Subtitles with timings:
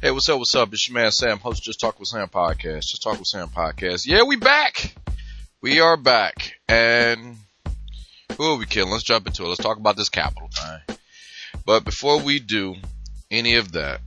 [0.00, 0.38] Hey, what's up?
[0.38, 0.70] What's up?
[0.72, 2.88] It's your man Sam, host Just Talk with Sam podcast.
[2.88, 4.06] Just Talk with Sam podcast.
[4.06, 4.94] Yeah, we back.
[5.62, 7.38] We are back, and
[8.36, 8.92] who are we killing?
[8.92, 9.48] Let's jump into it.
[9.48, 10.96] Let's talk about this capital thing.
[11.64, 12.74] But before we do
[13.30, 14.02] any of that,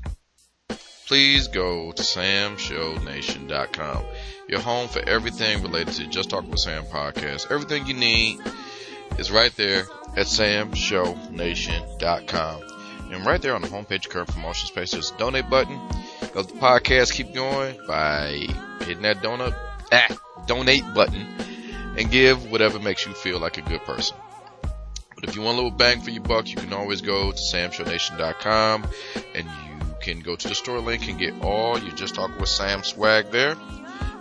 [1.07, 4.05] please go to samshownation.com.
[4.47, 7.50] Your home for everything related to Just Talk with Sam podcast.
[7.50, 8.38] Everything you need
[9.18, 12.61] is right there at samshownation.com.
[13.16, 15.77] And right there on the homepage, current promotion space, there's a donate button.
[16.34, 18.45] Help the podcast keep going by
[18.81, 19.55] hitting that donut,
[19.91, 21.26] ah, donate button
[21.98, 24.17] and give whatever makes you feel like a good person.
[25.16, 27.38] But if you want a little bang for your buck, you can always go to
[27.38, 28.85] samshownation.com
[29.34, 32.49] and you can go to the store link and get all you Just Talk with
[32.49, 33.55] Sam swag there.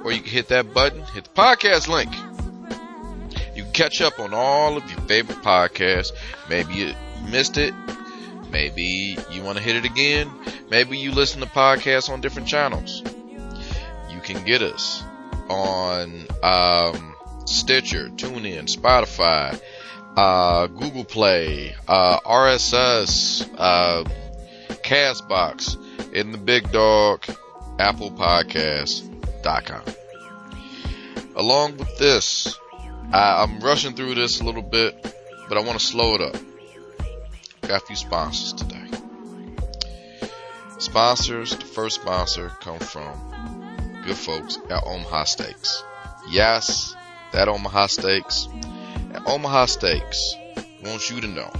[0.04, 2.14] Or you can hit that button, hit the podcast link.
[3.56, 6.12] You can catch up on all of your favorite podcasts.
[6.48, 6.94] Maybe you
[7.28, 7.74] missed it.
[8.54, 10.30] Maybe you want to hit it again.
[10.70, 13.02] Maybe you listen to podcasts on different channels.
[13.02, 15.02] You can get us
[15.50, 19.60] on um, Stitcher, TuneIn, Spotify,
[20.16, 24.04] uh, Google Play, uh, RSS, uh,
[24.84, 27.24] Castbox, in the big dog,
[27.80, 29.82] Apple Podcasts.com.
[31.34, 32.56] Along with this,
[33.12, 35.02] I, I'm rushing through this a little bit,
[35.48, 36.36] but I want to slow it up.
[37.66, 38.84] Got a few sponsors today.
[40.78, 45.82] Sponsors, the first sponsor come from good folks at Omaha Steaks.
[46.28, 46.94] Yes,
[47.32, 48.48] that Omaha Steaks.
[49.14, 50.36] At Omaha Steaks
[50.82, 51.50] wants you to know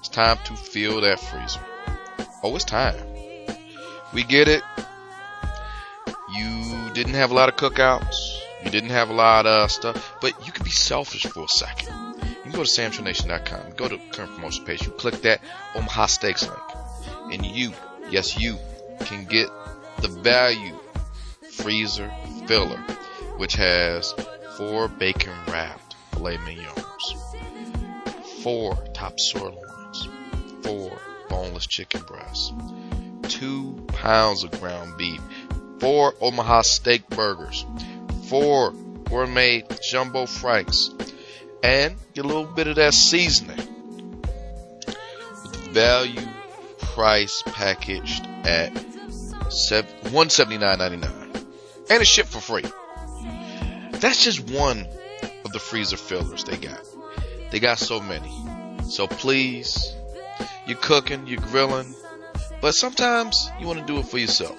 [0.00, 1.60] it's time to fill that freezer.
[2.42, 2.96] Oh, it's time.
[4.12, 4.62] We get it.
[6.34, 8.40] You didn't have a lot of cookouts.
[8.64, 12.07] You didn't have a lot of stuff, but you can be selfish for a second.
[12.48, 15.42] You go to samshownation.com, go to current promotion page, you click that
[15.74, 16.62] Omaha Steaks link,
[17.30, 17.74] and you,
[18.08, 18.56] yes you,
[19.00, 19.50] can get
[20.00, 20.74] the value
[21.52, 22.10] freezer
[22.46, 22.78] filler,
[23.36, 24.14] which has
[24.56, 27.14] four bacon wrapped filet mignons,
[28.42, 30.08] four top sirloins,
[30.62, 30.98] four
[31.28, 32.50] boneless chicken breasts,
[33.24, 35.20] two pounds of ground beef,
[35.80, 37.66] four Omaha steak burgers,
[38.30, 38.72] four
[39.04, 40.94] gourmet jumbo franks,
[41.62, 43.68] and get a little bit of that seasoning
[45.70, 46.26] value
[46.78, 48.72] price packaged at
[50.10, 51.30] one seventy nine ninety nine,
[51.90, 52.64] and it's shipped for free.
[53.92, 54.86] That's just one
[55.44, 56.80] of the freezer fillers they got.
[57.50, 58.30] They got so many.
[58.88, 59.94] So please,
[60.66, 61.94] you're cooking, you're grilling,
[62.60, 64.58] but sometimes you want to do it for yourself.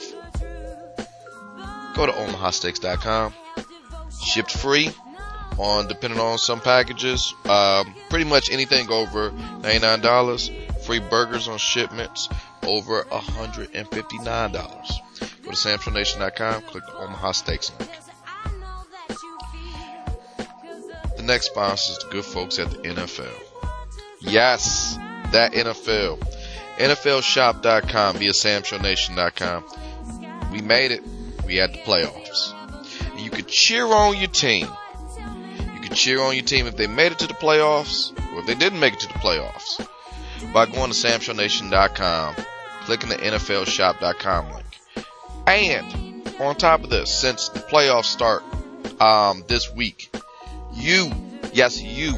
[1.96, 3.34] Go to omahasteaks.com.
[4.24, 4.92] Shipped free
[5.60, 7.34] on depending on some packages.
[7.46, 10.82] Um, pretty much anything over $99.
[10.86, 12.30] Free burgers on shipments
[12.64, 14.54] over $159.
[14.54, 17.92] Go to samshownation.com, click on the Omaha Steaks link.
[21.18, 23.34] The next sponsor is the good folks at the NFL.
[24.22, 24.98] Yes,
[25.32, 26.20] that NFL.
[26.78, 29.66] NFLshop.com via samshownation.com.
[30.52, 31.04] We made it.
[31.46, 32.54] We had the playoffs.
[33.12, 34.68] And you could cheer on your team.
[35.90, 38.54] Could cheer on your team if they made it to the playoffs or if they
[38.54, 39.84] didn't make it to the playoffs
[40.54, 42.36] by going to samshownation.com,
[42.82, 44.68] clicking the NFLshop.com link.
[45.48, 48.44] And on top of this, since the playoffs start
[49.02, 50.16] um, this week,
[50.76, 51.12] you,
[51.54, 52.14] yes, you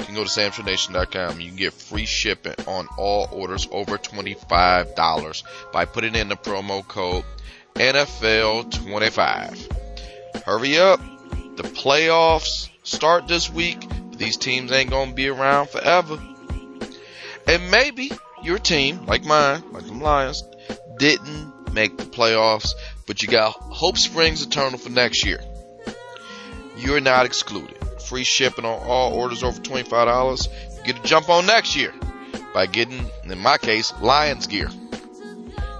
[0.00, 1.40] can go to samshownation.com.
[1.40, 6.86] You can get free shipping on all orders over $25 by putting in the promo
[6.86, 7.24] code
[7.76, 9.72] NFL25.
[10.44, 11.00] Hurry up.
[11.56, 13.86] The playoffs start this week.
[13.88, 16.18] But these teams ain't going to be around forever.
[17.46, 18.10] And maybe
[18.42, 20.42] your team, like mine, like the Lions,
[20.98, 22.72] didn't make the playoffs,
[23.06, 25.40] but you got Hope Springs Eternal for next year.
[26.76, 27.76] You're not excluded.
[28.02, 30.48] Free shipping on all orders over $25.
[30.76, 31.92] You get a jump on next year
[32.54, 34.70] by getting, in my case, Lions gear.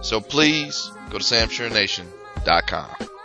[0.02, 3.15] So please go to samshownation.com.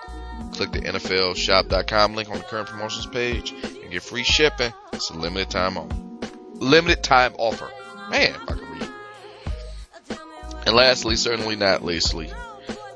[0.62, 4.72] Click the NFLshop.com link on the current promotions page and get free shipping.
[4.94, 6.20] It's a limited time on.
[6.54, 7.68] Limited time offer.
[8.12, 10.20] Man, I can read.
[10.68, 12.32] And lastly, certainly not leastly,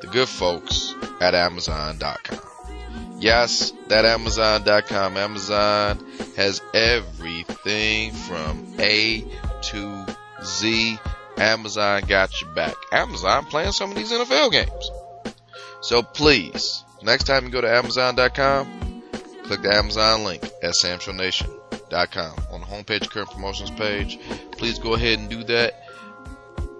[0.01, 3.17] the good folks at Amazon.com.
[3.17, 5.17] Yes, that Amazon.com.
[5.17, 9.25] Amazon has everything from A
[9.63, 10.05] to
[10.43, 10.99] Z.
[11.39, 12.75] Amazon got your back.
[12.91, 14.91] Amazon playing some of these NFL games.
[15.81, 19.03] So please, next time you go to Amazon.com,
[19.43, 24.19] click the Amazon link at samshownation.com on the homepage current promotions page.
[24.51, 25.81] Please go ahead and do that.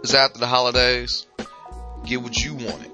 [0.04, 1.26] It's after the holidays.
[2.06, 2.92] Get what you wanted.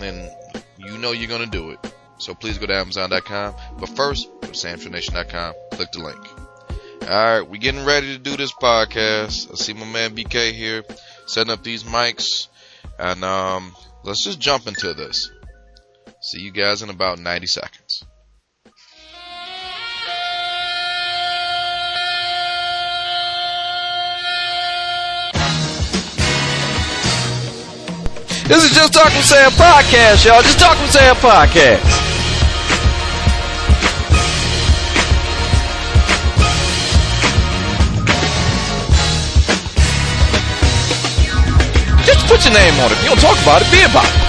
[0.00, 0.30] and
[0.78, 1.78] you know you're gonna do it.
[2.18, 3.54] So please go to Amazon.com.
[3.78, 5.54] But first, go to SamTradeNation.com.
[5.72, 6.26] Click the link.
[7.02, 9.50] Alright, we're getting ready to do this podcast.
[9.50, 10.84] I see my man BK here
[11.26, 12.48] setting up these mics.
[12.98, 13.74] And um
[14.04, 15.30] let's just jump into this.
[16.24, 18.04] See you guys in about 90 seconds.
[28.46, 30.42] This is Just Talk with Sam podcast, y'all.
[30.42, 31.82] Just Talk with Sam podcast.
[42.06, 42.98] Just put your name on it.
[42.98, 44.21] If you don't talk about it, be about it.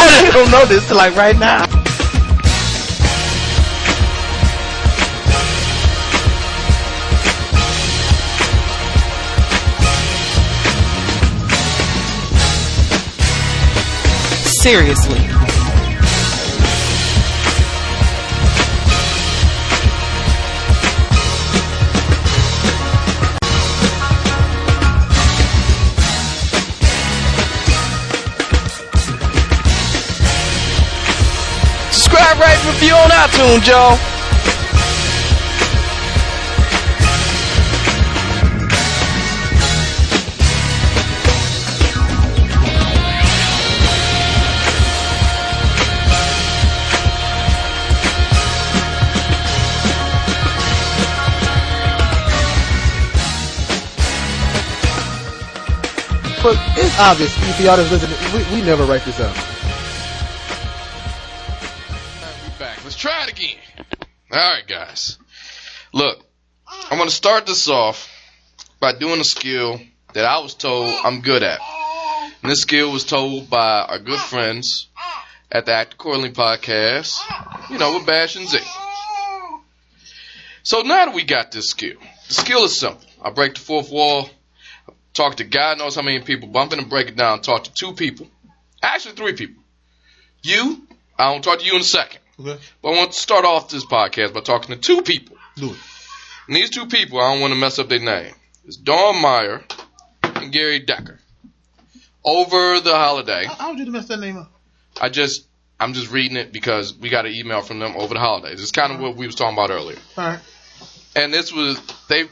[0.00, 1.66] I don't know this till like right now.
[14.62, 15.37] Seriously.
[32.68, 33.96] Review on iTunes, y'all.
[56.42, 59.57] But it's obvious if y'all that's listening, we, we never write this out.
[64.30, 65.16] Alright, guys.
[65.94, 66.22] Look,
[66.66, 68.10] I'm going to start this off
[68.78, 69.80] by doing a skill
[70.12, 71.60] that I was told I'm good at.
[72.42, 74.88] And this skill was told by our good friends
[75.50, 77.18] at the Act Accordingly podcast,
[77.70, 78.58] you know, with Bash and Z.
[80.62, 81.96] So now that we got this skill,
[82.28, 83.00] the skill is simple.
[83.22, 84.28] I break the fourth wall,
[85.14, 87.72] talk to God knows how many people, bump in and break it down, talk to
[87.72, 88.28] two people,
[88.82, 89.62] actually three people.
[90.42, 90.86] You,
[91.18, 92.20] I will talk to you in a second.
[92.40, 92.58] Okay.
[92.82, 95.36] But I want to start off this podcast by talking to two people.
[95.56, 95.76] Do it.
[96.46, 98.32] And these two people, I don't want to mess up their name.
[98.64, 99.64] It's Dawn Meyer
[100.22, 101.18] and Gary Decker.
[102.24, 104.52] Over the holiday, How would you mess that name up?
[105.00, 105.46] I just,
[105.80, 108.60] I'm just reading it because we got an email from them over the holidays.
[108.60, 109.98] It's kind of what we was talking about earlier.
[110.16, 110.40] Alright.
[111.16, 112.24] And this was, they,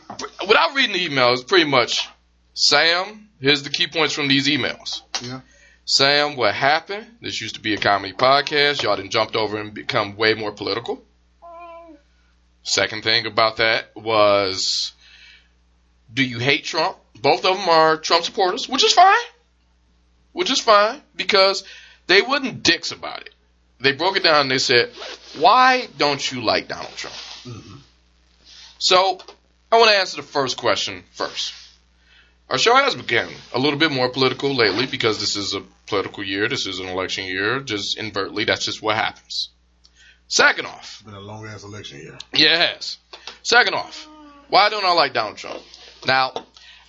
[0.46, 2.08] without reading the email, it's pretty much,
[2.54, 5.00] Sam, here's the key points from these emails.
[5.22, 5.40] Yeah.
[5.88, 7.06] Sam, what happened?
[7.20, 8.82] This used to be a comedy podcast.
[8.82, 11.00] Y'all done jumped over and become way more political.
[12.64, 14.90] Second thing about that was,
[16.12, 16.96] do you hate Trump?
[17.22, 19.16] Both of them are Trump supporters, which is fine.
[20.32, 21.62] Which is fine because
[22.08, 23.32] they wasn't dicks about it.
[23.78, 24.90] They broke it down and they said,
[25.38, 27.16] why don't you like Donald Trump?
[28.78, 29.20] So,
[29.70, 31.54] I want to answer the first question first.
[32.50, 36.24] Our show has become a little bit more political lately because this is a political
[36.24, 36.48] year.
[36.48, 37.60] This is an election year.
[37.60, 39.50] Just invertly, that's just what happens.
[40.28, 42.18] Second off, Been a long ass election year.
[42.34, 42.98] yeah, it has.
[43.42, 44.08] Second off,
[44.48, 45.62] why don't I like Donald Trump?
[46.06, 46.32] Now,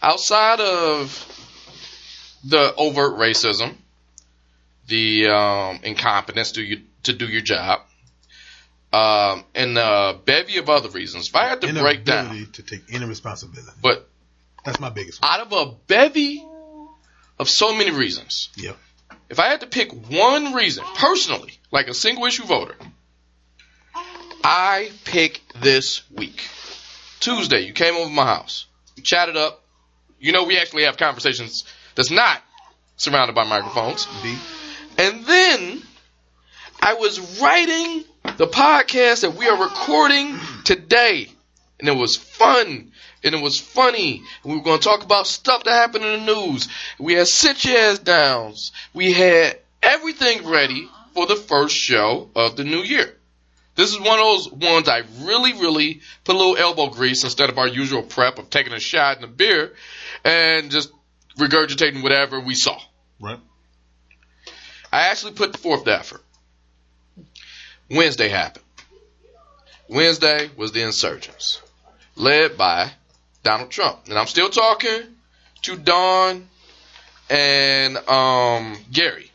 [0.02, 1.26] outside of
[2.44, 3.76] the overt racism,
[4.88, 7.82] the um, incompetence to you to do your job,
[8.94, 12.82] um, and a bevy of other reasons, if I had to break down, to take
[12.92, 13.72] any responsibility.
[13.82, 14.08] but
[14.66, 15.32] That's my biggest one.
[15.32, 16.44] out of a bevy
[17.40, 18.74] of so many reasons, Yeah.
[19.30, 22.76] If I had to pick one reason, personally, like a single issue voter,
[24.44, 26.42] I pick this week.
[27.20, 28.68] Tuesday, you came over my house.
[28.96, 29.64] We chatted up.
[30.20, 31.66] You know, we actually have conversations
[31.96, 32.42] that's not
[32.96, 34.08] surrounded by microphones.
[34.98, 35.82] And then
[36.80, 38.04] I was writing
[38.38, 41.30] the podcast that we are recording today.
[41.80, 42.92] And it was fun.
[43.24, 44.24] And it was funny.
[44.44, 46.68] We were going to talk about stuff that happened in the news.
[47.00, 48.72] We had sit your ass downs.
[48.94, 53.14] We had everything ready for the first show of the new year.
[53.76, 57.50] This is one of those ones I really, really put a little elbow grease instead
[57.50, 59.74] of our usual prep of taking a shot and a beer
[60.24, 60.92] and just
[61.38, 62.80] regurgitating whatever we saw.
[63.20, 63.40] Right.
[64.92, 66.24] I actually put forth the effort.
[67.90, 68.66] Wednesday happened.
[69.88, 71.62] Wednesday was the insurgents,
[72.16, 72.92] led by
[73.48, 74.00] Donald Trump.
[74.10, 75.04] And I'm still talking
[75.62, 76.50] to Don
[77.30, 79.32] and um, Gary.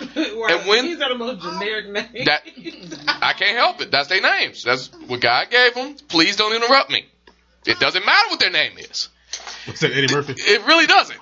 [0.00, 0.16] Right.
[0.50, 2.24] And when- these are the most generic names.
[2.26, 2.42] That
[3.22, 3.92] I can't help it.
[3.92, 4.64] That's their names.
[4.64, 5.94] That's what God gave them.
[6.08, 7.06] Please don't interrupt me.
[7.66, 9.08] It doesn't matter what their name is.
[9.66, 10.34] What's that, Eddie Murphy?
[10.36, 11.18] It really doesn't.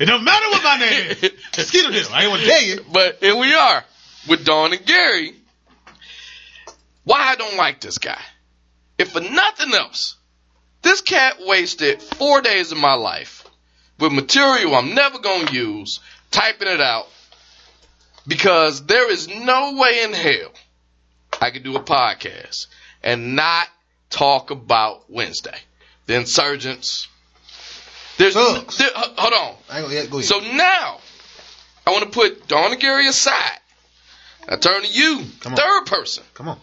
[0.00, 1.30] It doesn't matter what my name is.
[1.56, 2.06] Mosquito Hill.
[2.12, 2.84] I ain't want to tell you.
[2.92, 3.84] But here we are
[4.28, 5.34] with Don and Gary.
[7.04, 8.20] Why I don't like this guy?
[8.98, 10.16] If for nothing else,
[10.86, 13.44] this cat wasted four days of my life
[13.98, 16.00] with material I'm never gonna use,
[16.30, 17.08] typing it out,
[18.26, 20.52] because there is no way in hell
[21.40, 22.66] I could do a podcast
[23.02, 23.68] and not
[24.10, 25.58] talk about Wednesday.
[26.06, 27.08] The insurgents.
[28.18, 28.78] There's Thugs.
[28.78, 29.56] there- hold on.
[29.68, 30.24] I ain't yeah, go ahead.
[30.28, 31.00] So now,
[31.86, 33.58] I want to put Dawn and Gary aside.
[34.48, 35.58] I turn to you, Come on.
[35.58, 36.60] third person, Come on.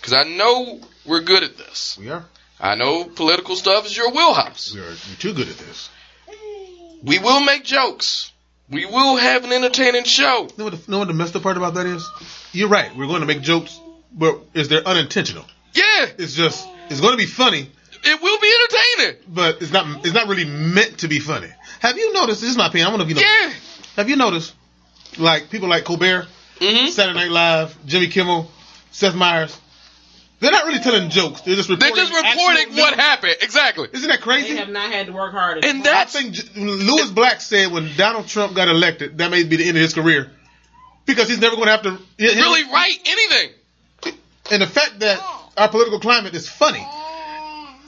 [0.00, 1.96] because I know we're good at this.
[1.98, 2.24] We are.
[2.64, 4.72] I know political stuff is your wheelhouse.
[4.74, 5.90] We are you're too good at this.
[7.02, 8.32] We will make jokes.
[8.70, 10.48] We will have an entertaining show.
[10.50, 12.08] You know what, the, know the messed up part about that is?
[12.52, 12.96] You're right.
[12.96, 13.78] We're going to make jokes,
[14.10, 15.44] but is they're unintentional.
[15.74, 17.70] Yeah, It's just it's going to be funny,
[18.02, 19.34] it will be entertaining.
[19.34, 21.50] but it's not it's not really meant to be funny.
[21.80, 22.40] Have you noticed?
[22.40, 22.86] This is my opinion.
[22.86, 23.20] I don't know if you know.
[23.20, 23.52] Yeah.
[23.96, 24.54] Have you noticed,
[25.18, 26.26] like people like Colbert,
[26.58, 28.50] hmm Saturday Night Live, Jimmy Kimmel,
[28.90, 29.54] Seth Meyers,
[30.44, 31.40] they're not really telling jokes.
[31.40, 31.94] They're just reporting.
[31.96, 32.30] They're reporting.
[32.30, 33.00] just reporting what news.
[33.04, 33.36] happened.
[33.42, 33.88] Exactly.
[33.92, 34.42] Isn't that crazy?
[34.42, 34.58] they crazy?
[34.64, 35.64] have not had to work hard.
[35.64, 39.56] And I that's think Lewis Black said when Donald Trump got elected, that may be
[39.56, 40.30] the end of his career
[41.06, 43.50] because he's never going to have to really write anything.
[44.50, 45.18] And the fact that
[45.56, 46.86] our political climate is funny,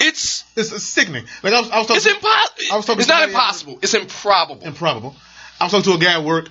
[0.00, 1.24] It's it's, it's sickening.
[1.42, 2.72] Like I was, I was talking, it's impossible.
[2.72, 3.78] I was talking It's to not somebody- impossible.
[3.82, 4.62] It's improbable.
[4.66, 5.16] improbable.
[5.60, 6.48] I was talking to a guy at work,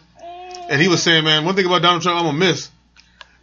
[0.70, 2.70] and he was saying, "Man, one thing about Donald Trump I'm gonna miss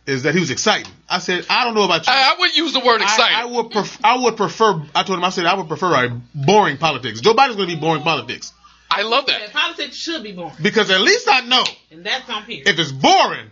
[0.07, 2.57] is that he was exciting." I said, "I don't know about you." I, I wouldn't
[2.57, 3.37] use the word exciting.
[3.37, 4.83] I, I would pref- I would prefer.
[4.95, 5.25] I told him.
[5.25, 7.21] I said I would prefer a boring politics.
[7.21, 8.53] Joe Biden's going to be boring politics
[8.93, 9.41] I love that.
[9.43, 12.63] And politics should be boring, because at least I know and that's on here.
[12.67, 13.49] if it's boring,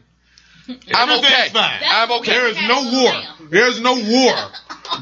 [0.95, 1.49] I'm okay.
[1.49, 1.81] fine.
[1.83, 2.31] I'm okay.
[2.33, 3.49] There is no war.
[3.49, 4.35] There's no war.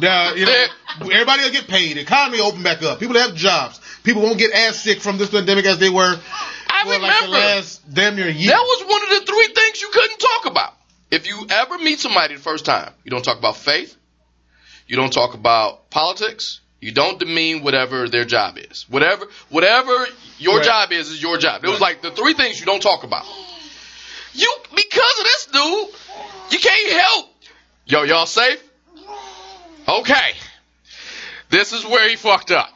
[0.02, 0.66] Now, you know,
[1.00, 1.96] everybody will get paid.
[1.96, 3.00] The economy will open back up.
[3.00, 3.80] People have jobs.
[4.04, 6.14] People won't get as sick from this pandemic as they were
[6.68, 7.30] I for like the remember.
[7.30, 8.50] last damn near year.
[8.50, 10.74] That was one of the three things you couldn't talk about.
[11.10, 13.96] If you ever meet somebody the first time, you don't talk about faith,
[14.86, 18.86] you don't talk about politics, you don't demean whatever their job is.
[18.88, 20.06] Whatever whatever
[20.38, 20.64] your Right.
[20.64, 21.64] job is is your job.
[21.64, 23.24] It was like the three things you don't talk about.
[24.34, 25.88] You because of this dude,
[26.52, 27.34] you can't help.
[27.86, 28.62] Yo, y'all safe?
[29.88, 30.32] Okay.
[31.50, 32.70] This is where he fucked up.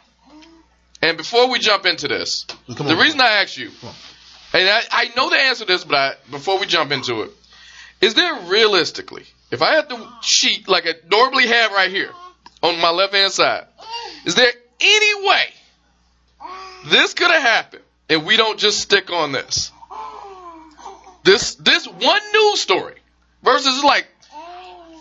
[1.03, 2.47] And before we jump into this,
[2.77, 2.99] Come the on.
[3.01, 3.71] reason I asked you,
[4.55, 7.31] and I, I know the answer to this, but I, before we jump into it,
[8.03, 12.11] is there realistically, if I had the sheet like I normally have right here
[12.63, 13.65] on my left hand side,
[14.27, 15.45] is there any way
[16.87, 19.71] this could have happened and we don't just stick on this?
[21.25, 22.97] This this one news story
[23.43, 24.09] versus like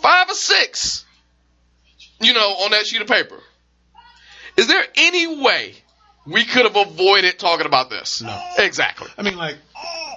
[0.00, 1.04] five or six,
[2.20, 3.38] you know, on that sheet of paper.
[4.56, 5.74] Is there any way
[6.26, 8.22] we could have avoided talking about this?
[8.22, 8.40] No.
[8.58, 9.08] Exactly.
[9.18, 9.56] I mean, like,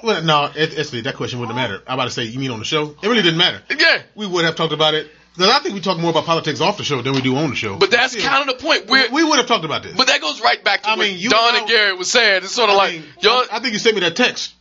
[0.04, 1.82] well, no, it, actually, that question wouldn't matter.
[1.88, 2.96] I'm about to say, you mean on the show?
[3.02, 3.62] It really didn't matter.
[3.78, 4.02] Yeah.
[4.16, 5.10] We would have talked about it.
[5.36, 7.50] Because I think we talk more about politics off the show than we do on
[7.50, 7.75] the show.
[7.78, 8.88] But that's Still, kind of the point.
[8.88, 9.94] We're, we would have talked about this.
[9.96, 12.10] but that goes right back to I what mean, you Don know- and Garrett was
[12.10, 12.44] saying.
[12.44, 14.54] It's sort of I like, mean, y'all, I think you sent me that text.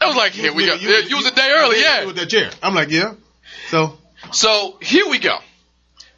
[0.00, 0.74] I was like, here we go.
[0.74, 2.04] You, Yeah, you was a day early, yeah.
[2.06, 2.50] With that chair.
[2.62, 3.14] I'm like, yeah.
[3.70, 3.98] So,
[4.30, 5.36] So here we go.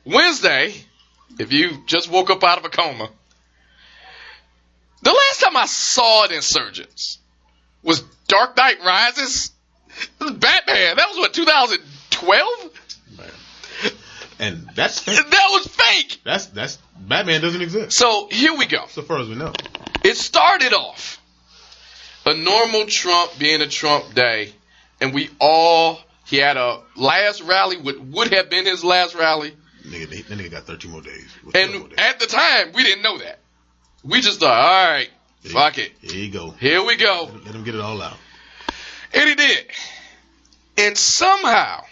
[0.05, 0.75] Wednesday,
[1.39, 3.09] if you just woke up out of a coma,
[5.03, 7.19] the last time I saw the insurgents
[7.83, 9.51] was Dark Knight Rises.
[10.19, 10.97] Batman.
[10.97, 13.29] That was what 2012.
[14.39, 15.17] and that's fake.
[15.17, 16.21] That was fake.
[16.25, 17.93] That's, that's, Batman doesn't exist.
[17.93, 18.87] So here we go.
[18.89, 19.53] So far as we know.
[20.05, 21.21] It started off
[22.25, 24.53] a normal Trump being a Trump day,
[25.01, 29.55] and we all he had a last rally what would have been his last rally,
[29.85, 31.27] Nigga, that nigga got 13 more days.
[31.51, 31.99] 12 more and days.
[31.99, 33.41] at the time we didn't know that.
[34.05, 35.11] We just thought, all right,
[35.45, 36.51] fuck it, Here you go.
[36.53, 38.17] here we go, Let him get it all out.
[39.15, 39.67] and he did.
[40.79, 41.85] And somehow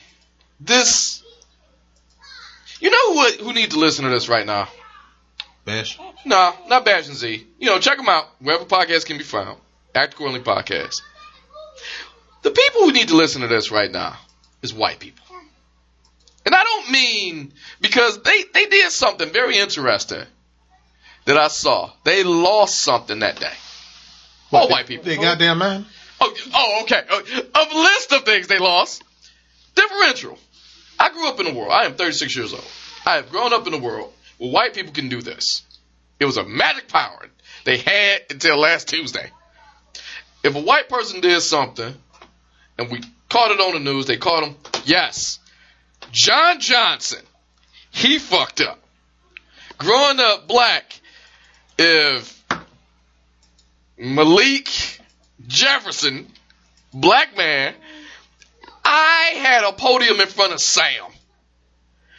[0.61, 1.23] this,
[2.81, 3.35] you know what?
[3.35, 4.69] Who need to listen to this right now?
[5.67, 5.99] Bash.
[6.25, 7.47] No, not Bash and Z.
[7.59, 9.59] You know, check them out wherever podcasts can be found.
[9.95, 11.03] Act Accordingly Podcast.
[12.43, 14.17] The people who need to listen to this right now
[14.63, 15.25] is white people.
[16.47, 17.53] And I don't mean
[17.83, 20.25] because they, they did something very interesting
[21.25, 21.93] that I saw.
[22.05, 23.53] They lost something that day.
[24.53, 25.05] All white people.
[25.05, 25.87] They goddamn man.
[26.21, 27.03] Oh, oh, okay.
[27.09, 27.23] Oh,
[27.55, 29.03] a list of things they lost.
[29.75, 30.39] Differential.
[30.99, 31.73] I grew up in a world.
[31.73, 32.67] I am 36 years old.
[33.07, 35.63] I have grown up in a world where white people can do this.
[36.19, 37.27] It was a magic power
[37.65, 39.31] they had until last Tuesday.
[40.43, 41.95] If a white person did something
[42.77, 43.01] and we
[43.31, 44.07] caught it on the news.
[44.07, 44.57] They caught him.
[44.85, 45.39] Yes,
[46.13, 47.25] John Johnson.
[47.91, 48.79] He fucked up.
[49.79, 51.01] Growing up black,
[51.81, 52.45] if
[53.97, 54.69] Malik
[55.47, 56.27] Jefferson,
[56.93, 57.75] black man,
[58.85, 61.07] I had a podium in front of Sam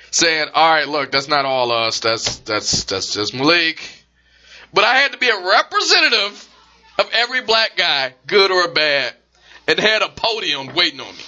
[0.09, 1.99] saying, "All right, look, that's not all us.
[1.99, 3.79] That's that's that's just Malik."
[4.73, 6.49] But I had to be a representative
[6.97, 9.13] of every black guy, good or bad,
[9.67, 11.23] and had a podium waiting on me.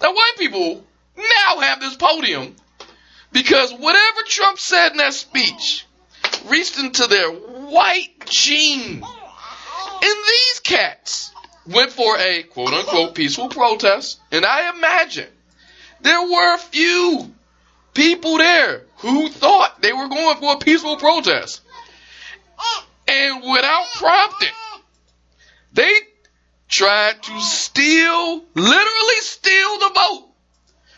[0.00, 0.84] Now, white people
[1.16, 2.56] now have this podium
[3.30, 5.86] because whatever Trump said in that speech
[6.46, 9.02] reached into their white gene.
[9.02, 11.32] And these cats
[11.66, 14.20] went for a quote unquote peaceful protest.
[14.30, 15.28] And I imagine
[16.00, 17.32] there were a few
[17.94, 21.60] people there who thought they were going for a peaceful protest.
[23.08, 24.48] And without prompting,
[25.72, 25.92] they
[26.68, 30.31] tried to steal, literally steal the vote.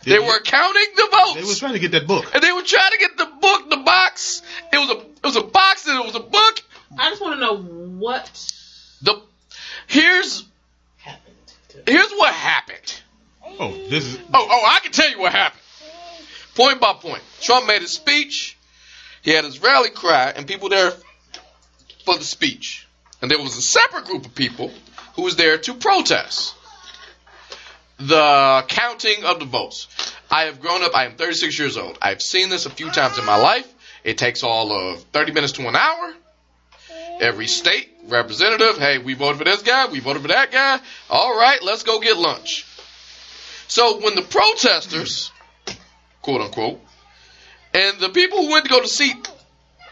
[0.04, 1.34] They were counting the votes.
[1.34, 2.30] They were trying to get that book.
[2.34, 4.42] and they were trying to get the book, the box.
[4.73, 6.62] It was a it was a box and it was a book.
[6.99, 8.25] I just want to know what
[9.02, 9.20] The
[9.87, 10.44] here's
[10.99, 11.34] happened.
[11.70, 13.00] To here's what happened.
[13.58, 14.18] Oh, this is.
[14.32, 15.61] Oh, oh, I can tell you what happened.
[16.54, 17.23] Point by point.
[17.40, 18.56] Trump made his speech.
[19.23, 20.92] He had his rally cry, and people there
[22.04, 22.87] for the speech.
[23.23, 24.70] And there was a separate group of people
[25.16, 26.54] who was there to protest
[28.08, 29.88] the counting of the votes.
[30.30, 30.94] I have grown up.
[30.94, 31.99] I am 36 years old.
[32.02, 33.73] I've seen this a few times in my life.
[34.02, 36.14] It takes all of 30 minutes to an hour.
[37.20, 40.80] Every state representative, hey, we voted for this guy, we voted for that guy.
[41.08, 42.66] All right, let's go get lunch.
[43.68, 45.32] So when the protesters,
[46.20, 46.80] quote unquote,
[47.73, 49.14] and the people who went to go to see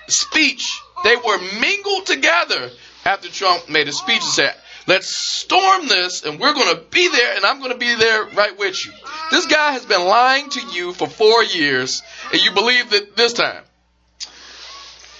[0.08, 2.70] speech, they were mingled together
[3.04, 4.54] after Trump made his speech and said,
[4.86, 8.24] let's storm this and we're going to be there and I'm going to be there
[8.26, 8.92] right with you.
[9.30, 13.32] This guy has been lying to you for four years and you believe it this
[13.32, 13.62] time.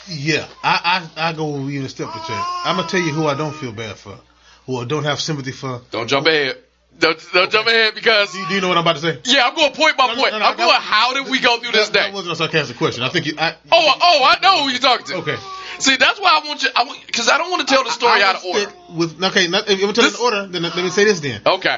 [0.08, 2.32] Yeah, I, I I go even a step or two.
[2.64, 4.18] I'm gonna tell you who I don't feel bad for,
[4.66, 5.80] who I don't have sympathy for.
[5.92, 6.56] Don't jump ahead.
[6.98, 9.18] Don't, don't jump ahead because, Do you, do you know what I'm about to say?
[9.24, 10.32] yeah, I'm going point by No, point.
[10.32, 12.14] no, no, I'm that- going, how did we go through this That, that day?
[12.14, 13.04] wasn't a sarcastic question.
[13.04, 13.34] I think you.
[13.38, 15.14] I, Oh, oh, I know who you're talking to.
[15.18, 15.36] okay.
[15.82, 17.90] See, that's why I want you, I want, cause I don't want to tell the
[17.90, 18.72] story I out of order.
[18.96, 21.18] With okay, not, if to tell This- in order, then let me say this.
[21.18, 21.76] Then Okay.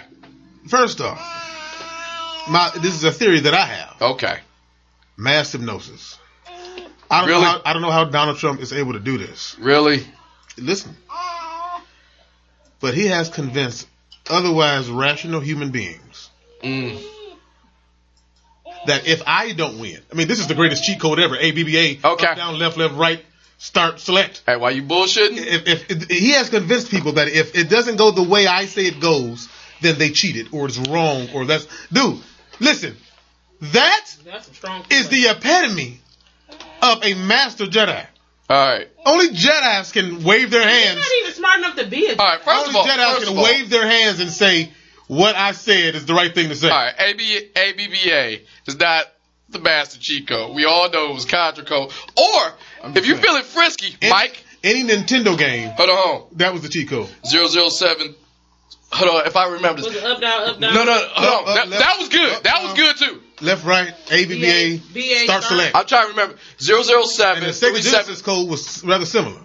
[0.69, 1.19] first off,
[2.51, 4.39] my this is a theory that I have: Okay.
[5.17, 6.19] mass hypnosis.
[7.11, 7.41] I don't Really?
[7.43, 7.47] know.
[7.49, 9.57] How, I don't know how Donald Trump is able to do this.
[9.59, 10.07] Really?
[10.59, 10.95] Listen,
[12.81, 13.87] but he has convinced
[14.29, 16.29] otherwise rational human beings
[16.63, 17.03] Mm.
[18.87, 21.37] that if I don't win, I mean, this is the greatest cheat code ever.
[21.37, 22.07] ABBA.
[22.07, 22.27] Okay.
[22.27, 23.25] Up, down, left, left, right,
[23.59, 24.43] start, select.
[24.47, 25.37] Hey, why you bullshitting?
[25.39, 28.67] If, if, if he has convinced people that if it doesn't go the way I
[28.67, 29.49] say it goes,
[29.81, 32.21] then they cheated or it's wrong or that's dude.
[32.61, 32.97] Listen,
[33.61, 34.85] that That's a strong.
[34.91, 36.01] is the epitome
[36.83, 38.07] of a master Jedi.
[38.49, 38.89] All right.
[39.07, 40.97] Only Jedi's can wave their You're hands.
[40.99, 42.17] not even smart enough to be a.
[42.17, 42.41] All right.
[42.43, 44.71] First Only of all, Jedi's first can of all, wave their hands and say
[45.07, 46.69] what I said is the right thing to say.
[46.69, 46.95] all right.
[46.99, 49.07] AB, ABBA is not
[49.49, 50.53] the master Chico.
[50.53, 51.91] We all know it was Contra code.
[52.17, 52.53] Or
[52.95, 53.23] if you're saying.
[53.27, 55.97] feeling frisky, Any- Mike, Any Nintendo game, hold on.
[55.97, 56.39] Hold.
[56.39, 57.09] that was the cheat code.
[57.25, 58.15] 007.
[58.93, 59.27] Hold on.
[59.27, 60.75] If I remember Was it up down up down?
[60.75, 61.49] No, no, hold No, on.
[61.49, 62.33] uh, That, left, that was good.
[62.33, 63.21] up, That was good too.
[63.41, 65.45] Left, right, ABBA, BA, start, start.
[65.45, 65.77] select.
[65.77, 66.37] I'm trying to remember.
[66.59, 67.43] 007.
[67.43, 69.41] And the Sega 37 Genesis code was rather similar.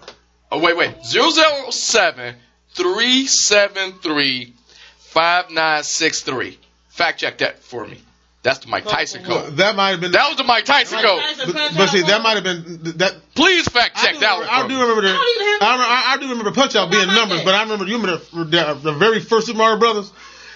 [0.52, 0.94] Oh wait, wait.
[1.04, 2.36] 007
[2.74, 4.54] 373
[4.98, 6.58] 5963.
[6.88, 7.98] Fact check that for me.
[8.42, 9.56] That's the Mike Tyson Well, code.
[9.58, 10.12] that might have been.
[10.12, 11.20] That was the Mike Tyson Mike code.
[11.20, 13.16] Tyson but, but see, that might have been that.
[13.34, 14.48] Please fact check that one.
[14.48, 15.08] I do remember the.
[15.08, 17.38] I don't even have- I, remember, I, I do remember Punch Out being How numbers,
[17.40, 17.44] that?
[17.44, 17.84] but I remember.
[17.86, 20.10] You remember the, the, the very first Super Mario Brothers.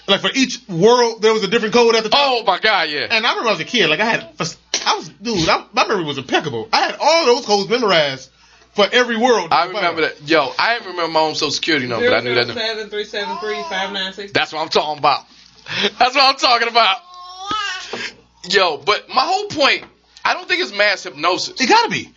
[0.07, 2.19] Like for each world, there was a different code at the time.
[2.23, 3.07] Oh my god, yeah.
[3.09, 4.21] And I remember as a kid, like I had,
[4.85, 6.69] I was dude, I, my memory was impeccable.
[6.71, 8.29] I had all those codes memorized
[8.73, 9.49] for every world.
[9.51, 10.21] I remember that.
[10.27, 12.45] Yo, I didn't remember my own social security number, but I knew that.
[12.47, 12.61] number.
[12.61, 14.31] Seven three seven three five nine six.
[14.31, 15.25] That's what I'm talking about.
[15.97, 16.97] That's what I'm talking about.
[18.49, 19.83] Yo, but my whole point,
[20.23, 21.59] I don't think it's mass hypnosis.
[21.59, 22.09] It gotta be.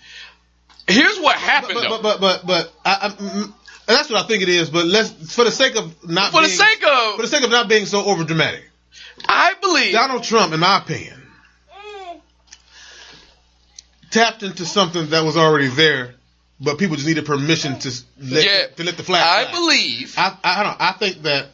[0.87, 3.53] Here's what happened But but but but, but I, I, mm,
[3.87, 4.71] that's what I think it is.
[4.71, 7.44] But let's for the sake of not For the being, sake of, for the sake
[7.44, 8.62] of not being so over dramatic,
[9.29, 9.92] I believe.
[9.92, 11.21] Donald Trump, in my opinion,
[14.11, 16.14] tapped into something that was already there,
[16.61, 17.90] but people just needed permission to
[18.21, 19.23] let Yeah, to let the flag.
[19.27, 19.53] I fly.
[19.61, 20.14] believe.
[20.16, 20.77] I, I don't.
[20.81, 21.47] I think that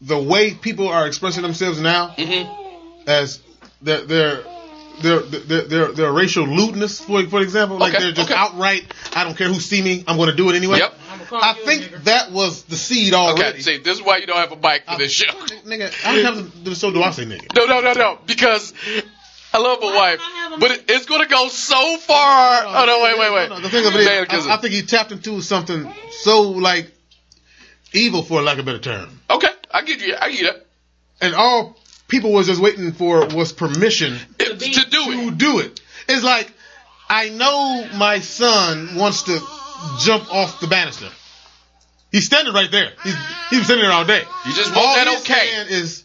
[0.00, 2.63] the way people are expressing themselves now, Mhm.
[3.06, 3.40] As
[3.82, 4.42] they're, they're
[5.02, 8.38] their their their, their racial lewdness, for for example, like Okay, they're just okay.
[8.38, 8.84] outright.
[9.14, 10.78] I don't care who see me, I'm going to do it anyway.
[10.78, 10.94] Yep.
[11.12, 12.04] I'ma call I you a think nigger.
[12.04, 13.42] that was the seed already.
[13.42, 15.32] Okay, see, this is why you don't have a bike for this show.
[15.66, 17.54] Nigga, how many times do the show do I say nigga?
[17.56, 18.72] No, no, no, no, because
[19.52, 22.62] I love my wife, don't I have a but it, it's gonna go so far.
[22.66, 23.48] Oh no, wait, wait, wait.
[23.50, 25.92] No, the thing of it is, Man, 'cause- I, I think he tapped into something
[26.22, 26.92] so like
[27.92, 30.14] evil, for lack of a better term, okay, I get you.
[30.20, 30.66] I get it.
[31.20, 31.76] and all
[32.08, 35.38] people was just waiting for was permission It- be- to do to it.
[35.38, 35.80] do it.
[36.08, 36.50] It's like
[37.08, 39.40] I know my son wants to
[40.00, 41.08] jump off the banister.
[42.12, 42.92] He's standing right there.
[43.02, 43.14] He's
[43.50, 44.22] he's been standing there all day.
[44.46, 45.66] You just want all that okay.
[45.74, 46.04] is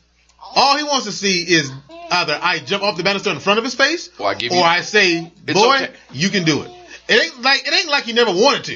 [0.55, 1.71] all he wants to see is
[2.11, 4.63] either I jump off the banister in front of his face, Or I give or
[4.63, 5.91] I say, "Boy, okay.
[6.11, 6.71] you can do it."
[7.07, 8.75] It ain't like it ain't like he never wanted to.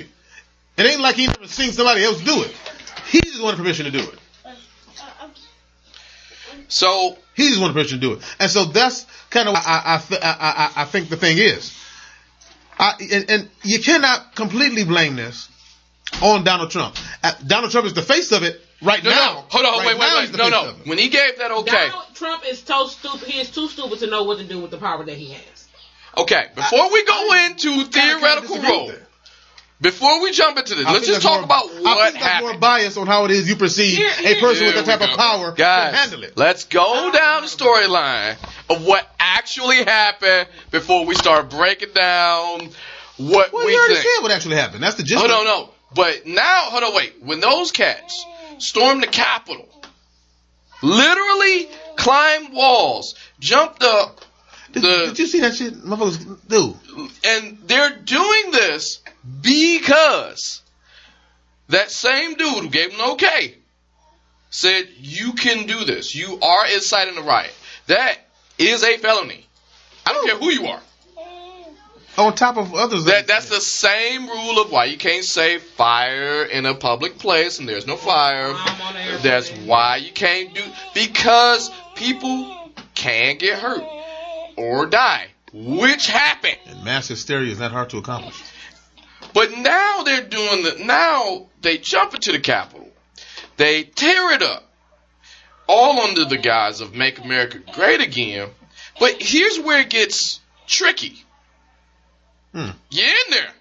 [0.78, 2.56] It ain't like he never seen somebody else do it.
[3.10, 4.20] He just wanted permission to do it.
[6.70, 9.96] So he's just wanted permission to do it, and so that's kind of I I,
[9.96, 11.78] I, I, I I think the thing is,
[12.80, 15.50] I, and, and you cannot completely blame this
[16.22, 16.96] on Donald Trump.
[17.24, 19.34] Uh, Donald Trump is the face of it right no, now.
[19.34, 20.74] no, hold on, Right wait, wait, wait, the no, no.
[20.86, 23.28] When he gave that okay, Donald Trump is so stupid.
[23.28, 25.68] He is too stupid to know what to do with the power that he has.
[26.18, 26.48] okay.
[26.56, 29.03] Before we go into Kinda- kinda theoretical disagree role, with that.
[29.84, 32.42] Before we jump into this, I let's just talk more- about I what think that's
[32.42, 35.02] more bias on how it is you perceive Here- a person with Here that type
[35.02, 35.16] of go.
[35.18, 36.38] power can Guys, handle it.
[36.38, 38.36] let's go oh, down the storyline
[38.70, 42.70] of what actually happened before we start breaking down
[43.18, 44.08] what Well, we you already think.
[44.16, 44.82] said what actually happened.
[44.82, 45.20] That's the gist.
[45.20, 45.70] Hold of on, no.
[45.94, 47.14] But now, hold on, wait.
[47.22, 48.26] When those cats
[48.58, 49.70] stormed the Capitol,
[50.82, 54.22] literally climbed walls, jumped up,
[54.72, 56.48] Did, the- did you see that shit, motherfuckers?
[56.48, 56.76] Dude,
[57.26, 59.00] and they're doing this
[59.42, 60.62] because
[61.70, 63.56] that same dude who gave him the okay
[64.50, 66.16] said, You can do this.
[66.16, 67.54] You are inciting a riot.
[67.88, 68.18] That
[68.58, 69.46] is a felony.
[70.06, 70.82] I don't care who you are.
[72.18, 73.06] on top of others.
[73.06, 77.60] That that's the same rule of why you can't say fire in a public place
[77.60, 78.54] and there's no fire.
[78.54, 79.24] I'm on the airplane.
[79.24, 80.62] That's why you can't do
[80.94, 83.84] because people can get hurt
[84.58, 86.58] or die, which happened.
[86.68, 88.36] And mass hysteria is not hard to accomplish.
[89.34, 92.90] But now they're doing the now they jump into the Capitol,
[93.58, 94.64] they tear it up,
[95.68, 98.50] all under the guise of "Make America Great Again."
[99.00, 101.24] But here's where it gets tricky.
[102.54, 102.70] Hmm.
[102.92, 103.54] You're in there.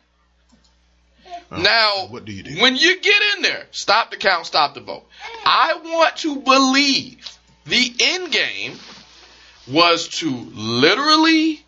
[1.51, 2.61] Now, what do you do?
[2.61, 5.07] when you get in there, stop the count, stop the vote.
[5.45, 8.79] I want to believe the end game
[9.69, 11.65] was to literally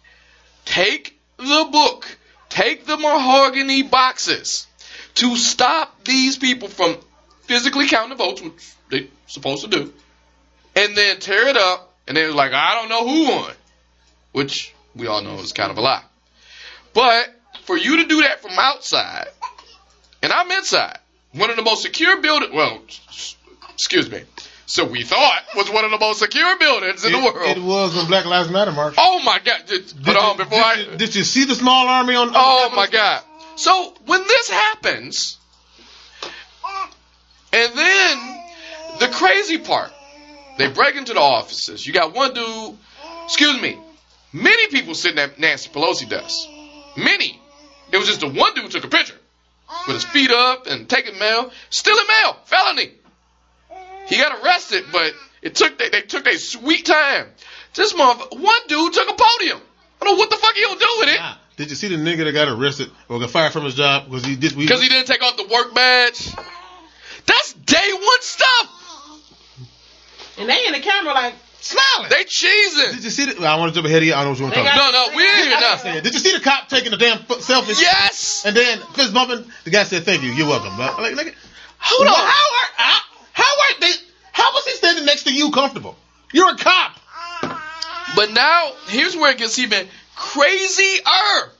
[0.64, 2.18] take the book,
[2.54, 4.68] take the mahogany boxes
[5.14, 6.96] to stop these people from
[7.42, 9.92] physically counting the votes, which they're supposed to do,
[10.76, 13.52] and then tear it up, and they're like, I don't know who won,
[14.32, 16.04] which we all know is kind of a lie.
[16.92, 19.28] But for you to do that from outside,
[20.22, 20.98] and I'm inside.
[21.32, 22.54] One of the most secure buildings.
[22.54, 22.82] Well,
[23.72, 24.22] excuse me.
[24.66, 27.56] So we thought was one of the most secure buildings in the world.
[27.56, 28.94] It was when Black Lives Matter march.
[28.96, 29.66] oh my God!
[29.66, 30.96] Did, Did on you- before did I.
[30.96, 32.28] Did you see the small army on?
[32.28, 33.22] on Oh my God!
[33.56, 35.38] So when this happens,
[37.52, 38.40] and then
[39.00, 39.92] the crazy part,
[40.58, 41.86] they break into the offices.
[41.86, 42.76] You got one dude.
[43.24, 43.78] Excuse me.
[44.32, 46.48] Many people sitting at Nancy Pelosi desk.
[46.96, 47.40] Many.
[47.92, 49.14] It was just the one dude who took a picture
[49.86, 52.90] with his feet up and taking mail, stealing mail, felony.
[54.06, 55.12] He got arrested, but
[55.42, 57.26] it took they, they took their sweet time.
[57.74, 59.60] This motherfucker, one dude took a podium.
[60.00, 61.34] I don't know what the fuck he gonna do with it Nah.
[61.56, 64.24] Did you see the nigga that got arrested or got fired from his job because
[64.24, 64.56] he did?
[64.56, 66.34] Because he didn't take off the work badge.
[67.26, 68.80] That's day one stuff.
[70.38, 72.10] And they in the camera like, smiling.
[72.10, 72.94] They cheesing.
[72.94, 73.46] did you see the?
[73.46, 74.14] I want to jump ahead of you.
[74.14, 74.92] I don't know what you want to talk got- about.
[74.92, 75.92] No, no, we didn't hear I nothing.
[75.94, 77.80] said, Did you see the cop taking the damn selfie?
[77.80, 78.42] Yes.
[78.44, 79.50] And then fist bumping.
[79.62, 80.32] The guy said, "Thank you.
[80.32, 81.36] You're welcome." But, like, like,
[81.78, 82.20] Hold well, on.
[82.20, 83.00] How are how,
[83.34, 83.92] how are they?
[84.32, 85.96] How was he standing next to you comfortable?
[86.32, 86.98] You're a cop.
[88.16, 91.50] But now here's where it gets even crazier.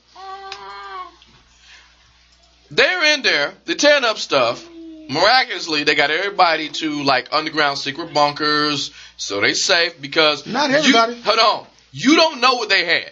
[2.71, 4.67] They're in there, they're tearing up stuff.
[5.07, 10.77] Miraculously, they got everybody to like underground secret bunkers, so they safe because Not you-
[10.77, 11.21] everybody.
[11.21, 13.11] hold on, you don't know what they had.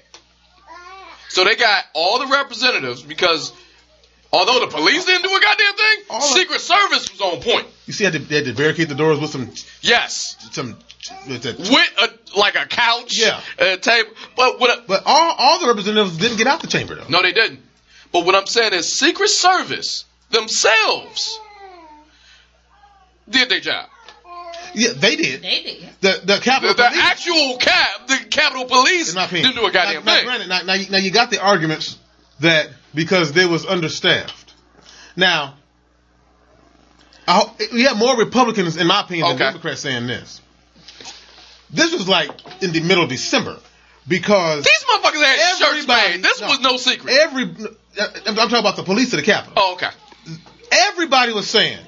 [1.30, 3.52] So they got all the representatives because
[4.34, 7.66] although the police didn't do a goddamn thing, All of- Secret Service was on point.
[7.86, 9.50] You see, how they they had to barricade the doors with some
[9.82, 10.76] Yes, some.
[11.28, 11.60] With that.
[11.60, 11.70] with
[12.36, 13.40] a like a couch, Yeah.
[13.60, 16.96] a table, but with a, But all all the representatives didn't get out the chamber
[16.96, 17.06] though.
[17.10, 17.60] No, they didn't.
[18.14, 21.40] But what I'm saying is Secret Service themselves
[23.30, 23.90] did their job.
[24.76, 25.42] Yeah, they did.
[25.42, 25.90] They did.
[26.02, 27.04] The the The, Capitol the Police.
[27.04, 29.52] actual cap, the Capitol Police in my opinion.
[29.52, 30.26] didn't do a goddamn now, now, thing.
[30.26, 31.98] Granted, now, now, you, now you got the arguments
[32.40, 34.54] that because they was understaffed.
[35.16, 35.56] Now,
[37.28, 40.42] I, we have more Republicans, in my opinion, than Democrats saying this.
[41.70, 42.30] This was like
[42.62, 43.58] in the middle of December
[44.08, 46.24] because These motherfuckers had shirts Everybody- made.
[46.24, 46.48] This no.
[46.48, 47.14] was no secret.
[47.14, 47.44] every
[48.26, 49.54] I'm talking about the police of the Capitol.
[49.58, 49.90] oh, okay.
[50.72, 51.80] Everybody was saying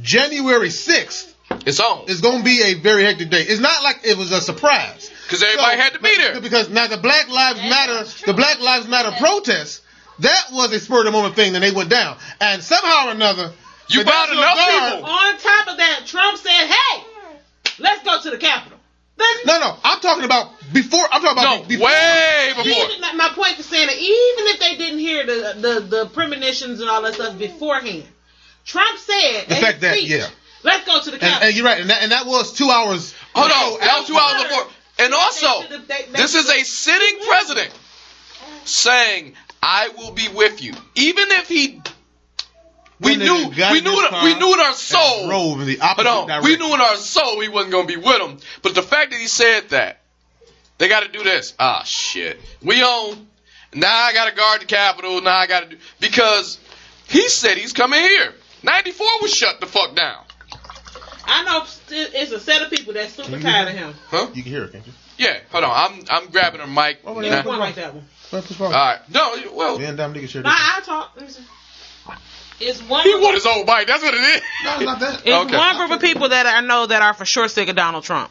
[0.00, 1.32] January 6th
[1.66, 2.08] It's on.
[2.08, 3.42] is going to be a very hectic day.
[3.42, 5.10] It's not like it was a surprise.
[5.24, 6.40] Because everybody had to be there.
[6.40, 9.82] Because now the Black Lives Matter, the Black Lives Matter protest,
[10.20, 12.16] that was a spur of the moment thing, and they went down.
[12.40, 13.52] And somehow or another,
[13.88, 15.10] You the bought enough Guard- people.
[15.10, 17.04] On top of that, Trump said, "Hey,
[17.78, 18.78] let's go to the Capitol."
[19.16, 21.04] Then- No, no, I'm talking about before.
[21.12, 21.86] I'm talking about No, before.
[21.86, 22.84] way before.
[22.90, 26.06] Even, my- my point is saying that even if they didn't hear the, the, the
[26.06, 28.04] premonitions and all that stuff beforehand,
[28.64, 30.26] Trump said The fact that- speech, yeah.
[30.62, 31.46] let's go to the Capitol.
[31.48, 33.12] and you're right, and that, and that was two hours.
[33.34, 33.80] Hold before- on.
[33.80, 34.66] That was two hours before.
[34.98, 37.70] And also, They- they- they- this is a sitting president
[38.64, 41.80] saying, "I will be with you," even if he.
[43.00, 45.26] We knew, nigga we knew, his it, we knew in our soul.
[45.26, 47.96] drove in the opposite Hold on, we knew in our soul he wasn't gonna be
[47.96, 48.38] with him.
[48.62, 50.02] But the fact that he said that,
[50.78, 51.54] they got to do this.
[51.58, 52.40] Ah, shit.
[52.62, 53.26] We own.
[53.74, 55.20] Now I got to guard the Capitol.
[55.20, 56.58] Now I got to do because
[57.08, 58.34] he said he's coming here.
[58.62, 60.24] Ninety four was shut the fuck down.
[61.24, 63.94] I know it's a set of people that's super tired of him.
[64.08, 64.28] Huh?
[64.34, 64.92] You can hear it, can't you?
[65.18, 65.38] Yeah.
[65.50, 65.70] Hold on.
[65.70, 66.98] I'm I'm grabbing her mic.
[67.04, 67.46] Oh, You yeah.
[67.46, 68.04] one like that one.
[68.32, 69.00] Well, push All forward.
[69.12, 69.36] No.
[69.52, 70.58] Well, Man, damn nigga, share No, this.
[70.60, 71.12] I talk.
[71.16, 71.44] Let me.
[72.60, 73.02] It's one.
[73.02, 73.86] he group- want his own mic.
[73.86, 74.42] That's what it is.
[74.64, 75.14] No, it's not that.
[75.24, 75.56] It's Okay.
[75.56, 78.30] one group of people that I know that are for sure sick of Donald Trump.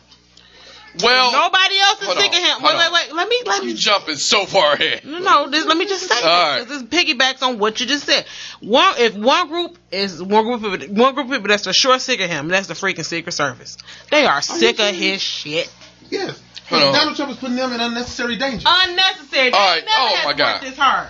[1.02, 2.58] Well, Nobody else is sick on, of him.
[2.60, 3.14] hold Wait, wait, wait.
[3.16, 5.06] Let me let you me jumping so far ahead.
[5.06, 6.60] No, no, this, let me just say All right.
[6.60, 6.68] this.
[6.68, 8.26] 'cause This piggybacks on what you just said.
[8.60, 11.98] One, if one group is one group of one group of people that's for sure
[11.98, 13.78] sick of him, that's the freaking Secret Service.
[14.10, 15.70] They are sick of his shit.
[16.10, 16.42] Yes.
[16.70, 16.94] Hold on.
[16.94, 18.66] Donald Trump is putting them in unnecessary danger.
[18.70, 19.52] Unnecessary.
[19.52, 20.14] They All ain't right.
[20.14, 20.62] never Oh, my God.
[20.62, 21.10] work this hard.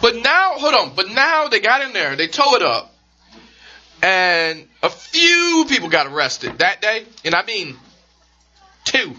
[0.00, 0.94] But now, hold on.
[0.94, 2.16] But now they got in there.
[2.16, 2.94] They tow it up,
[4.02, 7.04] and a few people got arrested that day.
[7.24, 7.76] And I mean,
[8.84, 9.14] two.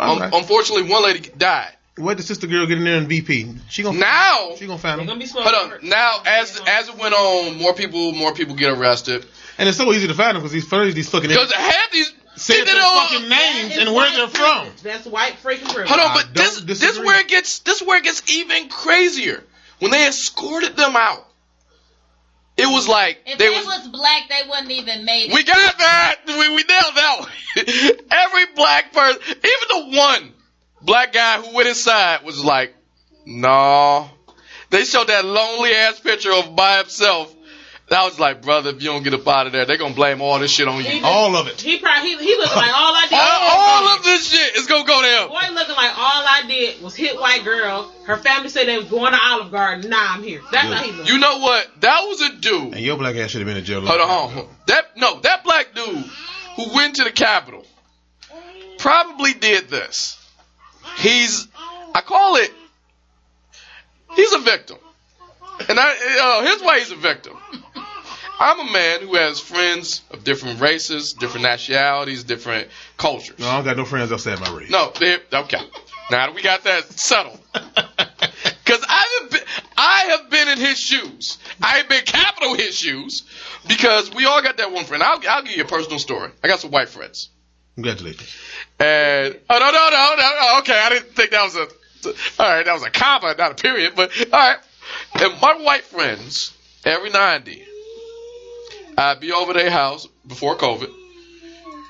[0.00, 0.32] All Un- right.
[0.34, 1.72] unfortunately, one lady died.
[1.96, 3.54] Where did sister girl get in there in VP?
[3.68, 5.06] She gonna Now, she gonna find They're him.
[5.08, 5.52] gonna be smoking.
[5.52, 5.88] hold on.
[5.88, 9.26] Now, as as it went on, more people more people get arrested
[9.58, 12.12] And it's so easy to find them because these first these fucking because half these
[12.36, 14.68] said their don't- fucking names and where they're from.
[14.82, 15.88] That's white freaking privilege.
[15.88, 17.06] Hold on, but this don't this disagree.
[17.06, 19.42] where it gets this where it gets even crazier.
[19.78, 21.26] When they escorted them out,
[22.56, 25.34] it was like If they they was was black, they wouldn't even made it.
[25.34, 26.16] We got that.
[26.26, 27.30] We, we nailed that one.
[28.10, 30.32] Every black person, even the one
[30.82, 32.74] black guy who went inside was like,
[33.26, 34.08] no.
[34.70, 37.34] They showed that lonely ass picture of by himself.
[37.92, 39.92] And I was like, brother, if you don't get up out of there, they're going
[39.92, 40.84] to blame all this shit on you.
[40.84, 41.60] just- All of it.
[41.60, 43.18] He probably he, he looking like all I did.
[43.18, 45.28] All, all of this shit is going to go to him.
[45.28, 47.92] Boy looking like all I did was hit white girl.
[48.06, 49.90] Her family said they was going to Olive Garden.
[49.90, 50.40] Nah, I'm here.
[50.50, 51.10] That's how he looked.
[51.10, 51.68] You know what?
[51.82, 52.72] That was a dude.
[52.76, 53.84] And your black ass should have been in jail.
[53.84, 54.54] Hold on, hold on.
[54.68, 56.04] That no, that black dude
[56.56, 57.66] who went to the Capitol
[58.78, 60.18] probably did this.
[60.96, 61.46] He's,
[61.94, 62.50] I call it,
[64.16, 64.78] he's a victim,
[65.68, 67.36] and I, uh, here's why he's a victim.
[68.42, 73.38] I'm a man who has friends of different races, different nationalities, different cultures.
[73.38, 74.68] No, I don't got no friends outside my race.
[74.70, 75.60] No, they- okay.
[76.10, 77.38] Now that we got that settled.
[78.64, 79.40] Because I have been,
[79.76, 81.36] I have been in his shoes.
[81.60, 83.24] I have been capital his shoes
[83.68, 85.02] because we all got that one friend.
[85.02, 86.30] I'll, I'll give you a personal story.
[86.42, 87.28] I got some white friends.
[87.74, 88.34] Congratulations.
[88.78, 91.68] And oh no no no no no okay I didn't think that was a
[92.42, 94.58] all right that was a comma not a period but all right
[95.20, 96.52] and my white friends
[96.84, 97.58] every now and then
[98.96, 100.90] I'd be over their house before COVID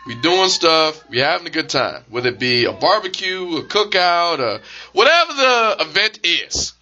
[0.06, 4.40] we doing stuff we having a good time whether it be a barbecue a cookout
[4.40, 4.60] or
[4.92, 6.72] whatever the event is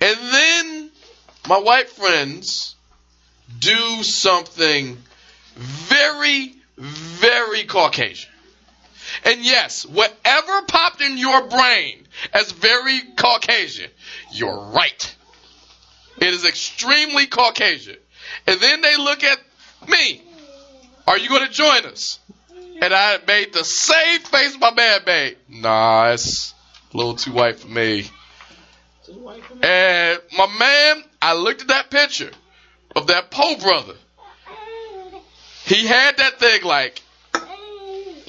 [0.00, 0.90] and then
[1.48, 2.74] my white friends
[3.58, 4.98] do something
[5.60, 8.30] very very Caucasian.
[9.24, 13.90] And yes, whatever popped in your brain as very Caucasian,
[14.32, 15.16] you're right.
[16.20, 17.96] It is extremely Caucasian.
[18.46, 19.38] And then they look at
[19.88, 20.22] me.
[21.06, 22.18] Are you going to join us?
[22.82, 25.36] And I made the same face my man made.
[25.48, 26.54] Nah, it's
[26.92, 28.06] a little too white for me.
[29.62, 32.30] And my man, I looked at that picture
[32.94, 33.94] of that Poe brother.
[35.64, 37.02] He had that thing like,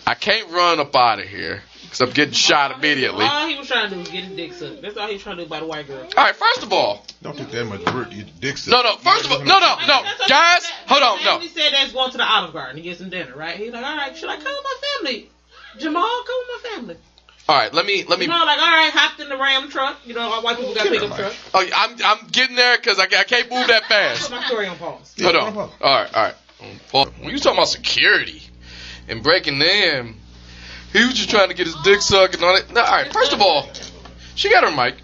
[0.06, 1.62] I can't run up out of here.
[1.91, 3.25] Because I'm getting shot immediately.
[3.25, 4.82] All All he was trying to do was get his dick sucked.
[4.82, 5.99] That's all he was trying to do by the white girl.
[6.01, 8.71] All right, first of all, Don't take that much work to get the dick sucked.
[8.71, 8.95] no, no.
[8.97, 11.39] First of all, no, no, no, guys, hold on, no.
[11.39, 13.58] He said they was going to the Olive Garden to get some dinner, right?
[13.58, 15.30] He's like, all right, should I come with my family?
[15.80, 16.97] Jamal, come with my family.
[17.49, 18.25] All right, let me let me.
[18.27, 19.97] Jamal, like, all right, hopped in the Ram truck.
[20.06, 21.34] You know, all white people got pickup truck.
[21.54, 24.32] Oh, I'm I'm getting there because I, I can't move that Put fast.
[24.32, 25.13] my story on pause.
[25.21, 25.54] Hold Yeah, on.
[25.54, 25.80] no All problem.
[25.82, 26.36] right, all right.
[26.93, 28.41] Well, when you talking about security
[29.10, 30.15] and breaking in,
[30.93, 32.71] he was just trying to get his dick sucked and all that.
[32.73, 33.12] No, all right.
[33.12, 33.69] First of all,
[34.36, 34.95] she got her mic.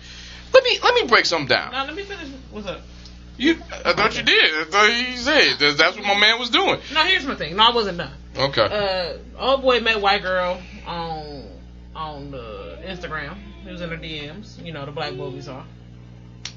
[0.53, 1.71] Let me let me break something down.
[1.71, 2.27] Now let me finish.
[2.51, 2.81] What's up?
[3.37, 4.53] You, I thought you did.
[4.55, 6.79] I thought you said That- that's what my man was doing.
[6.91, 7.55] No, here's my thing.
[7.55, 8.13] No, I wasn't done.
[8.35, 8.61] Okay.
[8.63, 11.43] Uh, old boy met white girl on
[11.95, 13.35] on the Instagram.
[13.63, 14.63] He was in her DMs.
[14.63, 15.63] You know, the black boy we saw.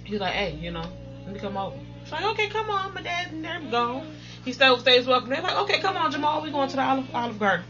[0.05, 0.85] He was like, hey, you know,
[1.25, 1.77] let me come over.
[2.05, 2.95] She's like, okay, come on.
[2.95, 4.11] My dad and them gone.
[4.45, 5.29] He still stays welcome.
[5.31, 6.43] They're like, okay, come on, Jamal.
[6.43, 7.67] We going to the Olive, Olive Garden.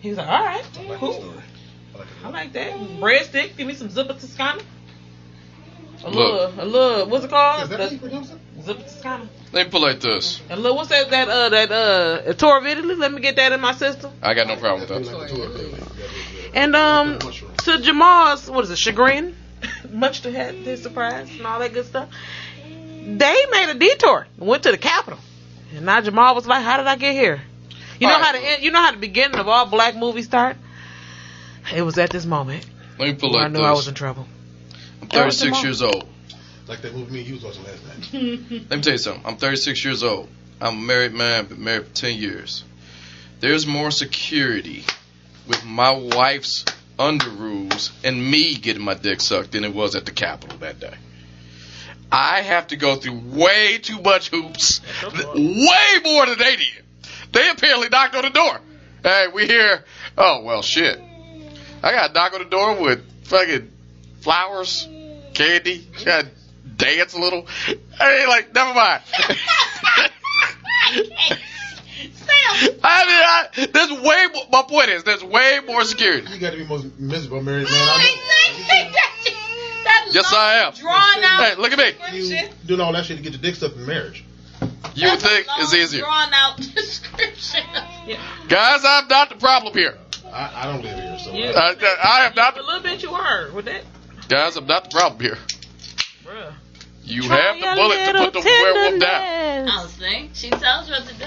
[0.00, 0.64] He was like, all right,
[0.98, 1.34] cool.
[2.24, 2.72] I like that.
[3.00, 3.56] Breadstick.
[3.56, 4.62] Give me some zipper Toscana.
[6.02, 6.14] A Look.
[6.14, 7.64] little, a little, what's it called?
[7.64, 8.38] Is that how you The, pronounce it?
[8.62, 9.28] zipper Toscana.
[9.52, 10.40] Let me pull like this.
[10.48, 12.94] A little, what's that, that, uh, that, uh, tour of Italy?
[12.94, 14.10] Let me get that in my system.
[14.22, 16.50] I got no problem with that.
[16.54, 19.36] And um, to Jamal's what is it, chagrin,
[19.90, 22.08] much to his his surprise and all that good stuff,
[22.64, 25.18] they made a detour, went to the capital.
[25.76, 27.42] and now Jamal was like, "How did I get here?"
[28.00, 28.40] You know how right.
[28.40, 30.56] the end, you know how the beginning of all black movies start.
[31.74, 32.64] It was at this moment
[32.98, 34.26] Let me pull where I like knew I was in trouble.
[35.02, 36.08] I'm That was the 36 years old.
[36.66, 38.12] Like that movie me and you was watching last night.
[38.70, 39.26] Let me tell you something.
[39.26, 40.28] I'm 36 years old.
[40.62, 42.64] I'm a married man, been married for 10 years.
[43.40, 44.84] There's more security
[45.46, 46.64] with my wife's
[46.98, 50.94] underoos and me getting my dick sucked than it was at the Capitol that day.
[52.12, 54.80] I have to go through way too much hoops,
[55.34, 56.79] way more than they did.
[57.32, 58.60] They apparently knocked on the door.
[59.02, 59.84] Hey, we here.
[60.18, 61.00] Oh well, shit.
[61.82, 63.70] I got to knock on the door with fucking
[64.20, 64.86] flowers,
[65.34, 65.86] candy.
[66.04, 66.30] Got to
[66.76, 67.46] dance a little.
[67.98, 69.02] Hey, like, never mind.
[72.82, 76.30] I mean, I, there's way more, my point is, there's way more security.
[76.30, 78.16] You got to be the most miserable married man I
[80.12, 80.72] Yes, I am.
[80.74, 81.44] Drawn out.
[81.44, 82.18] Hey, look at me.
[82.18, 84.24] You doing all that shit to get your dick stuck in marriage.
[84.94, 86.00] You would think it's easier.
[86.00, 87.64] Drawn out description.
[88.48, 89.96] Guys, I'm not the problem here.
[90.32, 93.02] I, I don't live here, so You- I, I am not A the, little bit
[93.02, 93.82] you were with that,
[94.28, 95.38] guys, I'm not the problem here.
[96.24, 96.52] bruh.
[97.04, 99.68] You have the bullet to put the werewolf down.
[99.68, 101.26] I was saying, she tells you to do.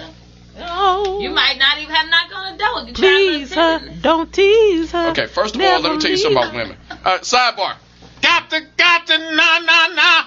[0.60, 2.88] Oh, You might not even have knocked on the door.
[2.88, 5.10] You please trying her, don't tease her.
[5.10, 6.78] Okay, first of all, let me tell you something about women.
[7.04, 7.76] Uh, sidebar.
[8.22, 10.24] Got to, got to, na, na, na.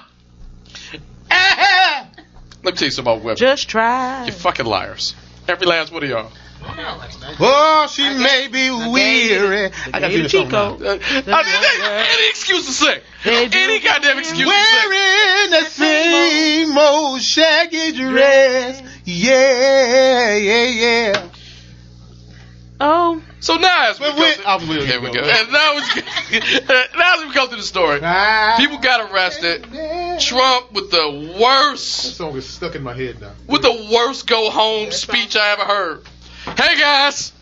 [1.31, 2.03] Eh.
[2.67, 3.37] Let me tell you something about women.
[3.37, 4.25] Just try.
[4.25, 5.15] You fucking liars.
[5.47, 6.33] Every last one of y'all.
[7.39, 9.71] Oh, she may be weary.
[9.93, 10.73] I got to do this song now.
[10.73, 12.99] Uh, I mean, any excuse to sing.
[13.23, 14.89] Any goddamn excuse to sing.
[14.89, 18.83] Wearing the same old shaggy dress.
[19.05, 21.29] Yeah, yeah, yeah.
[22.79, 25.13] Oh, So now as we Wait, go through- I was waiting There we go.
[25.13, 25.27] go.
[25.27, 28.55] And now, it's, now as we go through the story, ah.
[28.57, 29.63] people got arrested.
[30.19, 30.97] Trump with the
[31.33, 33.31] That worst, song is stuck in my head now.
[33.47, 36.03] with the worst go home speech I ever heard.
[36.55, 37.33] Hey guys,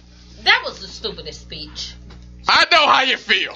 [0.43, 1.93] That was the stupidest speech.
[2.47, 3.53] I know how you feel.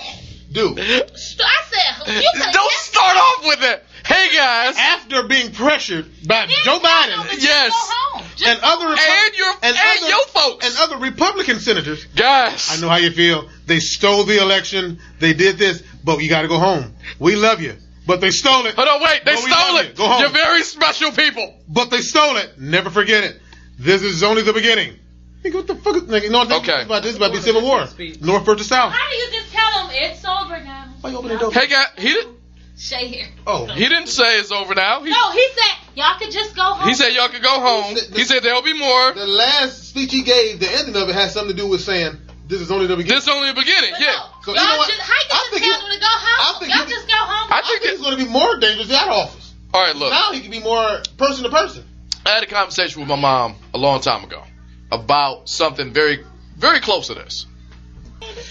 [0.51, 0.77] Dude,
[1.17, 3.83] St- I said, you could Don't start off with it.
[4.05, 8.25] Hey guys, after being pressured by Joe Biden yes, Go home.
[8.35, 12.69] Just and other Repu- and your and, other, your folks, and other Republican senators, guys.
[12.71, 13.47] I know how you feel.
[13.67, 14.99] They stole the election.
[15.19, 16.95] They did this, but you got to go home.
[17.19, 17.75] We love you,
[18.07, 18.73] but they stole it.
[18.75, 19.25] Hold on, wait.
[19.25, 19.89] They No, we stole love it.
[19.89, 19.95] you.
[19.95, 20.21] Go home.
[20.21, 21.53] You're very special people.
[21.67, 22.59] But they stole it.
[22.59, 23.39] Never forget it.
[23.77, 24.95] This is only the beginning.
[25.43, 25.95] Nigga, what the fuck?
[25.95, 26.79] Is, nigga, you know what Okay.
[26.81, 27.01] is about?
[27.03, 27.87] This is about to be civil war.
[28.21, 28.91] North versus South.
[28.91, 30.85] How do you just tell them it's over now?
[31.01, 31.51] Why you open the door?
[31.51, 32.35] Hey guys, he didn't.
[32.77, 33.27] Shay here.
[33.45, 35.01] Oh, He didn't say it's over now.
[35.03, 36.87] He, No, he said y'all could just go home.
[36.87, 37.95] he said y'all could go home.
[38.15, 39.13] He said there'll be more.
[39.13, 42.17] the last speech he gave, the ending of it has something to do with saying
[42.47, 43.15] this is only the beginning.
[43.17, 43.91] This is only the beginning.
[43.91, 44.07] But Yeah.
[44.15, 44.87] no, So y'all you know what?
[44.89, 46.59] just, how you I just think tell he- them to go I home?
[46.59, 47.51] think Y'all he- just go home.
[47.51, 49.53] I I think think it's going to be more dangerous out of office.
[49.73, 50.11] All right, look.
[50.11, 51.83] Now he can be more person to person.
[52.25, 54.43] I had a conversation with my mom a long time ago
[54.91, 56.23] about something very,
[56.57, 57.45] very close to this.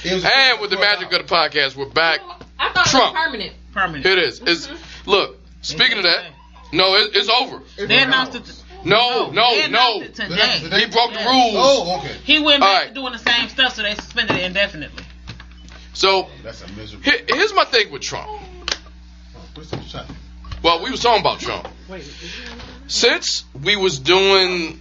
[0.05, 2.21] And with the magic of the podcast, we're back.
[2.59, 3.15] I thought Trump.
[3.15, 3.53] it was permanent.
[3.73, 4.07] permanent.
[4.07, 4.41] It is.
[4.45, 5.11] It's mm-hmm.
[5.11, 5.39] look.
[5.61, 6.25] Speaking of that,
[6.73, 7.63] no, it, it's over.
[7.77, 8.65] They announced it.
[8.85, 9.99] No, no, they no.
[9.99, 10.81] announced it today.
[10.81, 11.31] He broke the Yeah.
[11.31, 11.55] rules.
[11.57, 12.15] Oh, okay.
[12.25, 12.89] He went back right.
[12.89, 15.05] to doing the same stuff, so they suspended it indefinitely.
[15.95, 17.05] So That's a miserable.
[17.05, 18.41] here- here's my thing with Trump.
[19.55, 20.07] Where's the shot?
[20.63, 21.69] Well, we was talking about Trump.
[22.87, 24.81] Since we was doing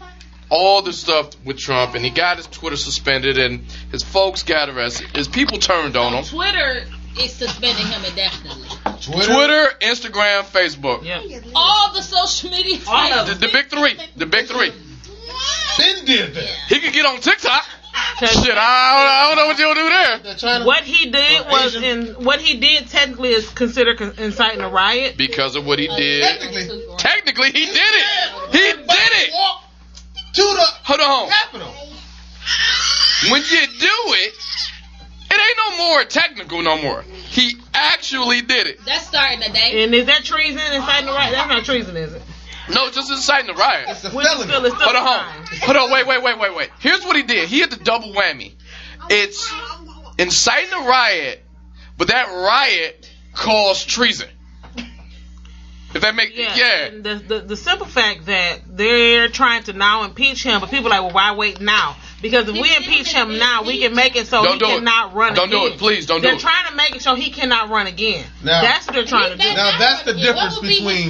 [0.49, 4.69] all the stuff with Trump, and he got his Twitter suspended, and his folks got
[4.69, 5.15] arrested.
[5.15, 6.23] His people turned on him.
[6.23, 6.83] Twitter
[7.19, 8.67] is suspending him indefinitely.
[9.01, 9.33] Twitter.
[9.33, 11.03] Twitter, Instagram, Facebook.
[11.03, 11.39] Yeah.
[11.55, 13.97] All the social media All of The, the big three.
[14.15, 14.71] The big three.
[15.77, 16.49] Ben did that.
[16.69, 17.65] He could get on TikTok.
[18.19, 19.89] Shit, I don't, I don't know what you'll do
[20.23, 20.35] there.
[20.35, 20.65] China.
[20.65, 21.83] What he did was Asian.
[21.83, 25.17] in what he did technically is considered inciting a riot.
[25.17, 26.23] Because of what he did.
[26.23, 26.83] Technically.
[26.97, 28.51] Technically, he did it.
[28.51, 29.31] He did it.
[30.37, 31.29] Walk to the Hold on.
[31.29, 31.73] Capitol.
[33.31, 34.33] When you do it,
[35.31, 37.01] it ain't no more technical no more.
[37.01, 38.79] He actually did it.
[38.85, 39.83] That's starting today.
[39.83, 41.31] And is that treason inciting a riot?
[41.33, 42.21] That's not treason, is it?
[42.69, 43.87] No, just inciting the riot.
[43.89, 44.43] It's a Which felony.
[44.49, 45.59] still, it's still Hold on, crime.
[45.61, 46.69] hold on, wait, wait, wait, wait, wait.
[46.79, 47.47] Here's what he did.
[47.49, 48.53] He had the double whammy.
[49.09, 49.51] It's
[50.17, 51.43] inciting a riot,
[51.97, 54.27] but that riot caused treason.
[55.97, 56.55] If that make Yeah.
[56.55, 56.85] yeah.
[56.85, 60.87] And the, the the simple fact that they're trying to now impeach him, but people
[60.87, 61.95] are like, well, why wait now?
[62.21, 64.69] Because if we impeach him now, we can make it so Don't he do it.
[64.79, 65.67] cannot run Don't again.
[65.67, 65.77] do it.
[65.77, 66.31] Please don't do it.
[66.31, 68.25] they're trying to make it so he cannot run again.
[68.43, 69.53] Now- That's what they're trying to do.
[69.53, 71.09] Now, that's the difference would be his between-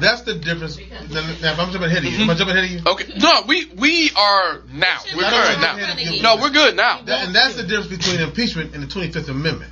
[0.00, 0.78] That's the difference.
[0.78, 2.80] Now, if I'm jumping ahead of you, am I jumping ahead of you?
[2.92, 3.12] Okay.
[3.18, 4.98] No, we we are now.
[5.14, 5.76] We're good know.
[5.76, 6.36] now.
[6.36, 7.02] No, we're good now.
[7.02, 9.70] That, and that's the difference between impeachment and the 25th Amendment.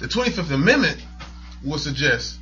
[0.00, 0.96] The 25th Amendment
[1.62, 2.38] will suggest,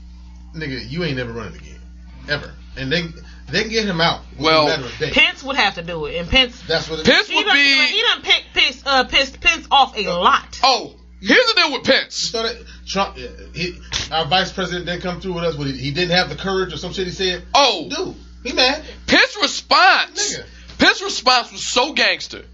[0.55, 1.81] nigga, you ain't never running again,
[2.29, 3.03] ever, and they
[3.51, 4.23] they can get him out.
[4.39, 5.13] Well, a matter of days.
[5.13, 7.57] Pence would have to do it, and Pence That's what it Pence he would done,
[7.57, 8.03] he be.
[8.03, 10.61] done pick, piss, uh, pissed Pence off a lot.
[10.63, 12.15] Oh, here's the deal with Pence.
[12.15, 13.21] So that Trump, uh,
[13.55, 13.79] he,
[14.13, 15.57] our vice president didn't come through with us.
[15.57, 17.45] What he, he didn't have the courage or some shit he said.
[17.55, 18.85] Oh, Dude, he mad.
[19.07, 20.37] Pence response.
[20.37, 20.79] Nigga.
[20.79, 22.45] Pence response was so gangster.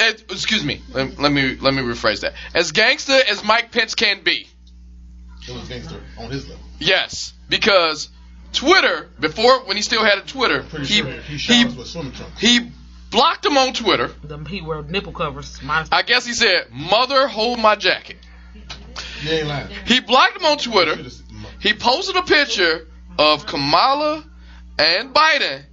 [0.00, 0.82] As- excuse me.
[0.92, 2.34] Let, let me let me rephrase that.
[2.54, 4.48] As gangster as Mike Pence can be.
[5.48, 6.64] It was gangster on his level.
[6.78, 8.08] Yes, because
[8.52, 12.70] Twitter before when he still had a Twitter, he sure he he with he
[13.10, 14.10] blocked him on Twitter.
[14.22, 15.60] The, he wore nipple covers.
[15.62, 18.16] My, I guess he said, "Mother, hold my jacket."
[19.22, 19.70] You ain't.
[19.86, 20.96] He blocked him on Twitter.
[21.60, 22.86] He posted a picture
[23.18, 24.24] of Kamala
[24.78, 25.64] and Biden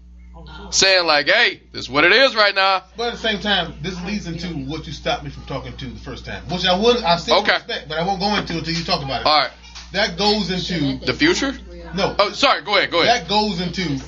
[0.72, 3.76] saying like, "Hey, this is what it is right now." But at the same time,
[3.82, 6.78] this leads into what you stopped me from talking to the first time, which I
[6.78, 7.54] would, I still Okay.
[7.54, 9.28] respect, but I won't go into until you talk about it.
[9.28, 9.52] All right,
[9.96, 11.54] That goes into the future.
[11.96, 12.62] no, Oh, sorry.
[12.64, 12.92] Go ahead.
[12.92, 13.22] Go ahead.
[13.24, 14.04] that goes into.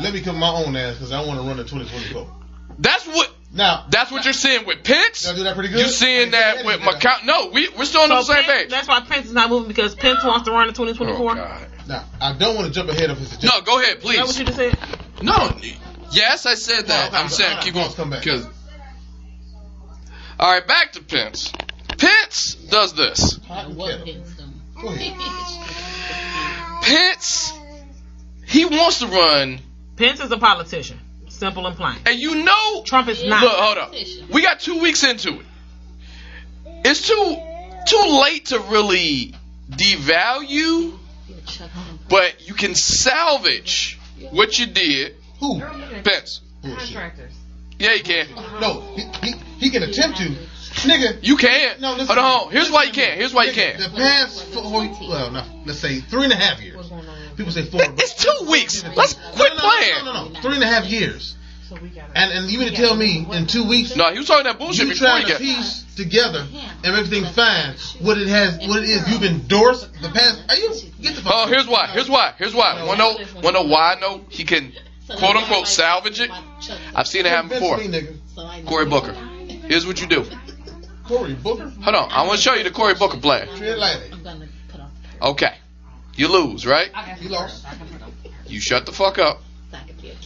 [0.00, 2.26] Let me come my own ass because I want to run the 2024.
[2.78, 3.30] That's what.
[3.52, 5.22] Now, That's what you're seeing with Pence.
[5.22, 5.78] did I do that pretty good?
[5.78, 7.24] You're seeing that with McCown.
[7.24, 8.70] No, we we're still on the same Pence, page.
[8.70, 11.38] that's why Pence is not moving because Pence wants to run in 2024.
[11.38, 13.56] Oh, Now, I don't want to jump ahead of his agenda.
[13.56, 14.38] No, go ahead, Is that what please.
[14.40, 14.78] you just said?
[15.22, 15.56] No.
[16.10, 17.12] Yes, I said that.
[17.12, 17.96] No, I'm saying keep let's going.
[17.96, 18.24] come back.
[18.24, 18.46] 'cause-
[20.38, 21.52] All right, back to Pence.
[21.96, 23.38] Pence does this.
[23.48, 24.04] Hot What.
[24.04, 24.16] Pence done?
[24.16, 24.35] Go ahead.
[26.82, 27.52] Pence,
[28.46, 29.60] he wants to run,
[29.96, 31.00] Pence is a politician.
[31.28, 31.98] Simple and plain.
[32.06, 32.82] and you know.
[32.84, 33.42] Trump is not.
[33.42, 33.94] Look, hold up.
[34.30, 35.46] We got two weeks into it.
[36.84, 37.36] It's too
[37.86, 39.34] too late to really
[39.70, 40.98] devalue,
[42.08, 43.98] but you can salvage
[44.30, 45.16] what you did.
[45.40, 45.60] Who?
[46.02, 46.40] Pence.
[46.62, 47.12] Bullshit.
[47.78, 48.28] Yeah, you can.
[48.60, 50.34] No, he, he, he can attempt to.
[50.84, 51.80] Nigga, You can't.
[51.80, 52.16] No, listen.
[52.16, 52.52] Hold on.
[52.52, 53.18] Here's why you can't.
[53.18, 53.92] Here's why you Nigga, can.
[53.92, 56.90] The past four, well, no, let's say three and a half years.
[57.36, 57.80] People say four.
[57.86, 58.84] but- It's two weeks.
[58.94, 60.04] Let's quit no, no, playing.
[60.04, 61.36] No, no, no, three and a half years.
[62.14, 64.56] And and you mean to tell me in two weeks No, he was talking that
[64.56, 65.40] bullshit you trying to got.
[65.40, 66.46] piece together
[66.84, 67.74] and everything's fine?
[68.00, 70.44] What it has, what it is you've endorsed the past?
[70.48, 70.68] Are you
[71.00, 71.32] get the oh, fuck?
[71.34, 71.88] Oh, here's why.
[71.88, 72.34] Here's why.
[72.38, 72.84] Here's why.
[72.84, 73.18] Wanna know?
[73.42, 74.72] Wanna know why I know he can
[75.08, 76.30] quote unquote salvage it?
[76.94, 77.78] I've seen it happen before.
[77.78, 78.66] Me, nigga.
[78.66, 79.14] Cory Booker.
[79.66, 80.24] Here's what you do.
[81.06, 81.68] Cory Booker.
[81.68, 82.10] Hold on.
[82.10, 83.48] I want to show you the Cory Booker plan.
[83.48, 84.90] I'm gonna put off
[85.22, 85.54] Okay.
[86.16, 86.90] You lose, right?
[87.20, 87.66] You lost.
[88.46, 89.42] You shut the fuck up.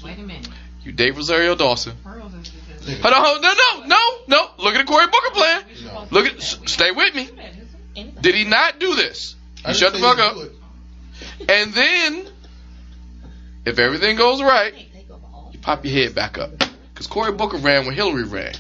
[0.05, 0.49] Wait a minute.
[0.83, 1.97] You Dave Rosario Dawson.
[2.05, 4.51] Hold on, hold no, no, no, no.
[4.59, 5.65] Look at the Cory Booker plan.
[6.11, 7.29] Look at, stay with me.
[8.21, 9.37] Did he not do this?
[9.65, 10.37] I You shut the fuck up.
[11.49, 12.29] And then,
[13.67, 14.75] if everything goes right,
[15.53, 16.51] you pop your head back up.
[16.95, 18.55] Because Cory Booker ran when Hillary ran.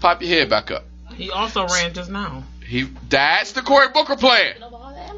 [0.00, 0.84] Pop your head back up.
[1.16, 2.44] He also ran just now.
[2.66, 4.56] He that's the Cory Booker plan.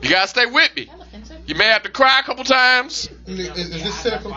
[0.03, 0.89] You gotta stay with me.
[1.47, 3.09] You may have to cry a couple times.
[3.27, 4.33] Is, is this cynical?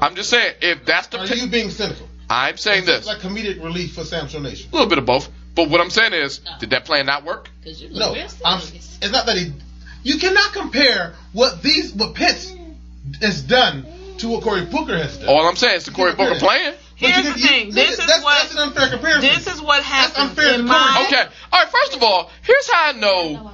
[0.00, 2.08] I'm just saying, if that's the Are you being cynical?
[2.28, 3.06] I'm saying this this.
[3.06, 4.70] like comedic relief for Samsung Nation?
[4.72, 5.28] A little bit of both.
[5.54, 7.48] But what I'm saying is, did that plan not work?
[7.62, 9.52] Cause you look No, I'm, it's not that he.
[10.02, 12.54] You cannot compare what these what Pence
[13.20, 13.86] has done
[14.18, 15.28] to what Cory Booker has done.
[15.28, 16.74] All I'm saying is the Cory Booker plan.
[17.00, 17.70] But Here's you- the you- thing.
[17.74, 19.20] This is that's, what- that's an unfair comparison.
[19.22, 21.04] This is what happens unfair in to my.
[21.06, 21.22] Okay.
[21.52, 21.70] All right.
[21.70, 23.50] First of all, here's how I know.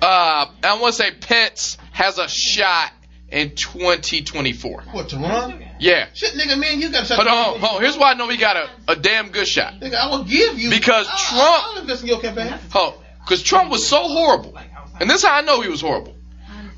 [0.00, 2.92] Uh, I want to say Pence has a shot
[3.30, 4.82] in 2024.
[4.92, 5.64] what to run?
[5.78, 6.06] Yeah.
[6.14, 7.80] Shit, nigga, man, you got to Hold on, hold on.
[7.82, 9.74] Here's why I know he got a, a damn good shot.
[9.80, 12.52] Nigga, I will give you Because I, Trump- I'll invest in your campaign.
[12.74, 14.56] Oh, because Trump was so horrible.
[15.00, 16.14] And this is how I know he was horrible.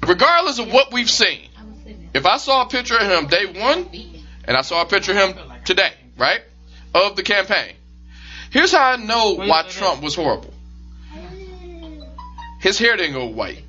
[0.07, 1.49] Regardless of what we've seen,
[2.15, 3.89] if I saw a picture of him day one,
[4.47, 6.43] and I saw a picture of him today, right,
[6.95, 7.75] of the campaign,
[8.51, 10.55] here's how I know why Trump was horrible.
[12.61, 13.64] His hair didn't go white.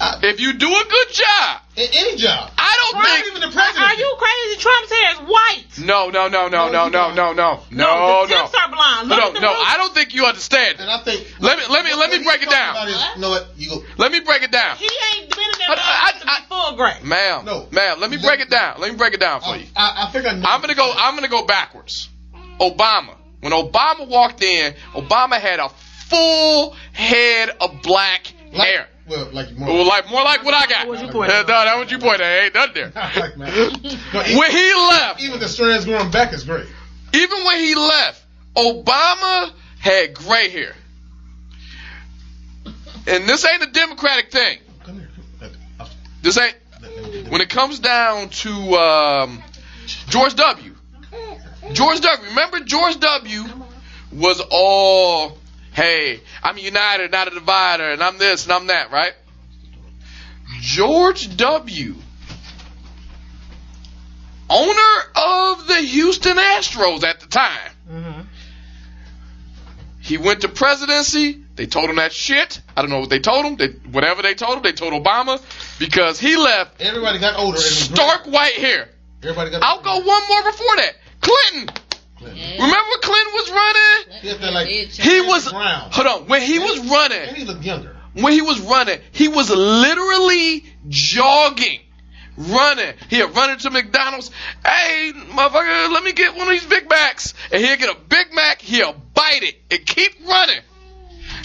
[0.00, 2.50] I- If you do a good job, In any job.
[2.58, 3.26] I don't Not think.
[3.28, 3.84] even the president.
[3.86, 4.60] Are you crazy?
[4.60, 5.64] Trump's hair is white.
[5.78, 8.42] No, no, no, no, no, No, no, no, no, No, no, the no.
[8.42, 9.08] tips are blonde.
[9.08, 9.64] Look No, at the no, roots.
[9.66, 10.80] I don't think you understand.
[10.80, 11.26] And I think.
[11.38, 12.74] Let me- let me- let me break it down.
[12.74, 13.48] talking about is, You know what?
[13.56, 13.84] You go.
[13.98, 14.76] Let me break it down.
[14.76, 16.96] He ain't been in I- that I- blonde I- full gray.
[17.02, 17.68] Ma'am, No.
[17.70, 18.74] ma'am, let me break it down.
[18.78, 19.66] Let me break it down for you.
[19.76, 20.48] I, I think I know.
[20.48, 20.92] I'm gonna go.
[20.96, 22.08] I'm gonna go backwards.
[22.60, 23.14] Obama.
[23.40, 25.70] When Obama walked in, Obama had a
[26.08, 28.88] full head of black like, hair.
[29.10, 29.68] Well, like more.
[29.68, 30.86] Well, like more like what I got.
[30.88, 31.46] What you Uh, pointing no, at?
[31.48, 32.44] that's what you pointed at.
[32.44, 32.92] Ain't nothing there.
[33.16, 33.36] like.
[33.36, 36.66] No, even, When he left, even the strands growing back is great.
[37.12, 38.24] even when he left,
[38.56, 40.74] Obama had gray hair.
[43.06, 44.58] And this ain't a Democratic thing.
[44.84, 45.08] Come here.
[46.22, 46.54] This ain't.
[46.80, 49.42] let- let me- When it comes down to um,
[50.08, 50.74] George W.
[51.72, 52.28] George W.
[52.30, 53.44] Remember, George W.
[54.12, 55.38] was all,
[55.72, 59.14] hey, I'm united, not a divider, and I'm this and I'm that, right?
[60.60, 61.94] George W.
[64.48, 67.70] Owner of the Houston Astros at the time.
[67.88, 68.20] Mm-hmm.
[70.00, 71.40] He went to presidency.
[71.54, 72.60] They told him that shit.
[72.76, 73.56] I don't know what they told him.
[73.56, 75.40] They, whatever they told him, they told Obama
[75.78, 77.58] because he left Everybody got older.
[77.58, 78.88] stark white hair.
[79.22, 79.62] Everybody got.
[79.62, 80.92] I'll go one more before that.
[81.20, 81.74] Clinton.
[82.20, 82.52] Clinton.
[82.52, 84.20] Remember when Clinton was running?
[84.22, 85.90] He like- He was Brown.
[85.90, 86.26] hold on.
[86.28, 87.96] When he was And running, he looked younger.
[88.14, 91.80] when he was running, he was literally jogging,
[92.36, 92.94] running.
[93.08, 94.30] He'd run into McDonald's.
[94.64, 97.34] Hey, motherfucker, let me get one of these Big Macs.
[97.52, 98.60] And he'll get a Big Mac.
[98.60, 100.60] He'll bite it and keep running.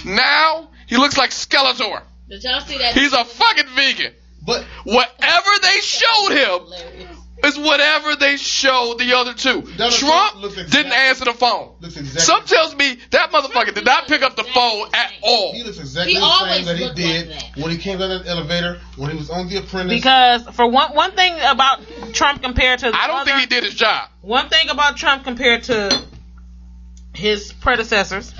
[0.03, 2.01] Now he looks like Skeletor.
[2.29, 2.93] Did y'all see that?
[2.93, 4.13] He's a fucking vegan.
[4.45, 7.57] But Whatever they showed him Hilarious.
[7.57, 9.61] is whatever they showed the other two.
[9.77, 11.75] Donald Trump Trump looks didn't answer the phone.
[11.83, 12.05] exactly.
[12.21, 15.53] Some tells me that motherfucker did not pick up the phone at all.
[15.53, 17.61] He looks exactly He the same always that he did like that.
[17.61, 19.93] when he came down the elevator, when he was on The Apprentice.
[19.93, 21.81] Because for one one thing about
[22.13, 24.09] Trump compared to the I don't other, think he did his job.
[24.21, 26.03] one thing about Trump compared to
[27.13, 28.33] his predecessors,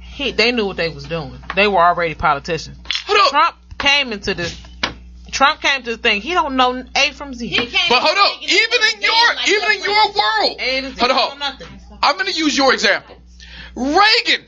[0.00, 1.38] he they knew what they was doing.
[1.54, 2.78] They were already politicians.
[3.06, 3.30] Hold up.
[3.30, 4.58] Trump came into this.
[5.38, 6.20] Trump came to the thing.
[6.20, 7.46] He don't know A from Z.
[7.46, 8.42] He can't But hold even up.
[8.42, 10.56] Even in your like even in your world.
[10.58, 10.96] A to Z.
[10.98, 11.16] Hold on.
[11.16, 11.68] don't know nothing.
[12.02, 13.16] I'm gonna use your example.
[13.76, 14.46] Reagan,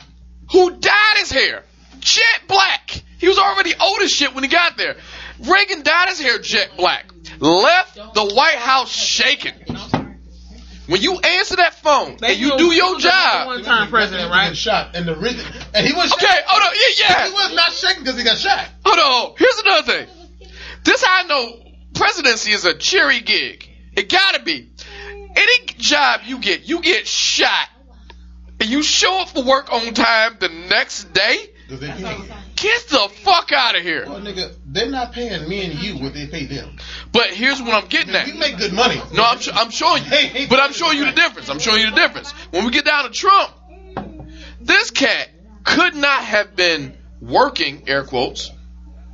[0.50, 1.62] who dyed his hair
[2.00, 3.02] jet black.
[3.18, 4.96] He was already old as shit when he got there.
[5.38, 7.06] Reagan dyed his hair jet black.
[7.38, 9.54] Left the White House shaking.
[10.88, 14.28] When you answer that phone They and you do your job, One time president, He
[14.28, 14.56] got right?
[14.56, 17.26] Shot and the reason, and he was okay, hold on, yeah, yeah.
[17.28, 18.66] He was not shaking because he got shot.
[18.84, 19.36] Hold on.
[19.38, 20.19] Here's another thing.
[20.84, 21.62] This how I know
[21.94, 23.68] presidency is a cherry gig.
[23.94, 24.70] It gotta be.
[25.36, 27.68] Any job you get, you get shot,
[28.60, 31.36] and you show up for work on time the next day.
[31.68, 34.04] Get the fuck out of here.
[34.06, 36.76] Well, nigga, they're not paying me and you what they pay them.
[37.12, 38.26] But here's what I'm getting at.
[38.26, 39.00] You make good money.
[39.14, 40.10] No, I'm, sh- I'm showing you.
[40.50, 41.48] But I'm showing you the difference.
[41.48, 42.32] I'm showing you the difference.
[42.50, 43.52] When we get down to Trump,
[44.60, 45.28] this cat
[45.64, 48.50] could not have been working, air quotes,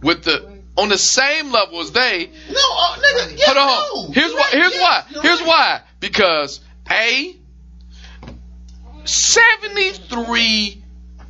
[0.02, 2.30] with the on the same level as they.
[2.50, 3.38] No, uh, nigga.
[3.38, 4.06] Yeah, Hold on.
[4.08, 4.12] no.
[4.12, 4.48] Here's why.
[4.50, 5.04] Here's why.
[5.22, 5.80] Here's why.
[6.00, 6.60] Because
[6.90, 7.36] a
[9.04, 10.82] 73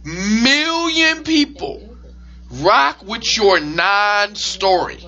[0.05, 1.97] million people
[2.51, 4.99] rock with your non-story.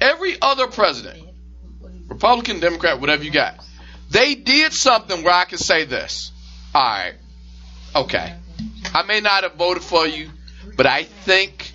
[0.00, 1.22] Every other president,
[2.08, 3.58] Republican, Democrat, whatever you got,
[4.10, 6.30] they did something where I can say this.
[6.74, 7.14] All right,
[7.96, 8.34] okay,
[8.94, 10.30] I may not have voted for you,
[10.76, 11.72] but I think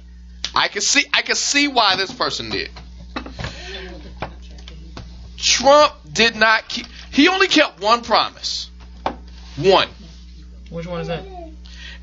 [0.56, 2.70] I can see I can see why this person did.
[5.38, 6.86] Trump did not keep.
[7.12, 8.70] He only kept one promise.
[9.58, 9.90] One.
[10.70, 11.24] Which one is that?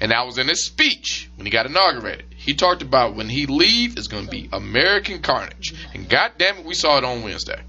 [0.01, 2.27] And that was in his speech when he got inaugurated.
[2.37, 5.75] He talked about when he leave it's going to be American carnage.
[5.95, 7.61] And God damn it, we saw it on Wednesday.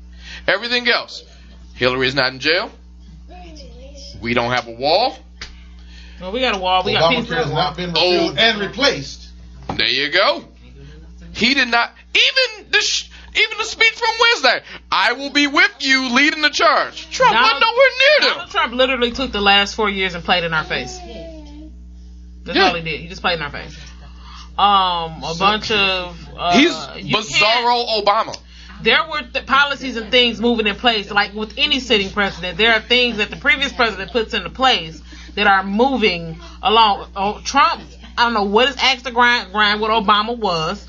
[0.47, 1.23] Everything else.
[1.73, 2.71] Hillary is not in jail.
[4.21, 5.17] We don't have a wall.
[6.21, 6.83] Well, we got a wall.
[6.83, 8.35] We got peace Obamacare has not been Oh.
[8.37, 9.29] and replaced.
[9.75, 10.45] There you go.
[11.33, 14.63] He did not even the sh- even the speech from Wednesday.
[14.91, 17.09] I will be with you, leading the charge.
[17.11, 18.29] Trump Donald- wasn't nowhere near them.
[18.37, 20.97] Donald Trump literally took the last four years and played in our face.
[22.43, 22.67] That's Yeah.
[22.69, 22.99] all he did.
[23.01, 23.75] He just played in our face.
[24.57, 28.37] Um, a bunch of uh, He's bizarro Obama.
[28.81, 31.09] there were th- policies and things moving in place.
[31.09, 35.01] Like with any sitting president, there are things that the previous president puts into place
[35.35, 37.07] that are moving along.
[37.15, 37.81] Oh, Trump,
[38.17, 40.85] I don't know what his axe to grind, grind what Obama was.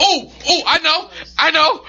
[0.00, 1.84] Oh, oh, I know, I know.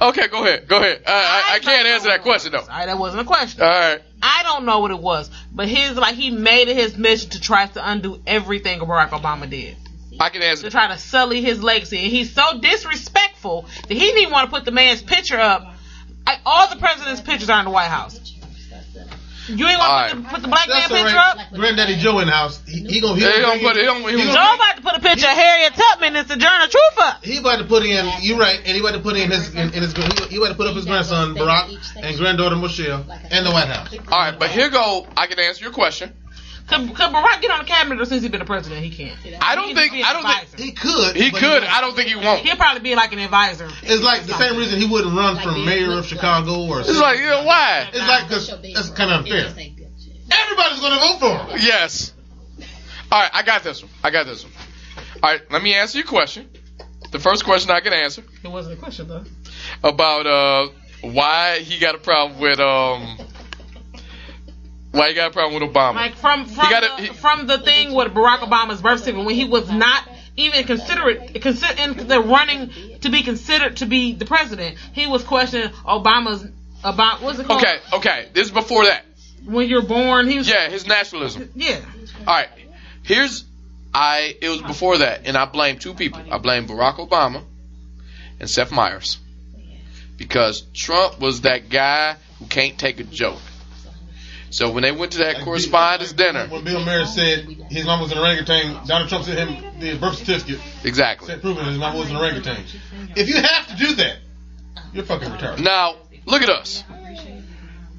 [0.00, 1.02] Okay, go ahead, go ahead.
[1.04, 2.58] Uh, I, I can't answer that question though.
[2.58, 3.60] All Sorry, that wasn't a question.
[3.62, 4.00] right.
[4.22, 7.40] I don't know what it was, but his like he made it his mission to
[7.40, 9.76] try to undo everything Barack Obama did.
[10.20, 10.64] I can answer.
[10.64, 11.98] to try to sully his legacy.
[11.98, 15.74] And he's so disrespectful that he didn't even want to put the man's picture up.
[16.26, 18.29] I, all the president's pictures are in the White House.
[19.56, 21.38] You ain't want to put, the- put the black man That's all picture right.
[21.46, 21.52] up?
[21.54, 22.60] Granddaddy Joe in the house.
[22.66, 23.82] He, he gonna he, He gonna don't bring put it.
[23.82, 24.02] He in- don't.
[24.10, 26.98] He he don't Joe about to put a picture of Harriet Tubman and Sojourner Truth
[26.98, 27.24] up.
[27.24, 28.06] He about to put in.
[28.22, 29.92] You right, and he about to put in his in, in his.
[29.92, 33.68] He, he about to put up his grandson Barack and granddaughter Michelle in the White
[33.68, 33.92] House.
[34.10, 35.06] All right, but here go.
[35.16, 36.12] I can answer your question.
[36.70, 38.84] Could, could Barack get on the cabinet or since he's been the president?
[38.84, 39.18] He can't.
[39.42, 39.90] I don't think.
[39.90, 40.60] can be I don't think.
[40.60, 41.16] He could.
[41.16, 41.64] he could.
[41.64, 42.40] I don't think he won't.
[42.40, 43.68] He'll probably be like an advisor.
[43.82, 46.80] It's like the same reason he wouldn't run for mayor of Chicago or.
[46.80, 47.90] It's like, yeah, why?
[47.92, 49.46] It's like because that's kind of unfair.
[50.32, 51.58] Everybody's gonna vote for him.
[51.60, 52.12] Yes.
[53.10, 53.90] All right, I got this one.
[54.04, 54.52] I got this one.
[55.22, 56.48] All right, let me answer your question.
[57.10, 59.24] The first question I can answer It wasn't a question though.
[59.82, 60.68] about uh
[61.02, 63.18] why he got a problem with um
[64.92, 65.94] why you got a problem with Obama.
[65.94, 69.34] Like from from gotta- the, he- from the thing with Barack Obama's birth certificate when
[69.34, 72.70] he was not even considerate consider in the running
[73.00, 76.46] to be considered to be the president, he was questioning Obama's
[76.82, 77.62] about what's it called?
[77.62, 78.28] Okay, okay.
[78.32, 79.04] This is before that.
[79.44, 81.50] When you're born, he was Yeah, his nationalism.
[81.54, 81.80] yeah.
[82.26, 82.48] All right.
[83.02, 83.44] Here's
[83.92, 86.20] I it was before that and I blame two people.
[86.30, 87.42] I blame Barack Obama
[88.38, 89.18] and Seth Meyers.
[90.16, 93.40] Because Trump was that guy who can't take a joke.
[94.50, 97.84] So when they went to that Like correspondence Bill- dinner, When Bill Maher said his
[97.86, 101.28] mom was an orangutan, Donald Trump sent him the birth certificate, exactly.
[101.28, 102.56] said proving his mom was an orangutan.
[103.16, 104.16] If you have to do that,
[104.92, 105.60] you're fucking retarded.
[105.62, 105.94] Now,
[106.26, 106.82] look at us.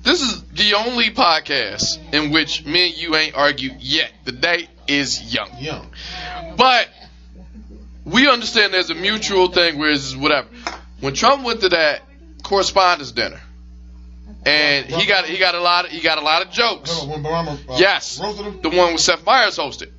[0.03, 4.11] This is the only podcast in which me and you ain't argued yet.
[4.25, 5.49] The date is young.
[5.59, 5.91] Young.
[6.57, 6.89] But
[8.03, 10.47] we understand there's a mutual thing where it's whatever.
[11.01, 12.01] When Trump went to that
[12.43, 13.39] correspondence dinner,
[14.45, 17.03] and he got he got a lot of he got a lot of jokes.
[17.03, 19.91] When Obama uh, Yes, roasted the one with Seth Meyers hosted.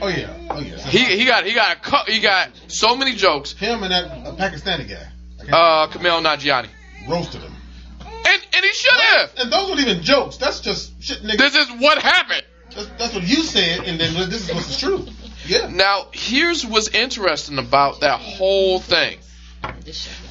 [0.00, 0.76] Oh yeah, oh yeah.
[0.78, 3.52] He he got he got a, cu- he got so many jokes.
[3.54, 5.06] him and that uh, Pakistani guy
[5.52, 6.68] Uh, Kumail Nanjiani,
[7.08, 7.52] roasted him.
[8.00, 9.32] and and he should have.
[9.38, 10.36] And those weren't even jokes.
[10.36, 11.38] That's just shit, nigga.
[11.38, 12.42] This is what happened.
[12.74, 15.06] That's, that's what you said, and then this is what's true.
[15.46, 15.68] Yeah.
[15.72, 19.18] Now, here's what's interesting about that whole thing.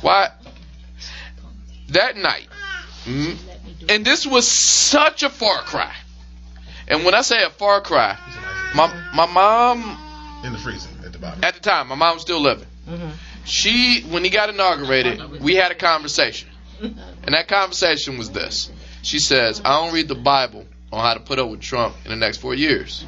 [0.01, 0.29] Why
[1.89, 2.47] that night,
[3.05, 3.37] mm,
[3.89, 5.93] and this was such a far cry.
[6.87, 8.17] And when I say a far cry,
[8.75, 9.97] my my mom
[10.43, 11.43] In the freezer at the bottom.
[11.43, 12.67] at the time, my mom was still living.
[12.87, 13.09] Mm-hmm.
[13.45, 16.49] She, when he got inaugurated, we had a conversation,
[16.81, 18.71] and that conversation was this.
[19.03, 22.09] She says, "I don't read the Bible on how to put up with Trump in
[22.11, 23.05] the next four years."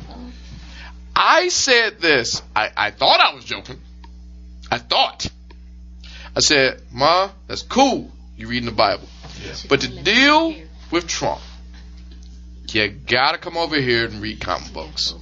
[1.16, 2.42] I said this.
[2.56, 3.80] I, I thought I was joking.
[4.72, 5.28] I thought.
[6.36, 8.12] I said, "Ma, that's cool.
[8.38, 9.08] You reading the Bible,
[9.44, 9.66] Yes.
[9.68, 10.54] but the deal
[10.92, 11.42] with Trump,
[12.70, 15.14] you gotta come over here and read comic books.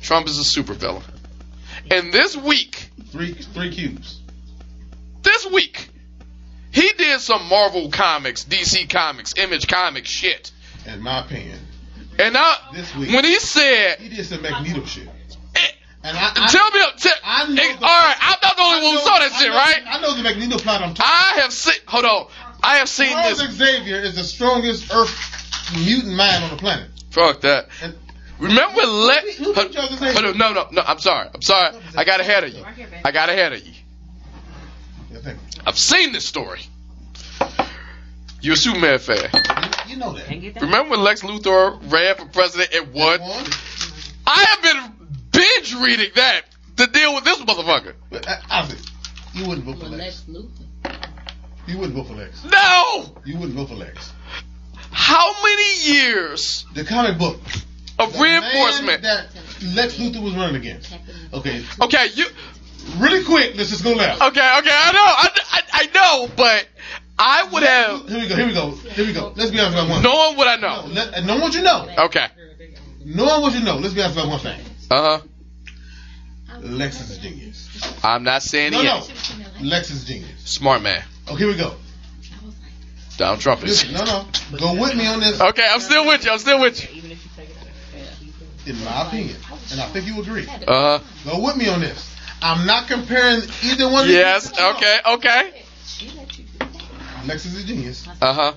[0.00, 1.02] Trump is a supervillain."
[1.90, 4.20] And this week, Three three cubes.
[5.22, 5.88] this week,
[6.70, 10.50] he did some Marvel Comics, DC Comics, Image Comics shit.
[10.86, 11.58] In my opinion,
[12.18, 13.10] And now, This week.
[13.12, 15.08] when he said, he did some Magneto shit.
[15.54, 15.60] eh,
[16.04, 18.62] And I, I tell me, tell, I know eh, the- all right, I'm not the
[18.62, 19.82] only one who saw that I shit, right?
[19.86, 20.82] I know the Magneto plot.
[20.82, 21.10] I'm talking.
[21.12, 22.26] I have seen, hold on,
[22.62, 23.50] I have seen Charles this.
[23.52, 26.88] Xavier is the strongest Earth mutant man on the planet.
[27.10, 27.68] Fuck that.
[27.82, 27.94] And
[28.38, 29.36] Remember when Lex?
[29.36, 30.12] Who- who hold- Charles Xavier?
[30.12, 30.82] hold on, No, no, no.
[30.86, 31.28] I'm sorry.
[31.34, 31.76] I'm sorry.
[31.96, 32.64] I got ahead of you.
[33.04, 33.72] I got ahead of you.
[35.66, 36.60] I've seen this story.
[38.40, 39.30] You're a Superman fan.
[39.86, 39.94] you.
[39.94, 40.28] You know that.
[40.60, 43.20] Remember when Lex Luthor ran for president and won?
[43.20, 43.44] One,
[44.26, 46.42] I have been binge reading that
[46.78, 47.94] to deal with this motherfucker.
[48.10, 48.78] but uh, Isaac,
[49.34, 50.24] you wouldn't vote for Lex.
[50.26, 50.61] Lex Luthor.
[51.66, 52.44] You wouldn't vote for Lex.
[52.44, 53.16] No!
[53.24, 54.12] You wouldn't vote for Lex.
[54.90, 57.40] How many years The comic book.
[57.98, 59.02] of reinforcement?
[59.02, 59.26] that
[59.74, 60.92] Lex Luthor was running against.
[61.32, 62.26] Okay, Okay, you.
[62.98, 63.54] really quick.
[63.56, 64.20] Let's just go left.
[64.20, 66.66] Okay, okay, I know, I, I, I know, but
[67.18, 68.34] I would have Here we go.
[68.36, 68.70] Here we go.
[68.72, 69.32] Here we go.
[69.36, 70.02] Let's be honest about one.
[70.02, 70.92] knowing what I No, know.
[70.92, 71.88] let, and know what you know.
[72.06, 72.26] Okay.
[73.04, 73.76] Knowing what you know.
[73.76, 74.60] Let's be honest about one thing.
[74.90, 76.58] Uh huh.
[76.60, 78.00] Lex is a genius.
[78.04, 79.02] I'm not saying No, he no.
[79.62, 80.30] Lex is genius.
[80.44, 81.02] Smart man.
[81.28, 81.74] Okay, here we go.
[83.16, 83.90] Donald Trump is.
[83.92, 84.26] No, no.
[84.58, 85.40] Go with me on this.
[85.40, 86.30] Okay, I'm still with you.
[86.32, 87.02] I'm still with you.
[88.64, 89.36] In my opinion,
[89.72, 90.46] and I think you agree.
[90.48, 91.30] Uh huh.
[91.30, 92.14] Go with me on this.
[92.40, 94.02] I'm not comparing either one.
[94.02, 94.50] of these Yes.
[94.52, 94.98] to Okay.
[95.14, 95.62] Okay.
[97.26, 98.06] Lex is a genius.
[98.20, 98.52] Uh huh.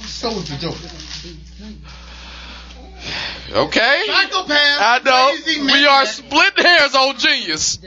[0.00, 0.78] So is the Joker.
[3.52, 4.02] Okay.
[4.06, 4.80] Psychopath.
[4.80, 5.42] I know.
[5.42, 5.88] Crazy We man.
[5.88, 7.78] are split hairs on genius.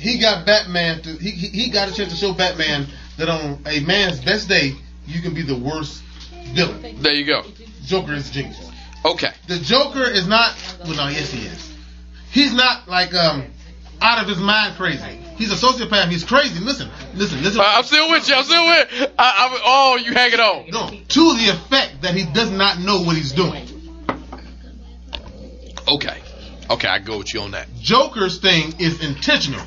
[0.00, 1.10] He got Batman to.
[1.16, 2.86] He, he he got a chance to show Batman
[3.18, 4.74] that on a man's best day,
[5.06, 6.02] you can be the worst
[6.54, 7.02] villain.
[7.02, 7.42] There you go.
[7.84, 8.70] Joker is genius.
[9.04, 9.30] Okay.
[9.46, 10.54] The Joker is not.
[10.84, 11.76] Well, no, yes, he is.
[12.30, 13.44] He's not like um
[14.00, 15.20] out of his mind crazy.
[15.36, 16.08] He's a sociopath.
[16.08, 16.62] He's crazy.
[16.62, 17.60] Listen, listen, listen.
[17.60, 18.34] Uh, I'm still with you.
[18.34, 19.12] I'm still with.
[19.18, 20.70] I, I, oh, you hanging on?
[20.70, 23.66] no, to the effect that he does not know what he's doing.
[25.88, 26.22] Okay.
[26.70, 27.68] Okay, I go with you on that.
[27.80, 29.64] Joker's thing is intentional.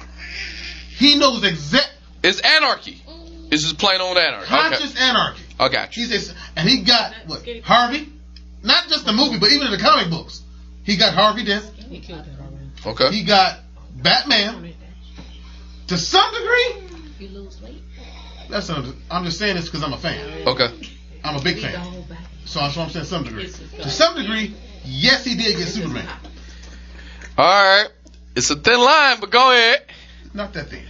[0.98, 1.91] He knows exact
[2.24, 3.02] It's anarchy.
[3.52, 4.48] It's just plain old anarchy.
[4.48, 5.44] conscious anarchy.
[5.60, 5.66] Okay.
[5.66, 6.08] I got you.
[6.08, 8.12] He says, and he got what Harvey,
[8.64, 10.41] not just the movie, but even in the comic books,
[10.84, 11.64] he got Harvey Dent.
[11.89, 12.70] He killed that already.
[13.04, 13.16] Okay.
[13.16, 13.60] He got
[13.96, 14.74] Batman.
[15.88, 17.82] To some degree, You lose weight.
[18.50, 20.48] that's not, I'm just saying this because I'm a fan.
[20.48, 20.70] Okay.
[21.24, 22.04] I'm a big fan.
[22.46, 23.06] So that's what I'm saying.
[23.06, 23.48] Some degree.
[23.48, 26.08] To some degree, yes, he did get Superman.
[27.38, 27.89] All right.
[28.36, 29.86] It's a thin line, but go ahead.
[30.34, 30.84] Not that thing.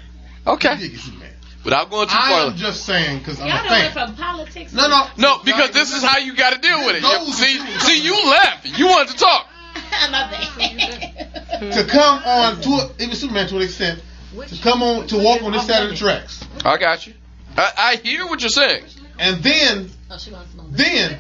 [0.46, 0.76] Okay.
[0.76, 1.34] He did get
[1.64, 2.48] Without going too far.
[2.48, 4.08] I'm just saying because I'm Y'all a done went fan.
[4.08, 4.74] from politics.
[4.74, 7.34] No, no, No, because this is how you got to deal with it.
[7.34, 8.66] See, see, you left.
[8.78, 9.48] You wanted to talk.
[10.12, 11.72] My bad.
[11.74, 14.02] To come on to even Superman to an extent
[14.48, 17.14] to come on to walk on this side of the tracks, I got you.
[17.56, 18.84] I, I hear what you're saying.
[19.20, 20.68] and then Oh, she wants some.
[20.72, 21.20] then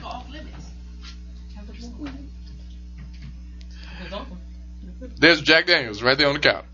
[5.17, 6.67] There's Jack Daniels right there on the counter.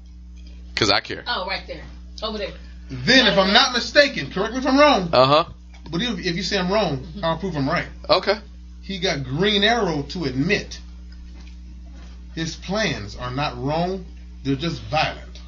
[0.79, 1.23] Cause I care.
[1.27, 1.83] Oh, right there.
[2.23, 2.53] Over there.
[2.89, 5.43] then if I'm not mistaken, correct me if I'm wrong, Uh huh.
[5.91, 7.85] but if, if you say I'm wrong, I'll prove I'm right.
[8.09, 8.35] Okay.
[8.81, 10.79] He got Green Arrow to admit
[12.33, 14.05] his plans are not wrong;
[14.43, 15.39] they're just violent.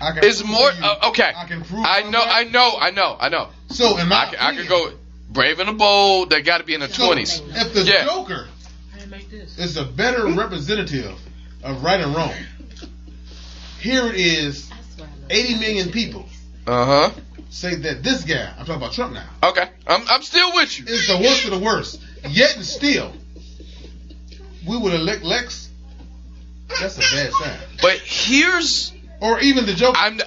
[0.00, 0.70] I can It's more.
[0.72, 1.32] you- Uh, okay.
[1.36, 1.84] I can prove.
[1.84, 2.22] I know.
[2.22, 2.76] I know.
[2.80, 3.16] I know.
[3.20, 3.48] I know.
[3.70, 4.90] So in my I can, I can go
[5.30, 6.30] brave and bold.
[6.30, 7.40] They got to be in the so twenties.
[7.46, 8.04] If the Yeah.
[8.06, 8.48] Joker
[8.94, 9.58] I didn't make this.
[9.58, 11.18] is a better representative
[11.62, 12.32] of right and wrong,
[13.80, 14.70] here it is:
[15.30, 16.26] 80 million people
[16.66, 17.10] Uh huh.
[17.50, 19.68] say that this guy, I'm talking about Trump now, Okay.
[19.86, 20.84] I'm I'm still with you.
[20.86, 22.00] is the worst of the worst.
[22.28, 23.12] Yet and still,
[24.66, 25.70] we would elect Lex.
[26.80, 27.58] That's a bad sign.
[27.80, 29.94] But here's Or even the joke.
[29.98, 30.20] I'm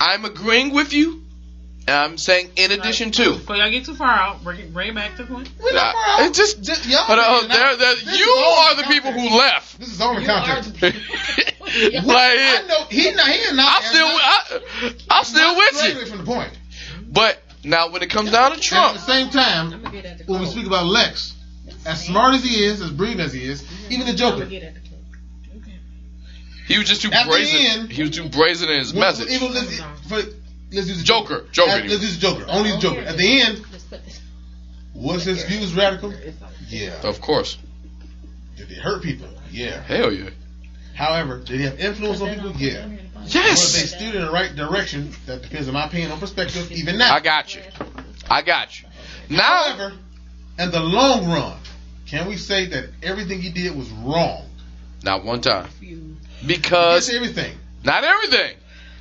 [0.00, 1.22] I'm agreeing with you.
[1.88, 3.34] And I'm saying in addition to.
[3.34, 5.48] Before y'all get too far out, bring it, bring it back to the point.
[5.62, 6.20] We're not far out.
[6.28, 7.78] it just- Just- y'all But uh, figuring it there, out.
[7.78, 9.30] there, This you are in the people context.
[9.32, 9.78] who left.
[9.78, 10.80] This is all in context.
[10.80, 10.90] the
[11.60, 11.70] What-
[12.06, 13.82] like, I know he not he not.
[13.82, 16.06] I'm still I, I'm still with you.
[16.06, 16.50] from the point.
[17.08, 19.94] But now when it comes down to And Trump, at the same time, I'm gonna
[19.94, 21.34] get at the when we speak about Lex,
[21.84, 24.50] as smart as he is, as brilliant as he is, even the I'm Joker, gonna
[24.50, 25.72] get at the code.
[26.66, 27.60] he was just too At the brazen.
[27.80, 29.28] end- he was too brazen in his message.
[29.30, 29.52] Even
[30.72, 31.70] let's, for, use the Joker, Joker.
[31.70, 32.44] At- let's use the Joker.
[32.48, 33.00] Only the Joker.
[33.00, 34.20] At the oh, end, Let's put this.
[34.94, 36.12] was his views radical?
[36.68, 37.00] Yeah.
[37.02, 37.58] Of course.
[38.56, 39.28] Did they hurt people?
[39.50, 39.82] Yeah.
[39.82, 40.30] Hell yeah.
[40.94, 42.52] However, did he have influence on people?
[42.52, 42.88] Yeah.
[43.22, 45.10] Was they steered in the right direction?
[45.26, 46.70] That depends on my opinion on perspective.
[46.72, 47.14] Even now.
[47.14, 47.62] I got you.
[48.30, 48.88] I got you.
[49.28, 49.92] Now, However,
[50.58, 51.58] in the long run,
[52.06, 54.46] can we say that everything he did was wrong?
[55.02, 55.68] not one time.
[56.44, 57.56] Because everything.
[57.84, 58.56] not everything,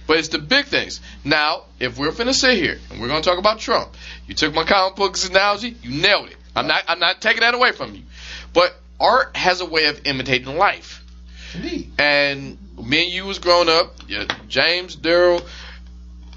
[0.07, 1.01] but it's the big things.
[1.23, 3.89] Now, if we're finna sit here and we're gonna talk about Trump,
[4.27, 6.37] you took my comic books analogy, you nailed it.
[6.55, 6.83] I'm not.
[6.87, 8.03] I'm not taking that away from you.
[8.53, 11.03] But art has a way of imitating life.
[11.53, 11.91] Indeed.
[11.97, 15.45] and me and you was growing up, yeah, James, Daryl,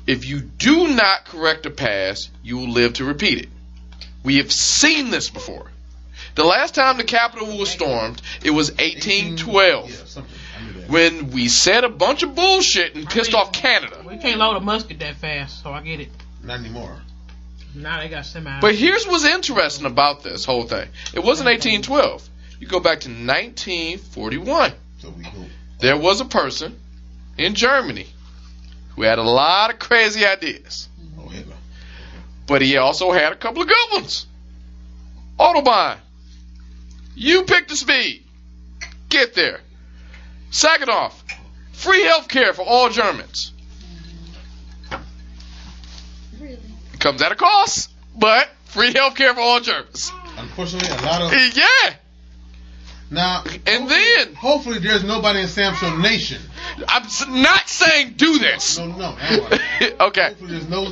[0.07, 3.49] if you do not correct the past, you will live to repeat it.
[4.23, 5.71] We have seen this before.
[6.35, 10.23] The last time the Capitol was stormed, it was 1812,
[10.89, 14.03] when we said a bunch of bullshit and pissed off Canada.
[14.07, 16.09] We can't load a musket that fast, so I get it.
[16.43, 16.97] Not anymore.
[17.74, 18.61] Now they got semi.
[18.61, 20.89] But here's what's interesting about this whole thing.
[21.14, 22.28] It wasn't 1812.
[22.61, 24.72] You go back to 1941.
[24.99, 25.30] So we go.
[25.80, 26.78] there was a person
[27.36, 28.07] in Germany
[28.97, 31.55] who had a lot of crazy ideas, Oh, Hitler.
[32.47, 34.26] but he also had a couple of good ones.
[35.39, 35.99] Autobahn.
[37.14, 38.24] You pick the speed.
[39.09, 39.61] Get there.
[40.51, 41.11] Saginaw.
[41.73, 43.53] Free health care for all Germans.
[46.41, 46.59] Really?
[46.99, 50.13] Comes at a cost, but free health care for all Germans.
[50.37, 51.95] Unfortunately, a lot of eh, Yeah.
[53.11, 53.45] now.
[53.67, 56.41] And then, Hopefully, there's nobody in Samsung Nation.
[56.89, 57.05] I'm
[57.43, 58.79] not saying do this.
[58.79, 59.17] No, no.
[59.21, 59.59] anyway.
[60.01, 60.29] okay.
[60.29, 60.87] Hopefully, there's no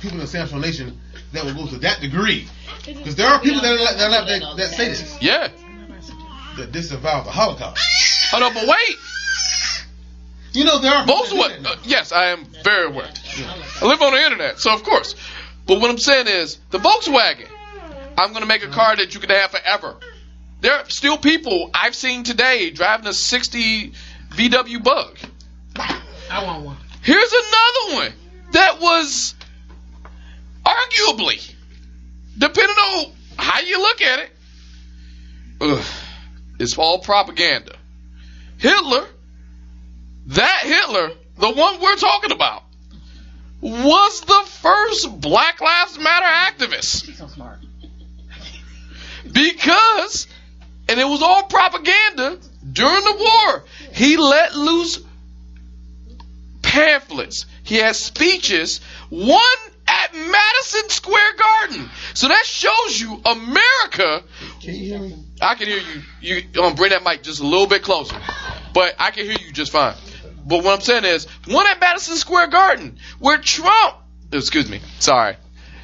[0.00, 0.98] people in Samsung Nation
[1.32, 2.46] that will go to that degree.
[2.86, 5.48] Because there are people that, that, that, that, that say this, Yeah.
[6.58, 7.80] that disavow the Holocaust.
[8.30, 8.96] Hold on, but wait.
[10.52, 11.66] You know there are people that do Volkswagen.
[11.66, 13.10] Uh, yes, I am very aware.
[13.80, 15.14] I live on the internet, so of course.
[15.66, 17.48] But what I'm saying is, the Volkswagen.
[18.16, 19.96] I'm going to make a car that you can have forever.
[20.60, 23.92] There are still people I've seen today driving a 60
[24.30, 25.18] VW Bug.
[25.76, 26.76] I want one.
[27.02, 28.12] Here's another one
[28.52, 29.34] that was
[30.64, 31.54] arguably,
[32.38, 34.30] depending on how you look at it,
[35.60, 35.84] ugh,
[36.58, 37.76] it's all propaganda.
[38.64, 39.06] Hitler,
[40.28, 42.62] that Hitler, the one we're talking about,
[43.60, 47.58] was the first Black Lives Matter activist She's so smart.
[49.30, 50.26] because,
[50.88, 52.38] and it was all propaganda
[52.72, 53.64] during the war.
[53.92, 54.98] He let loose
[56.62, 57.44] pamphlets.
[57.64, 58.80] He had speeches.
[59.10, 59.40] One
[59.86, 61.90] at Madison Square Garden.
[62.14, 64.22] So that shows you America.
[64.62, 65.16] Can you hear me?
[65.40, 65.80] I can hear
[66.20, 66.42] you.
[66.54, 68.16] You um, bring that mic just a little bit closer,
[68.74, 69.94] but I can hear you just fine.
[70.46, 73.96] But what I'm saying is, one at Madison Square Garden, where Trump,
[74.30, 75.36] excuse me, sorry,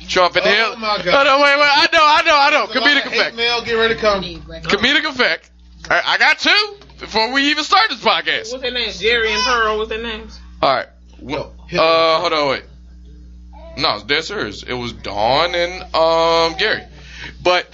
[0.06, 0.76] Trump and Oh, Hill.
[0.76, 1.26] my God.
[1.26, 2.66] Oh, no, wait, wait, I know, I know, I know.
[2.72, 3.36] There's Comedic effect.
[3.36, 4.20] mail, get ready to come.
[4.20, 4.42] Need.
[4.42, 5.50] Comedic effect.
[5.88, 8.50] I, I got two before we even start this podcast.
[8.52, 8.98] What's their names?
[9.00, 9.78] Jerry and Pearl.
[9.78, 10.38] What's their names?
[10.60, 10.86] All right.
[11.22, 12.64] Yo, Uh, hold on, wait.
[13.78, 14.62] No, that's hers.
[14.64, 16.82] It was Dawn and um Gary.
[17.42, 17.66] But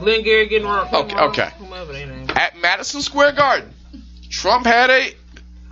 [0.00, 0.88] Glenn Gary getting wrong.
[0.92, 1.50] Okay, okay.
[1.58, 2.28] Whomever they name.
[2.30, 3.72] at Madison Square Garden,
[4.40, 5.14] Trump had a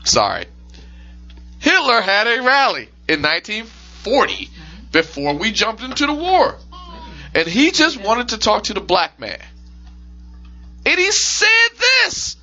[0.04, 0.46] sorry,
[1.58, 4.48] Hitler had a rally in 1940
[4.92, 6.56] before we jumped into the war,
[7.34, 9.42] and he just wanted to talk to the black man,
[10.86, 12.36] and he said this.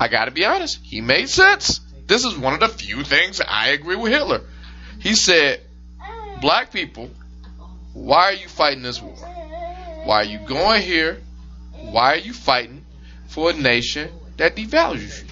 [0.00, 1.80] I got to be honest, he made sense.
[2.08, 4.40] This is one of the few things I agree with Hitler.
[4.98, 5.60] He said,
[6.40, 7.08] "Black people,
[7.92, 9.14] why are you fighting this war?
[10.04, 11.20] Why are you going here?
[11.72, 12.84] Why are you fighting
[13.28, 15.31] for a nation that devalues you?"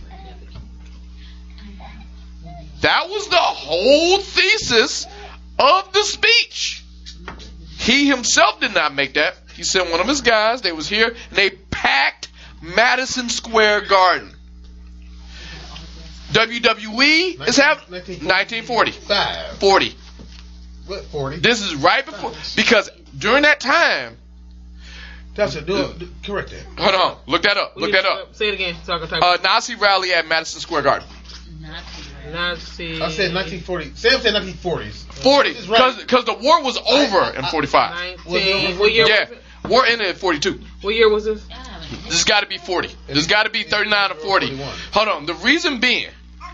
[2.80, 5.06] That was the whole thesis
[5.58, 6.82] of the speech.
[7.78, 9.36] He himself did not make that.
[9.54, 10.62] He sent one of his guys.
[10.62, 12.28] They was here and they packed
[12.62, 14.34] Madison Square Garden.
[16.32, 18.92] WWE is having 1940,
[19.58, 19.94] 40.
[20.86, 21.36] What, 40?
[21.38, 24.16] This is right before because during that time.
[25.34, 25.66] That's it.
[25.66, 25.98] Do it.
[25.98, 26.62] Do- Correct that.
[26.82, 27.76] Hold on, look that up.
[27.76, 28.34] Look that up.
[28.34, 28.76] Say it again.
[28.84, 29.22] So I can talk.
[29.22, 31.08] Uh, Nazi rally at Madison Square Garden.
[32.26, 32.94] Not Nazi.
[33.02, 33.94] I said 1940.
[33.94, 35.04] Sam said 1940s.
[35.22, 35.96] 40, This is right.
[35.98, 38.16] because the war was over in 45.
[38.26, 38.78] 19.
[38.78, 39.06] What year?
[39.06, 39.38] Yeah, it?
[39.68, 40.60] war ended in 42.
[40.82, 41.44] What year was this?
[41.44, 42.88] This has got to be 40.
[43.06, 44.56] This has got to be 39 or 40.
[44.92, 45.26] Hold on.
[45.26, 46.08] The reason being,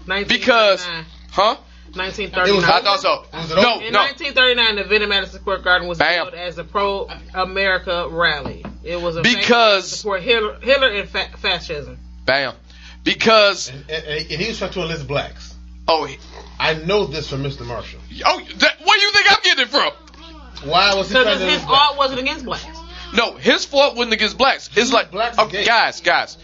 [0.07, 0.85] because,
[1.31, 1.57] huh?
[1.95, 2.57] 1939.
[2.57, 3.25] was I thought so.
[3.33, 3.81] Was it No.
[3.81, 4.01] In no.
[4.01, 6.13] 1939, the event at Madison Square Garden was Bam.
[6.15, 8.65] held as a pro-America rally.
[8.83, 11.99] It was a Because- to support Hitler, Hitler and fa- fascism.
[12.25, 12.55] Bam.
[13.03, 15.46] Because, And, and, and he was trying to enlist blacks.
[15.89, 16.19] Oh, he-
[16.59, 17.67] I know this from Mr.
[17.67, 18.01] Marshall.
[18.25, 19.93] oh, that, where do you think I'm getting it from?
[20.71, 21.85] Why was he Because trying to his enlist blacks?
[21.91, 22.67] art wasn't against blacks.
[23.15, 24.71] No, his fault wasn't against blacks.
[24.75, 26.39] It's like, Blacks uh, okay, guys, guys,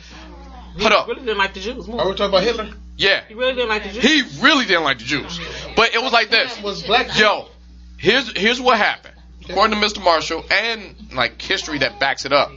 [0.77, 1.09] He hold up.
[1.09, 2.01] really didn't like the Jews more.
[2.01, 2.71] Are we talking about Hitler?
[2.97, 4.03] Yeah, He really didn't like the Jews.
[4.05, 5.41] he really didn't like the Jews,
[5.77, 6.61] but it was like this.
[6.63, 7.49] Was black Yo,
[7.97, 9.15] here's here's what happened.
[9.49, 10.05] According to Mr.
[10.05, 12.53] Marshall and like history that backs it up.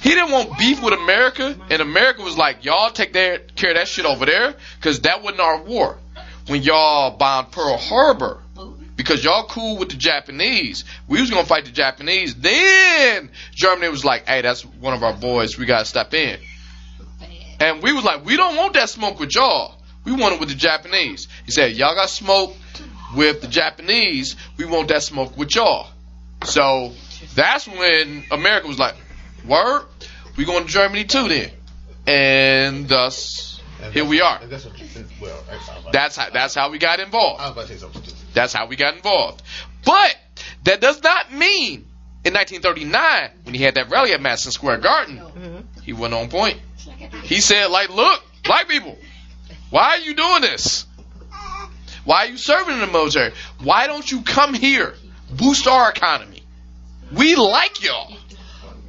[0.00, 3.76] He didn't want beef with America, and America was like, y'all take their, care of
[3.76, 5.98] that shit over there, because that wasn't our war.
[6.46, 8.40] When y'all bombed Pearl Harbor,
[8.94, 12.34] because y'all cool with the Japanese, we was gonna fight the Japanese.
[12.34, 16.38] Then Germany was like, hey, that's one of our boys, we gotta step in.
[17.60, 19.74] And we was like, we don't want that smoke with y'all.
[20.04, 21.26] We want it with the Japanese.
[21.44, 22.54] He said, y'all got smoke
[23.16, 24.36] with the Japanese.
[24.56, 25.88] We want that smoke with y'all.
[26.44, 26.92] So
[27.34, 28.94] that's when America was like,
[29.46, 29.86] word,
[30.36, 31.50] we going to Germany too then.
[32.06, 34.40] And thus, And here we are.
[34.46, 34.74] That's what,
[35.20, 37.40] well, I, I, That's how, that's how we got involved.
[37.40, 38.02] I was about to say something.
[38.32, 39.42] That's how we got involved.
[39.84, 40.16] But
[40.64, 41.86] that does not mean
[42.26, 45.80] in 1939, when he had that rally at Madison Square Garden, mm-hmm.
[45.82, 46.58] he went on point.
[47.22, 48.98] He said, like, look, black people,
[49.70, 50.86] why are you doing this?
[52.04, 53.32] Why are you serving in the military?
[53.62, 54.94] Why don't you come here,
[55.30, 56.42] boost our economy?
[57.12, 58.16] We like y'all.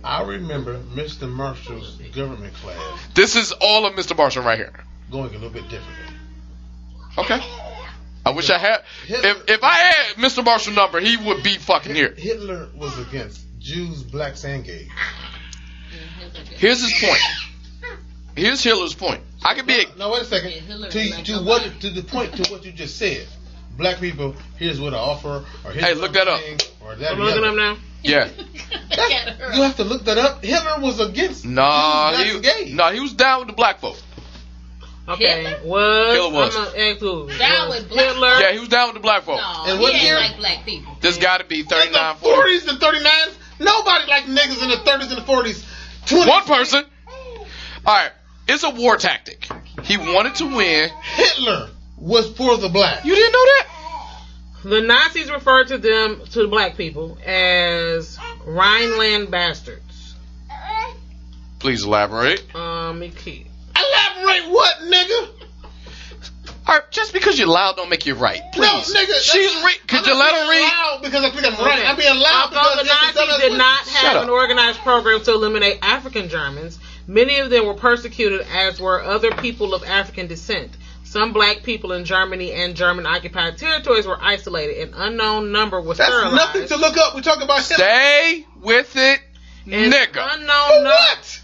[0.03, 1.29] I remember Mr.
[1.29, 4.17] Marshall's government class This is all of Mr.
[4.17, 4.73] Marshall right here.
[5.11, 6.15] going a little bit differently.
[7.17, 7.39] Okay.
[8.25, 8.83] I wish I had.
[9.07, 10.43] If if I had Mr.
[10.43, 12.13] Marshall number, he would be fucking here.
[12.17, 14.89] Hitler was against Jews, blacks, and gays.
[16.57, 17.21] Here's his point.
[18.35, 19.21] Here's Hitler's point.
[19.43, 19.81] I could be.
[19.81, 20.51] A, Now wait a second.
[20.51, 23.27] Yeah, To, to what to the point to what you just said.
[23.77, 26.39] Black people, here's what I offer, or here's Hey, what look I'm that up.
[26.41, 27.77] saying, Or that I'm looking up now.
[28.03, 28.27] yeah.
[28.89, 30.43] That's- You have to look that up.
[30.43, 32.73] Hitler was against Nah, Jews, blacks, he and gays.
[32.75, 33.97] nah, he was down with the black folk.
[35.09, 35.59] Okay, Hitler?
[35.69, 36.55] was, Hitler was.
[36.57, 37.37] I'm gonna?
[37.37, 38.39] Down Was with black Hitler.
[38.41, 39.37] Yeah, he was down with the black folk.
[39.39, 40.15] No, And he what year?
[40.15, 40.97] like black people.
[40.99, 42.35] This got to be In the 39, 40.
[42.59, 45.63] 40s and 39s, nobody like niggas in the 30s and the 40s.
[46.07, 46.27] 20s.
[46.27, 46.83] One person.
[47.85, 48.11] All right,
[48.49, 49.47] it's a war tactic.
[49.83, 50.89] He wanted to win.
[51.15, 53.03] Hitler was for the black.
[53.05, 53.67] You didn't know that?
[54.63, 60.15] The Nazis referred to them to the black people as Rhineland bastards.
[61.59, 62.43] Please elaborate.
[62.55, 63.47] Um, me keep.
[63.75, 65.29] Elaborate what, nigga?
[66.67, 68.41] All right, just because you're loud don't make you right.
[68.53, 68.93] Please.
[68.93, 69.13] No, nigga.
[69.21, 70.61] She's that's- re- could I'm you not let her read?
[70.63, 71.85] loud because I think I'm right.
[71.87, 74.79] I'm being loud Although because the you have Nazis did not Shut have an organized
[74.79, 76.77] program to eliminate African Germans,
[77.07, 80.75] many of them were persecuted, as were other people of African descent.
[81.17, 84.89] Some black people in Germany and German occupied territories were isolated.
[84.89, 86.35] An unknown number was That's sterilized.
[86.35, 87.15] nothing to look up.
[87.15, 87.75] We're talking about Hitler.
[87.85, 89.19] Stay with it,
[89.65, 90.35] An nigga.
[90.35, 90.89] unknown For number.
[90.89, 91.41] what?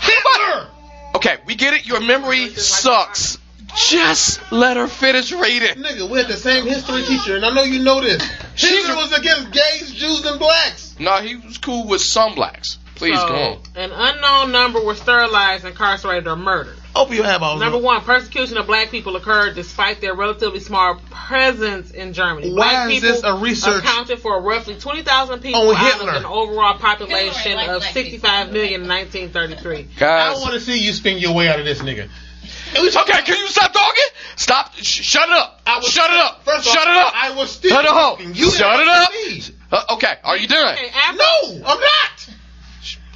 [0.00, 0.66] Hitler.
[1.14, 1.86] Okay, we get it.
[1.86, 3.38] Your memory sucks.
[3.88, 5.76] Just let her finish reading.
[5.76, 8.20] Nigga, we had the same history teacher, and I know you know this.
[8.56, 10.96] She's Hitler a- was against gays, Jews, and blacks.
[10.98, 12.78] No, he was cool with some blacks.
[12.96, 13.58] Please So, go on.
[13.76, 16.76] An unknown number were sterilized, incarcerated, or murdered.
[16.94, 17.60] Open your eyeballs.
[17.60, 22.52] Number one, persecution of black people occurred despite their relatively small presence in Germany.
[22.52, 26.08] Why black is people this a research accounted for roughly 20,000 people on out of
[26.16, 29.76] an overall population Hitler like of black 65 million in 1933.
[29.78, 30.40] I Guys.
[30.40, 32.08] want to see you spin your way out of this, nigga.
[32.74, 34.02] And we Okay, can you stop talking?
[34.36, 34.74] Stop.
[34.74, 35.60] Sh- shut it up.
[35.66, 36.44] I was- Shut it up.
[36.44, 37.12] First Shut off, it up.
[37.14, 37.94] I was still Shut it up.
[37.96, 38.34] talking.
[38.34, 39.88] You Shut it interrupted up.
[39.90, 40.74] Uh, okay, are you done?
[40.74, 42.28] Okay, Afro, No, I'm not.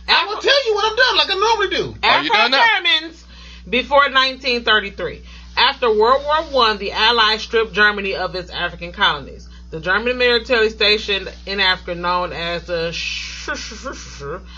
[0.06, 1.94] I will tell you when I'm done, like I normally do.
[2.02, 2.58] Are you done now?
[2.62, 3.23] Afro-Germans
[3.68, 5.22] before 1933.
[5.56, 9.48] After World War One, the Allies stripped Germany of its African colonies.
[9.70, 12.92] The German military stationed in Africa, known as the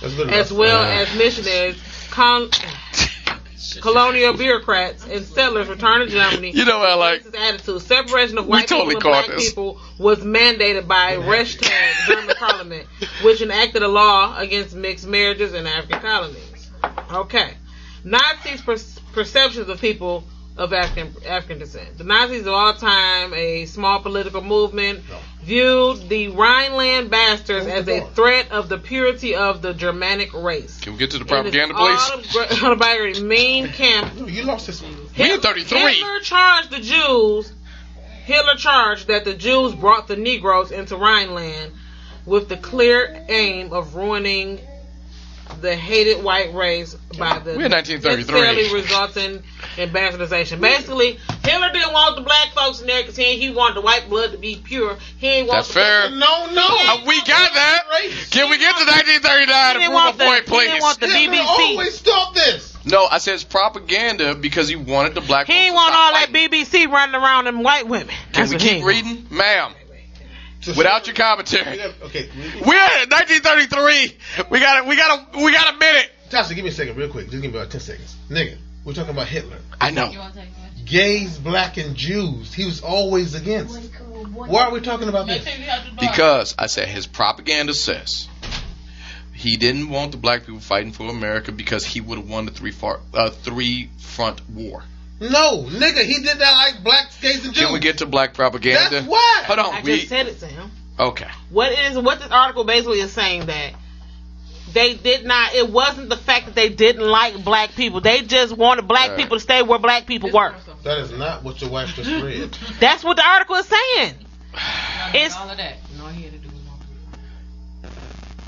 [0.01, 0.89] That's good as well Uh.
[1.03, 1.77] as missionaries,
[2.11, 2.51] con-
[3.81, 6.51] colonial bureaucrats, and settlers returned to Germany.
[6.51, 7.25] You know what I like?
[7.25, 7.83] This attitude.
[7.83, 9.49] Separation of white totally people and black this.
[9.51, 12.87] people was mandated by Reichstag, German parliament,
[13.23, 16.71] which enacted a law against mixed marriages in African colonies.
[17.13, 17.55] Okay.
[18.05, 18.77] Nazis' per-
[19.13, 20.25] perceptions of people
[20.57, 21.99] of African African descent.
[21.99, 25.01] The Nazis of all time, a small political movement,
[25.43, 30.81] viewed the Rhineland bastards as a threat of the purity of the Germanic race.
[30.81, 32.37] Can we get to the In propaganda, his please?
[32.53, 34.81] auto- Autobiography, Mein Kampf, You lost this.
[34.83, 35.79] We in 33.
[35.79, 37.53] Hitler charged the Jews.
[38.25, 41.73] Hitler charged that the Jews brought the Negroes into Rhineland
[42.25, 44.59] with the clear aim of ruining
[45.61, 48.73] the hated white race by the We're in 1933.
[48.75, 49.43] resulting
[49.79, 50.61] in bastardization.
[50.61, 54.09] Basically, Hitler didn't want the black folks in there because he, he wanted the white
[54.09, 54.97] blood to be pure.
[55.19, 56.11] He ain't want That's the fair.
[56.11, 56.67] No, no.
[56.69, 57.83] Uh, we got that.
[58.31, 60.83] Can we get to 1939 He and prove want a the, point, he didn't please?
[60.83, 61.47] want the Hitler BBC.
[61.47, 62.73] always thought this.
[62.85, 66.15] No, I said it's propaganda because he wanted the black He folks ain't want stop
[66.15, 66.29] all that.
[66.33, 68.09] BBC running around them white women.
[68.09, 68.97] Can That's we what he keep ain't want.
[69.07, 69.27] reading?
[69.31, 69.73] Ma'am,
[70.75, 71.81] without your commentary.
[72.03, 72.29] Okay.
[72.35, 74.17] We're in 1933.
[74.51, 76.11] We got a, we got a, we got a minute.
[76.31, 77.31] Tasha, give me a second, real quick.
[77.31, 78.17] Just give me about 10 seconds.
[78.29, 79.59] Nigga, we're talking about Hitler.
[79.81, 80.11] I know.
[80.11, 80.87] You want to take it?
[80.87, 82.55] Gays, black, and Jews.
[82.55, 83.77] He was always against.
[84.33, 85.45] Why are we talking about this?
[85.45, 86.09] sure you have the bar.
[86.09, 88.29] Because I said his propaganda says
[89.33, 92.53] he didn't want the black people fighting for America because he would have won the
[92.53, 94.83] three far, uh, three front war.
[95.19, 97.65] No, nigga, he did that like black gays, and Jews.
[97.65, 98.91] Can we get to black propaganda?
[98.91, 99.43] That's why.
[99.47, 100.71] Hold on, I we just said it to him.
[100.99, 101.29] okay.
[101.51, 103.73] What is what this article basically is saying that
[104.75, 105.55] they did not.
[105.55, 108.03] It wasn't the fact that they didn't like black people.
[108.03, 109.19] They just wanted black Right.
[109.19, 110.55] people to stay where black people were.
[110.83, 112.53] That is not what your wife just read.
[112.81, 114.15] That's what the article is saying.
[115.15, 115.77] It's all of that.
[115.97, 116.49] no, he had to do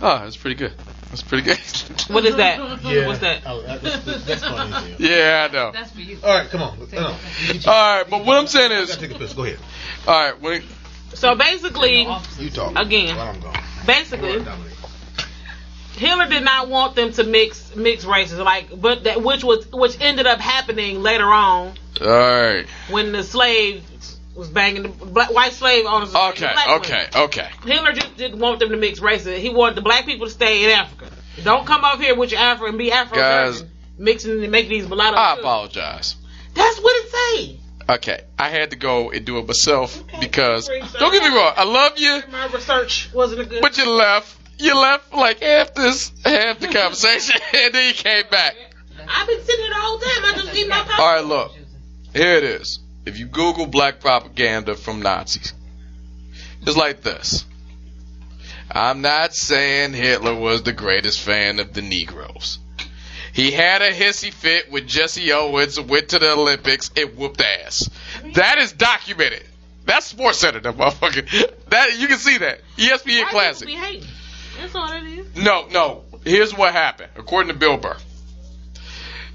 [0.01, 0.73] Oh, that's pretty good.
[1.11, 1.59] That's pretty good.
[2.09, 2.59] What is that?
[2.85, 3.07] Yeah.
[3.07, 3.43] What's that?
[3.45, 4.95] Oh, that- that's, that's funny.
[4.99, 5.73] yeah, I know.
[5.73, 6.19] That's for you.
[6.23, 6.79] All right, come on.
[6.91, 7.07] No.
[7.07, 7.15] All
[7.97, 9.35] right, but what I'm saying is, take a piss.
[9.35, 9.59] Go ahead.
[10.07, 10.63] all right, when
[11.15, 12.03] So basically,
[12.39, 12.79] You talk.
[12.79, 13.17] Again.
[13.17, 13.63] While I'm gone.
[13.87, 14.73] basically, Dominic.
[15.99, 20.01] Hitler did not want them to mix mix races, like, but that which was which
[20.01, 23.83] ended up happening later on all right, when the slave
[24.39, 26.14] was banging the black, white slave owners.
[26.14, 26.80] okay, black women.
[26.80, 27.49] okay, okay.
[27.64, 29.41] Hitler just didn't want them to mix races.
[29.41, 31.11] He wanted the black people to stay in Africa.
[31.43, 33.64] Don't come up here with your Afro and be Afro Guys.
[33.99, 35.16] mixing and making these mulatto.
[35.16, 36.14] I apologize.
[36.55, 37.61] That's what it say.
[37.91, 40.20] Okay, I had to go and do it myself Okay.
[40.20, 43.61] because don't get me wrong, I love you, My research wasn't a good.
[43.61, 44.36] but you left.
[44.61, 48.55] You left like half this, half the conversation, and then you came back.
[49.09, 50.24] I've been sitting here the whole time.
[50.24, 50.99] I just eat my pop.
[51.01, 51.53] All right, look,
[52.14, 52.78] here it is.
[53.09, 55.55] If you Google black propaganda from Nazis,
[56.61, 57.47] it's like this.
[58.71, 62.59] I'm not saying Hitler was the greatest fan of the Negroes.
[63.33, 67.89] He had a hissy fit with Jesse Owens, went to the Olympics, and whooped ass.
[68.35, 69.45] That is documented.
[69.87, 71.55] That's Sports Center, that motherfucker.
[71.71, 72.61] That you can see that.
[72.77, 73.69] ESPN Why Classic.
[73.69, 74.09] people be hating?
[74.59, 75.37] That's all it is.
[75.37, 76.05] No, no.
[76.25, 77.97] Here's what happened, according to Bill Burr.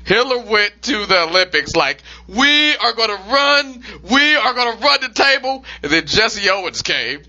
[0.05, 4.83] Hitler went to the Olympics like, we are going to run, we are going to
[4.83, 7.23] run the table, and then Jesse Owens came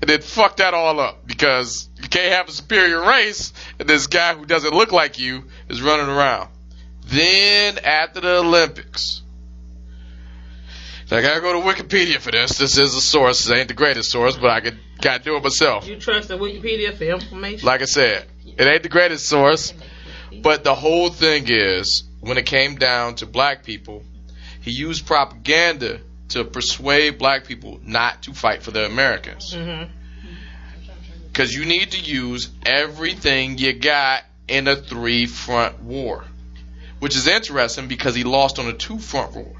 [0.00, 4.06] and then fucked that all up because you can't have a superior race and this
[4.06, 6.48] guy who doesn't look like you is running around.
[7.06, 9.22] Then after the Olympics,
[11.12, 12.56] I gotta go to Wikipedia for this.
[12.56, 13.48] This is a source.
[13.48, 15.88] It ain't the greatest source, but I could gotta do it myself.
[15.88, 17.66] You trust the Wikipedia for information?
[17.66, 19.74] Like I said, it ain't the greatest source,
[20.42, 24.02] but the whole thing is when it came down to black people,
[24.60, 26.00] he used propaganda
[26.30, 29.52] to persuade black people not to fight for the Americans.
[29.52, 29.84] hmm
[31.26, 36.24] Because you need to use everything you got in a three front war.
[36.98, 39.56] Which is interesting because he lost on a two front war.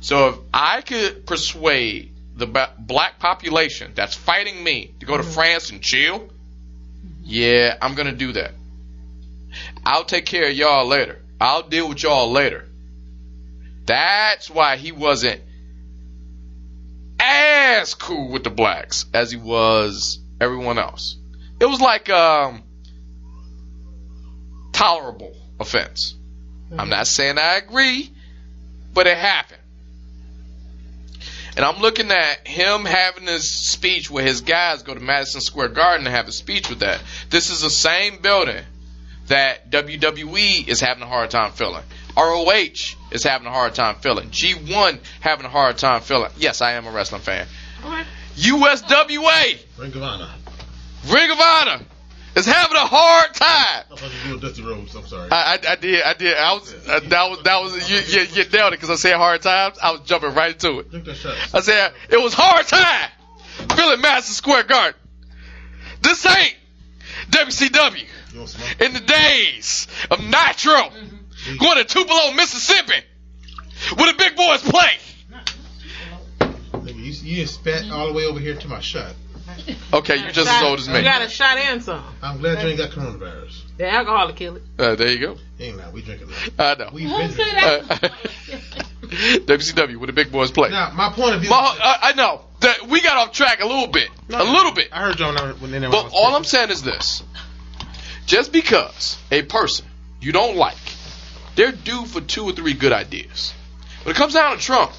[0.00, 2.46] So if I could persuade the
[2.78, 6.28] black population that's fighting me to go to France and chill,
[7.24, 8.52] yeah, I'm going to do that.
[9.88, 11.18] I'll take care of y'all later.
[11.40, 12.68] I'll deal with y'all later.
[13.86, 15.40] That's why he wasn't
[17.18, 21.16] as cool with the blacks as he was everyone else.
[21.58, 22.64] It was like um
[24.72, 26.14] tolerable offense.
[26.76, 28.12] I'm not saying I agree,
[28.92, 29.62] but it happened.
[31.56, 35.68] And I'm looking at him having this speech where his guys go to Madison Square
[35.68, 37.02] Garden to have a speech with that.
[37.30, 38.62] This is the same building
[39.28, 41.84] that WWE is having a hard time filling.
[42.16, 44.30] ROH is having a hard time filling.
[44.30, 46.30] G1 having a hard time filling.
[46.36, 47.46] Yes, I am a wrestling fan.
[47.84, 48.04] Okay.
[48.36, 50.30] USWA, Ring of Honor.
[51.08, 51.80] Ring of Honor,
[52.36, 53.84] is having a hard time.
[53.90, 54.94] I'm supposed to do Dusty Rhodes.
[54.94, 55.30] I'm sorry.
[55.30, 56.36] I, I, I did, I did.
[56.36, 59.16] I was, uh, that was, that was, you, you, you nailed it because I said
[59.16, 59.78] hard times.
[59.82, 60.90] I was jumping right into it.
[60.90, 61.36] Drink that shot.
[61.54, 63.10] I said it was hard time
[63.76, 65.00] filling Madison Square Garden.
[66.02, 66.54] This ain't
[67.30, 68.27] WCW You want smoke?
[68.34, 70.90] In the days of Nitro
[71.58, 73.04] going to Tupelo, Mississippi,
[73.96, 74.98] where the big boys play.
[76.86, 79.14] You, you just spat all the way over here to my shot.
[79.92, 82.04] Okay, you just as Shot- old as You got a shot and some.
[82.22, 83.62] I'm glad you ain't got coronavirus.
[83.78, 84.62] The alcohol will kill it.
[84.78, 85.36] Uh, there you go.
[85.58, 85.90] Ain't now.
[85.90, 86.50] We drinking that.
[86.58, 86.90] I know.
[86.92, 87.54] We've Don't been drinking.
[87.54, 88.04] that.
[88.04, 88.08] Uh,
[89.08, 90.70] WCW, where the big boys play.
[90.70, 91.50] Now, my point of view.
[91.50, 94.88] My, I, I know that we got off track a little bit, a little bit.
[94.92, 97.22] I heard John when they But all I'm saying is this:
[98.28, 99.86] just because a person
[100.20, 100.76] you don't like,
[101.56, 103.52] they're due for two or three good ideas.
[104.04, 104.92] When it comes down to Trump,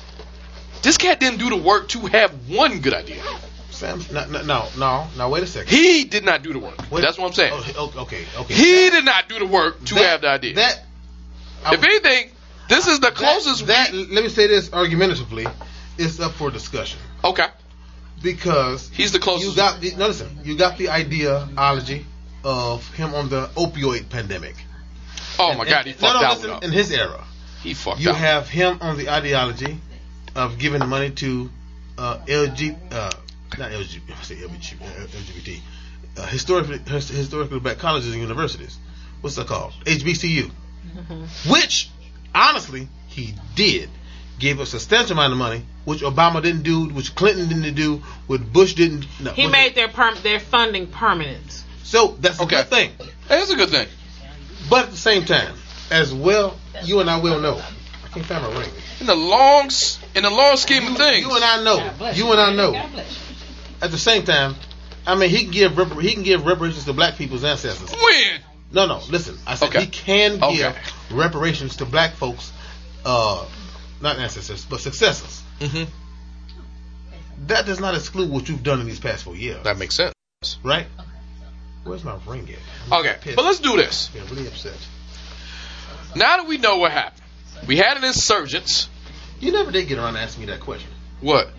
[0.82, 3.22] this cat didn't do the work to have one good idea.
[3.70, 5.70] Sam, no, no, no, no, no, wait a second.
[5.70, 6.92] He did not do the work.
[6.92, 7.54] Wait- That's what I'm saying.
[7.54, 8.54] Oh, okay, okay.
[8.54, 10.56] He did not do the work to That- have the idea.
[10.56, 10.84] That.
[11.64, 12.32] I if anything,
[12.68, 13.68] this is the closest.
[13.68, 15.46] That, that let me say this argumentatively,
[15.98, 17.48] it's up for discussion okay,
[18.24, 19.52] because he's the closest.
[19.52, 22.06] you got the no listen, you got the ideology
[22.44, 24.56] of him on the opioid pandemic.
[25.40, 26.64] oh my God, he no, fucked no, that listen, one up.
[26.64, 27.24] in his era.
[27.64, 28.16] He fucked You out.
[28.16, 29.78] have him on the ideology
[30.36, 31.50] of giving money to
[31.98, 33.12] uh, LG, uh,
[33.58, 35.60] not LGBT, I say LGBT, uh, LGBT,
[36.18, 38.78] uh, historically his- historically black colleges and universities.
[39.22, 39.74] What's that called?
[39.86, 40.50] HBCU.
[41.50, 41.90] Which,
[42.34, 43.90] honestly, he did.
[44.40, 48.42] Gave a substantial amount of money, which Obama didn't do, which Clinton didn't do, which
[48.42, 49.06] Bush didn't.
[49.20, 49.76] No, He Bush made didn't.
[49.76, 51.64] their perm- their funding permanent.
[51.90, 52.58] So that's a Okay.
[52.58, 52.92] good thing.
[53.28, 53.88] That's a good thing.
[54.70, 55.56] But at the same time,
[55.90, 57.60] as well, you and I will know.
[58.06, 58.70] I can't find my ring.
[59.00, 59.72] In the long,
[60.14, 62.12] in the long scheme of things, You and I know.
[62.14, 62.74] You and I know.
[62.74, 63.36] God bless you.
[63.82, 64.56] At the same time,
[65.08, 67.90] I mean, he can give he can give reparations to black people's ancestors.
[67.90, 68.40] when
[68.72, 69.02] No, no.
[69.10, 69.80] Listen, I said Okay.
[69.86, 70.76] he can give Okay.
[71.10, 72.52] reparations to black folks,
[73.04, 73.46] uh,
[74.00, 75.42] not ancestors, but successors.
[75.60, 75.86] mm-hmm.
[77.48, 80.14] That does not exclude what you've done in these past four years, that makes sense.
[80.62, 80.86] right?
[81.84, 83.00] Where's my ring at?
[83.00, 83.36] Okay, pissed.
[83.36, 84.10] but let's do this.
[84.14, 84.76] Yeah, really upset.
[86.16, 87.22] Now that we know what happened,
[87.68, 88.90] we had an insurgence.
[89.40, 90.90] You never did get around to asking me that question.
[91.22, 91.50] What?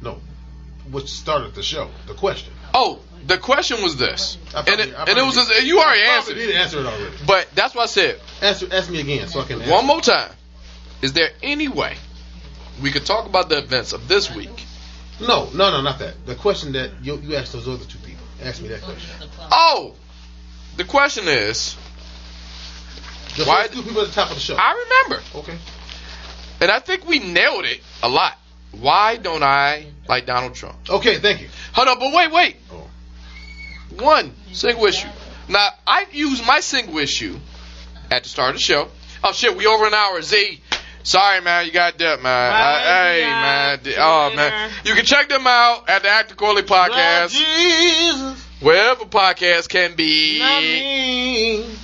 [0.00, 0.20] No,
[0.90, 1.90] what started the show.
[2.06, 2.52] The question.
[2.72, 6.32] Oh, the question was this, I and it, and it was probably- you already answered
[6.32, 7.16] probably it, did answer it already.
[7.26, 8.20] but that's what I said.
[8.40, 9.60] Answer, ask me again so I can.
[9.68, 10.30] One more time.
[11.02, 11.96] Is there any way
[12.82, 14.64] we could talk about the events of this week?
[15.20, 16.26] No, no, no, not that.
[16.26, 18.19] The question that you, you asked those other two people.
[18.42, 19.10] Ask me that question.
[19.50, 19.94] Oh,
[20.76, 21.76] the question is,
[23.36, 24.56] The Why- two people at the top of the show.
[24.56, 25.56] I remember, okay.
[26.60, 28.36] and I think we nailed it a lot.
[28.72, 30.76] Why don't I like Donald Trump?
[30.88, 31.48] Okay, thank you.
[31.74, 32.56] Hold on, but wait, wait.
[32.72, 32.88] Oh.
[34.04, 35.08] One single issue.
[35.48, 37.38] Now I use my single issue
[38.10, 38.88] at the start of the show.
[39.24, 40.22] Oh shit, we over an hour.
[40.22, 40.60] Z,
[41.02, 42.52] sorry man, you got that man.
[42.52, 43.84] Bye, Uh, hey guys.
[43.86, 49.04] man, oh man, you can check them out at the Act Accordingly podcast, Jesus, wherever
[49.04, 50.40] podcasts can be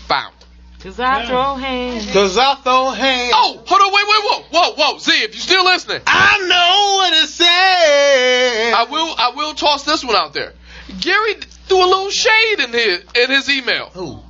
[0.06, 0.32] found.
[0.80, 2.12] Cause I throw hands.
[2.12, 3.32] Cause I throw hands.
[3.34, 6.97] Oh, hold on, wait, wait, whoa, whoa, whoa, Z, if you're still listening, I know
[6.98, 8.74] what it says.
[8.74, 10.52] I will, I will toss this one out there.
[11.01, 11.34] Gary
[11.66, 13.86] threw a little shade in his in his email.
[13.94, 14.20] Who?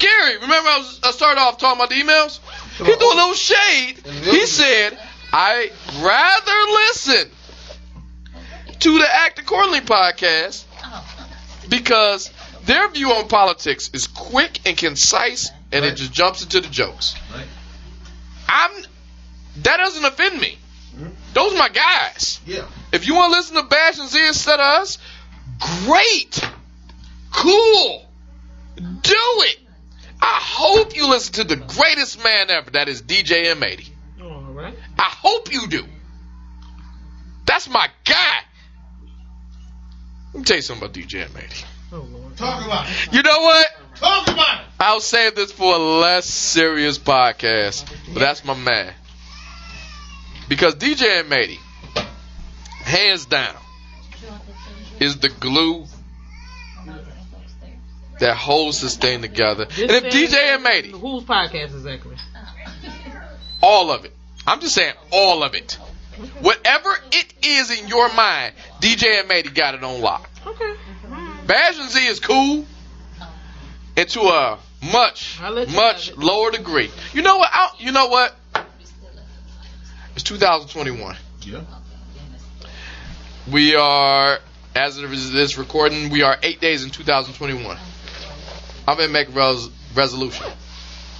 [0.00, 2.40] Gary, remember I, was, I started off talking about the emails?
[2.78, 3.98] He threw a little shade.
[4.24, 4.98] He said,
[5.32, 5.70] I'd
[6.00, 7.30] rather listen
[8.80, 10.64] to the Act Accordingly podcast
[11.68, 12.30] because
[12.64, 17.14] their view on politics is quick and concise and it just jumps into the jokes.
[17.32, 17.46] Right.
[18.48, 18.70] I'm
[19.62, 20.58] that doesn't offend me.
[21.34, 22.40] Those are my guys.
[22.46, 22.66] Yeah.
[22.92, 24.98] If you want to listen to Bash and Z instead of us,
[25.84, 26.40] great.
[27.32, 28.06] Cool.
[28.76, 28.82] Do
[29.14, 29.59] it.
[30.22, 32.70] I hope you listen to the greatest man ever.
[32.70, 33.88] That is DJ M80.
[34.22, 34.74] All right.
[34.98, 35.84] I hope you do.
[37.46, 38.40] That's my guy.
[40.32, 41.64] Let me tell you something about DJ M80.
[41.92, 42.36] Oh Lord.
[42.36, 43.12] Talk about it.
[43.12, 43.66] You know what?
[43.96, 44.66] Talk about it.
[44.78, 47.84] I'll save this for a less serious podcast,
[48.14, 48.92] but that's my man.
[50.48, 51.56] Because DJ M80,
[52.82, 53.56] hands down,
[55.00, 55.86] is the glue
[58.20, 59.64] that holds this thing together.
[59.64, 62.16] And if DJ M80, Whose podcast exactly?
[63.62, 64.14] all of it,
[64.46, 65.78] I'm just saying all of it,
[66.40, 70.28] whatever it is in your mind, DJ M80 got it on lock.
[70.46, 70.74] Okay.
[71.46, 72.64] Bash and Z is cool,
[73.96, 74.58] and to a
[74.92, 76.90] much, I'll let you much lower degree.
[77.12, 77.50] You know what?
[77.52, 78.36] I, you know what?
[80.14, 81.16] It's 2021.
[81.42, 81.62] Yeah.
[83.50, 84.38] We are,
[84.74, 87.78] as of this recording, we are eight days in 2021.
[88.86, 90.46] I'm gonna make res- resolution.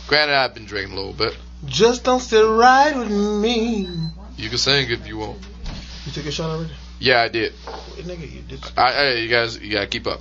[0.09, 1.37] Granted, I've been drinking a little bit.
[1.67, 3.89] Just don't sit right with me.
[4.37, 5.39] You can sing if you want.
[6.07, 6.73] You took a shot already?
[6.99, 7.53] Yeah, I did.
[7.97, 8.61] Wait, nigga, you did.
[8.77, 10.21] I, hey, you guys, you gotta keep up.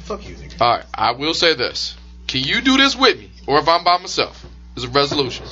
[0.00, 0.60] Fuck you, nigga.
[0.60, 1.96] All right, I will say this:
[2.26, 4.44] Can you do this with me, or if I'm by myself?
[4.76, 5.46] It's a resolution.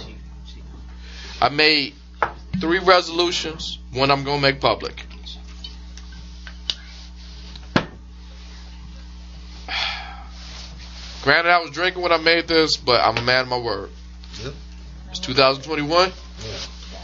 [1.41, 1.95] I made
[2.61, 3.79] three resolutions.
[3.93, 5.05] One I'm gonna make public.
[11.25, 13.91] Granted, I was drinking when I made this, but I'm a man of my word.
[14.43, 14.53] Yep.
[15.11, 16.13] It's 2021 Yeah.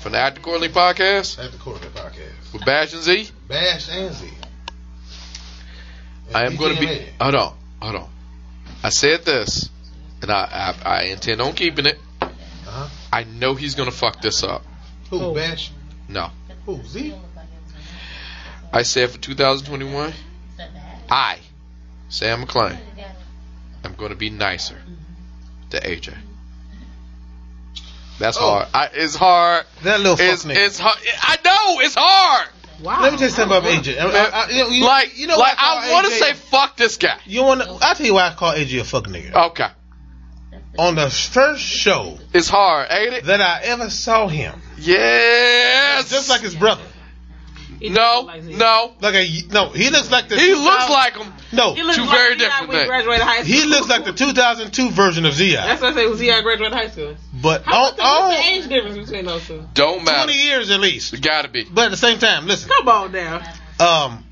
[0.03, 2.53] from the Act Accordingly podcast At the Quarterback Podcast.
[2.53, 3.31] with Bash and Z.
[3.49, 4.29] Bash and Z.
[6.29, 7.07] And I am going to be.
[7.21, 8.09] Hold on, hold on.
[8.83, 9.71] I said this,
[10.23, 11.99] and I I, I intend on keeping it.
[12.21, 12.89] Uh-huh.
[13.13, 14.63] I know he's gonna fuck this up.
[15.11, 15.19] Who?
[15.21, 15.35] Oh.
[15.35, 15.73] Bash?
[16.09, 16.31] No,
[16.67, 16.83] Who?
[16.85, 17.15] Z?
[18.73, 20.13] I said for 2021,
[21.11, 21.39] I,
[22.09, 22.79] Sam McClain,
[23.85, 25.69] am gonna be nicer mm-hmm.
[25.71, 26.15] to AJ.
[28.19, 28.41] That's Oh.
[28.41, 28.69] hard.
[28.75, 29.65] I, it's hard.
[29.83, 30.57] That little fuck It's, nigga.
[30.67, 30.99] it's hard.
[31.23, 32.49] I know it's hard.
[32.83, 33.03] Wow.
[33.03, 33.99] Let me tell you something about AJ.
[33.99, 36.77] I, I, I, you, you- like, you know like why I want to say fuck
[36.77, 37.19] this guy.
[37.27, 37.63] You want?
[37.63, 39.35] to I'll tell you why I call AJ a fuck nigga.
[39.51, 39.69] Okay,
[40.79, 43.25] On the first show it's hard, ain't it?
[43.25, 46.09] that I ever saw him, Yes.
[46.11, 46.83] just like his brother.
[47.81, 48.93] He No, like no.
[49.01, 50.37] Like a no, he looks like the.
[50.39, 51.33] He looks like him.
[51.53, 51.73] no.
[51.75, 52.49] He looks Two like very Z.I.
[52.49, 52.89] different he things.
[52.89, 53.55] graduated high school.
[53.55, 55.55] He looks like the 2002 version of Zi.
[55.55, 56.07] That's what I say.
[56.07, 56.43] Was Z.I.
[56.43, 57.17] graduated high school?
[57.43, 59.65] But How, on, what's, the, what's the age difference between those two?
[59.75, 60.25] Don't matter.
[60.33, 61.15] 20 years at least.
[61.15, 61.65] It gotta be.
[61.65, 62.69] But at the same time, listen.
[62.69, 63.43] Come on now.
[63.81, 64.25] Um,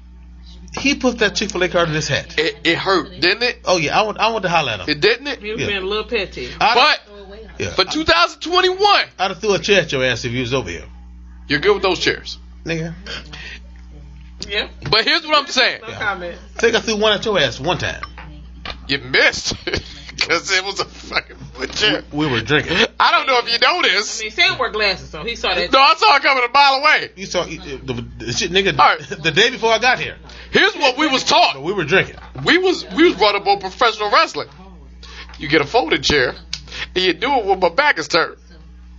[0.78, 2.38] he put that Chick Fil A card in his hat.
[2.38, 3.60] It, it hurt, didn't it?
[3.64, 4.90] Oh yeah, I want I want to holler at him.
[4.90, 5.40] It didn't it?
[5.40, 5.66] He was Yeah.
[5.68, 6.50] being a little petty.
[6.60, 8.78] I'd, But yeah, for 2021,
[9.18, 10.84] I'd have threw a chair at your ass if you was over here,
[11.48, 12.38] you're good with those chairs.
[12.64, 12.94] Nigga.
[14.48, 14.68] Yeah.
[14.90, 16.38] But here's what I'm saying: No comment.
[16.54, 18.02] Think I threw one at your ass one time.
[18.86, 22.02] you missed because it was a fucking wood chair.
[22.12, 22.76] We were drinking.
[23.00, 23.94] I don't know if you noticed.
[23.94, 24.20] I this.
[24.22, 25.70] mean, Sam wore glasses, so he saw that.
[25.72, 27.10] No, I saw it coming a mile away.
[27.16, 28.78] You saw you- the, the shit, nigga.
[28.78, 29.00] All right.
[29.22, 30.16] The day before I got here,
[30.50, 31.62] Here's what we was but taught.
[31.62, 32.16] we were drinking.
[32.44, 34.48] We was we was brought up on professional wrestling.
[35.38, 36.34] You get a folding chair,
[36.94, 38.36] and you do it when my back is turned.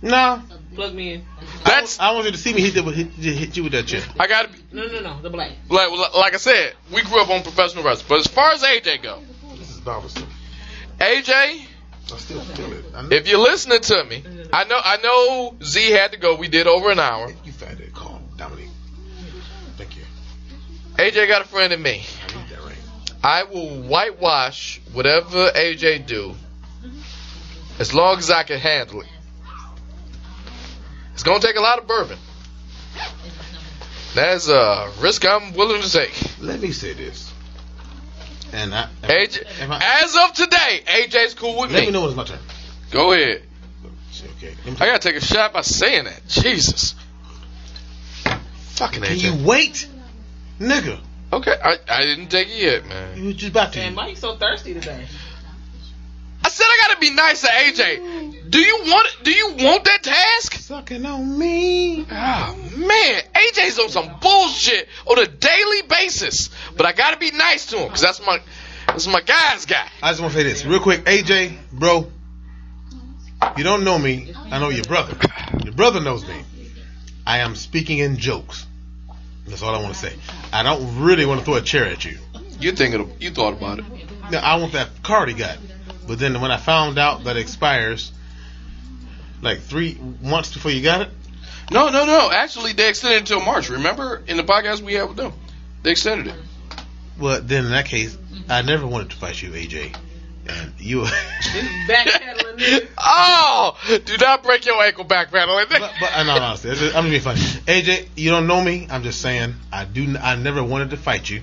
[0.02, 0.40] No,
[0.74, 1.24] Plug me in.
[1.64, 4.02] That's I want you to see me hit, the, hit, hit you with that chair.
[4.18, 5.22] I gotta be No, no, no.
[5.22, 5.52] The black.
[5.68, 6.74] like like I said.
[6.92, 9.20] We grew up on professional wrestling, but as far as AJ go,
[9.56, 10.28] This is bothersome.
[10.98, 12.84] AJ, I still feel it.
[12.94, 14.22] I if you're listening to me,
[14.52, 16.36] I know I know Z had to go.
[16.36, 17.32] We did over an hour.
[17.44, 18.68] you found that call, Dominique.
[19.76, 20.02] Thank you.
[20.96, 22.02] AJ got a friend in me.
[22.28, 22.76] I need that ring.
[23.22, 26.34] I will whitewash whatever AJ do,
[27.78, 29.08] as long as I can handle it.
[31.14, 32.18] It's gonna take a lot of bourbon.
[34.14, 36.12] That's a risk I'm willing to take.
[36.40, 37.32] Let me say this.
[38.52, 41.76] And I, AJ, if I- as of today, AJ's cool with let me.
[41.76, 42.40] Let me know when it's my turn.
[42.90, 43.42] Go ahead.
[44.38, 44.54] Okay.
[44.80, 46.26] I gotta take a shot by saying that.
[46.26, 46.94] Jesus.
[48.74, 49.06] Fucking AJ.
[49.06, 49.22] Can AJ.
[49.40, 49.86] you wait,
[50.58, 50.98] nigga?
[51.32, 53.22] Okay, I, I didn't take it yet, man.
[53.22, 53.78] You just about to.
[53.78, 55.06] Man, Mike's so thirsty today.
[56.44, 58.50] I said I gotta be nice to AJ.
[58.50, 59.16] Do you want?
[59.22, 60.54] Do you want that task?
[60.90, 62.04] Sucking on me.
[62.10, 66.50] Oh man, AJ's on some bullshit on a daily basis.
[66.76, 68.40] But I gotta be nice to him because that's my
[68.88, 69.86] that's my guy's guy.
[70.02, 72.10] I just want to say this real quick, AJ, bro.
[73.56, 74.34] You don't know me.
[74.50, 75.16] I know your brother.
[75.62, 76.42] Your brother knows me.
[77.24, 78.66] I am speaking in jokes.
[79.46, 80.14] That's all I want to say.
[80.52, 82.18] I don't really want to throw a chair at you.
[82.58, 83.84] You thinking of, you thought about it?
[84.32, 85.56] Now, I want that card he got.
[86.08, 88.12] But then when I found out that it expires
[89.42, 91.08] like three months before you got it,
[91.70, 92.30] No, no, no.
[92.30, 93.68] Actually, they extended it until March.
[93.70, 95.32] Remember in the podcast we had with them,
[95.82, 96.34] they extended it.
[97.18, 98.16] well, then in that case,
[98.48, 99.96] I never wanted to fight you, AJ.
[100.48, 101.12] And you, This
[101.54, 102.88] is backpedaling.
[102.98, 105.68] Oh, do not break your ankle backpedaling.
[105.68, 107.40] but, but uh, no, no, honestly, just- I'm just being funny.
[107.82, 108.88] AJ, you don't know me.
[108.90, 110.16] I'm just saying, I do.
[110.20, 111.42] I never wanted to fight you.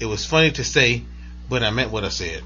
[0.00, 1.02] It was funny to say,
[1.50, 2.42] but I meant what I said.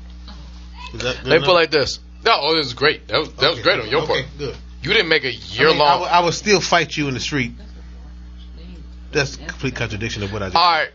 [0.95, 1.47] Is that good They enough?
[1.47, 2.01] put like this.
[2.25, 3.07] No, oh, this is great.
[3.09, 4.39] That was that was Okay, great on your okay, part.
[4.39, 4.57] Good.
[4.82, 6.01] You didn't make a year mean, I, long.
[6.01, 7.52] would- I would still fight you in the street.
[9.12, 10.57] That's a complete contradiction of what I just.
[10.57, 10.90] All right.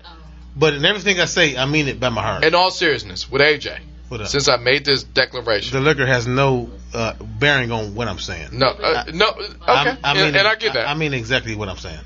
[0.55, 2.45] But in everything I say, I mean it by my heart.
[2.45, 6.69] In all seriousness, with AJ, What since I made this declaration, the liquor has no
[6.93, 8.49] uh, bearing on what I'm saying.
[8.53, 10.87] no, uh, no, okay, I mean, and, and I get that.
[10.87, 11.99] I, mean exactly what I'm saying.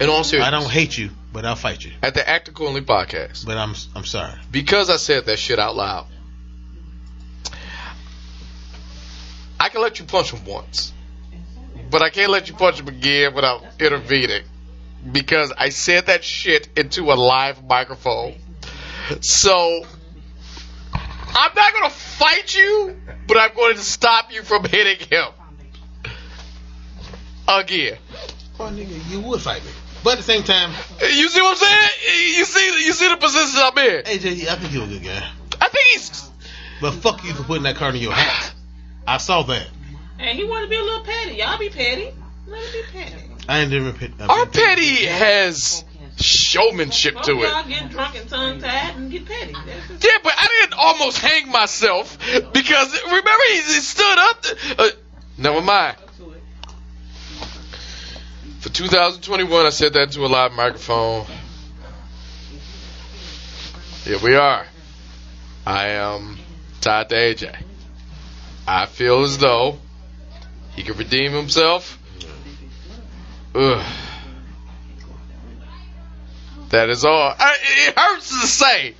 [0.00, 1.92] in all seriousness, I don't hate you, but I'll fight you.
[2.02, 4.32] at the Act Accordingly podcast, But I'm I'm sorry.
[4.50, 6.06] because I said that shit out loud,
[9.60, 10.92] I can let you punch him once,
[11.90, 14.42] but I can't let you punch him again without intervening
[15.10, 18.34] because I said that shit into a live microphone.
[19.20, 19.84] So
[20.92, 22.96] I'm not gonna fight you,
[23.28, 25.28] but I'm going to stop you from hitting him
[27.48, 27.98] again.
[28.58, 29.70] Oh, nigga, you would fight me.
[30.02, 32.36] But at the same time, You see what I'm saying?
[32.36, 34.04] You see, you see the position I'm in.
[34.04, 35.30] AJ, I think you're a good guy.
[35.60, 36.30] I think he's.
[36.80, 38.54] But fuck you for putting that card in your hat.
[39.06, 39.66] I saw that.
[40.18, 41.36] Hey, he want to be a little petty.
[41.36, 42.10] Y'all be petty.
[42.46, 43.22] Let him be petty.
[43.48, 44.12] I ain't never pit.
[44.20, 45.84] uh, Our petty has
[46.18, 47.68] showmanship Both to y'all it.
[47.68, 49.52] get drunk and tongue tied and get petty.
[49.52, 52.18] Yeah, but I didn't almost hang myself
[52.52, 54.44] because remember he, he stood up.
[54.78, 54.88] Uh,
[55.38, 55.96] never mind.
[58.60, 61.26] For 2021, I said that to a live microphone.
[64.04, 64.66] Here we are.
[65.66, 66.38] I am
[66.80, 67.56] tied to AJ.
[68.66, 69.78] I feel as though
[70.76, 71.98] he can redeem himself.
[73.54, 73.84] Ugh.
[76.68, 77.34] That is all.
[77.38, 77.56] I,
[77.88, 78.94] it hurts to say.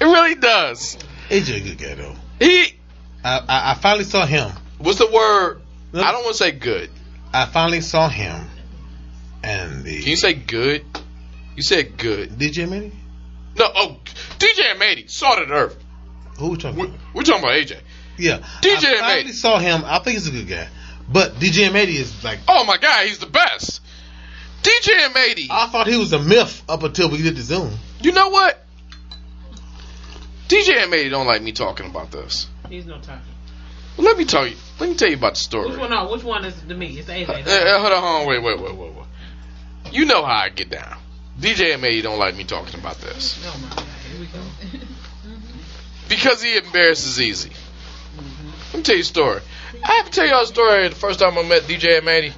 [0.00, 0.96] It really does.
[1.28, 2.14] AJ a good guy though.
[2.38, 2.74] He.
[3.22, 4.50] I, I, I finally saw him.
[4.78, 5.60] What's the word?
[5.92, 6.90] I don't want to say good.
[7.32, 8.46] I finally saw him.
[9.42, 10.84] And the Can you say good?
[11.56, 12.30] You said good.
[12.30, 12.92] DJ M80?
[13.58, 13.96] No, oh,
[14.38, 15.76] DJ Salt of the Earth.
[16.38, 17.00] Who we talking We're, about?
[17.14, 17.80] we're talking about AJ.
[18.16, 18.38] Yeah.
[18.62, 19.34] DJ I finally M80.
[19.34, 19.82] saw him.
[19.84, 20.68] I think he's a good guy.
[21.10, 23.80] But DJ M80 is like Oh my God, he's the best.
[24.62, 25.46] DJ M80.
[25.50, 27.72] I thought he was a myth up until we did the Zoom.
[28.00, 28.62] You know what?
[30.48, 32.46] DJ M80 don't like me talking about this.
[32.68, 33.20] He's no talking.
[33.96, 34.56] Well, let me tell you.
[34.78, 35.68] Let me tell you about the story.
[35.70, 35.90] Which one?
[35.90, 36.98] No, which one is the me?
[36.98, 37.46] It's AJ.
[37.46, 39.92] Uh, hold on, hold on, wait, wait, wait, wait, wait.
[39.92, 40.98] You know how I get down.
[41.40, 44.84] DJ M80 don't like me talking about this Oh my God, here we go.
[46.08, 47.50] because he embarrasses easy.
[48.72, 49.40] Let me tell you a story.
[49.84, 50.88] I have to tell y'all a story.
[50.88, 52.32] The first time I met DJ M80,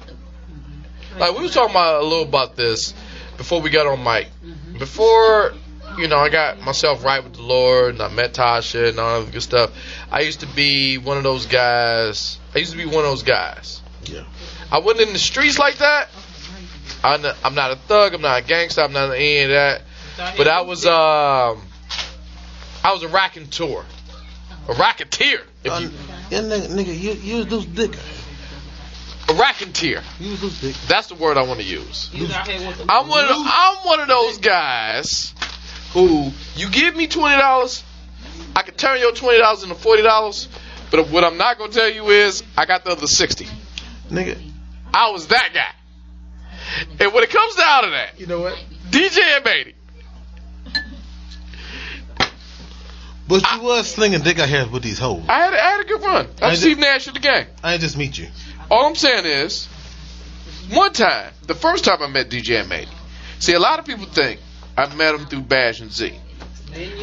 [1.19, 2.93] Like we was talking about a little about this
[3.37, 4.27] before we got on mic.
[4.77, 5.53] Before
[5.97, 9.21] you know, I got myself right with the Lord, and I met Tasha and all
[9.23, 9.71] that good stuff.
[10.11, 12.39] I used to be one of those guys.
[12.55, 13.81] I used to be one of those guys.
[14.05, 14.23] Yeah.
[14.71, 16.09] I wasn't in the streets like that.
[17.03, 18.13] I'm not, I'm not a thug.
[18.13, 18.81] I'm not a gangster.
[18.81, 19.81] I'm not any of that.
[20.37, 21.61] But I was um,
[22.83, 23.83] I was a raconteur,
[24.67, 25.91] a racketeer, if you,
[26.31, 27.95] yeah, nigga, nigga, you use loose dick.
[29.29, 30.01] a racketeer.
[30.19, 30.75] Was loose dick.
[30.87, 32.09] That's the word I want to use.
[32.13, 33.25] You was out here with the I'm one.
[33.25, 35.33] Of, I'm one of those guys
[35.93, 37.83] who you give me twenty dollars,
[38.55, 40.47] I can turn your twenty dollars into forty dollars.
[40.89, 43.47] But what I'm not gonna tell you is I got the other sixty.
[44.09, 44.37] Nigga,
[44.93, 46.95] I was that guy.
[46.99, 48.57] And when it comes down to that, you know what?
[48.89, 49.73] DJ M80,
[53.31, 55.23] But you was slinging dick out here with these hoes.
[55.29, 56.27] I had, I had a good run.
[56.41, 57.45] I I'm Steve Nash of the gang.
[57.63, 58.27] I just meet you.
[58.69, 59.67] All I'm saying is,
[60.69, 62.89] one time, the first time I met DJ M80,
[63.39, 64.41] see, a lot of people think
[64.77, 66.13] I met him through Bash and Z.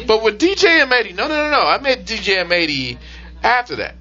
[0.05, 1.61] But with DJ M80, no, no, no, no.
[1.61, 2.99] I met DJ M80
[3.41, 3.95] after that.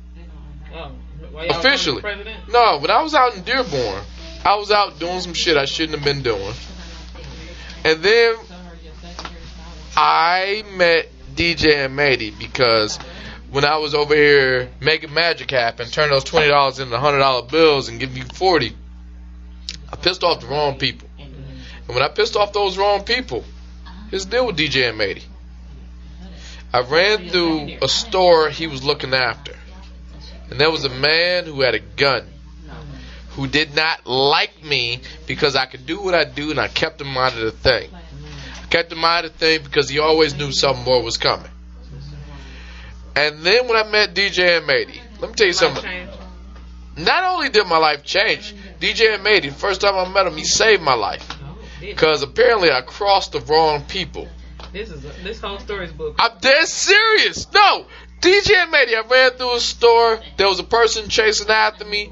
[0.75, 0.93] oh,
[1.31, 2.03] while y'all was Officially.
[2.03, 2.53] running for President?
[2.53, 4.05] No, when I was out in Dearborn,
[4.45, 6.55] I was out doing some shit I shouldn't have been doing.
[7.87, 8.35] And then
[9.97, 11.09] I met
[11.39, 12.99] DJ M80 because
[13.53, 17.47] when I was over here making magic happen, turn those twenty dollars into hundred dollar
[17.47, 18.75] bills and give you forty,
[19.93, 21.09] I pissed off the wrong people.
[21.19, 23.45] And when I pissed off those wrong people,
[24.11, 25.23] his deal with DJ M80.
[26.73, 29.55] I ran through a store he was looking after.
[30.51, 32.27] And there was a man who had a gun
[33.31, 37.01] who did not like me because I could do what I do and I kept
[37.01, 37.89] him out of the thing.
[38.71, 41.51] Kept him out of the thing because he always knew something more was coming.
[43.17, 46.09] And then when I met DJ M80, let me tell you something.
[46.97, 50.45] Not only did my life change, DJ M80, the first time I met him, he
[50.45, 51.27] saved my life.
[51.81, 54.29] Because apparently I crossed the wrong people.
[54.73, 56.17] this is a, this whole story's book.
[56.19, 57.51] I'm dead serious.
[57.53, 57.87] No,
[58.21, 58.95] DJ M80.
[58.95, 60.21] I ran through a store.
[60.37, 62.11] There was a person chasing after me,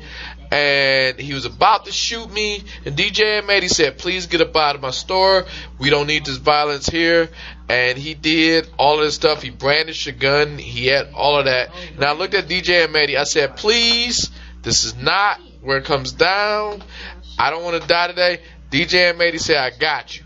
[0.51, 2.63] and he was about to shoot me.
[2.85, 5.47] And DJ M80 said, "Please get up out of my store.
[5.79, 7.29] We don't need this violence here."
[7.69, 9.43] And he did all of this stuff.
[9.43, 10.59] He brandished a gun.
[10.59, 11.71] He had all of that.
[11.95, 13.17] And I looked at DJ M80.
[13.17, 14.31] I said, "Please,
[14.63, 16.83] this is not where it comes down.
[17.39, 18.41] I don't want to die today."
[18.71, 20.23] DJ M80 said, "I got you."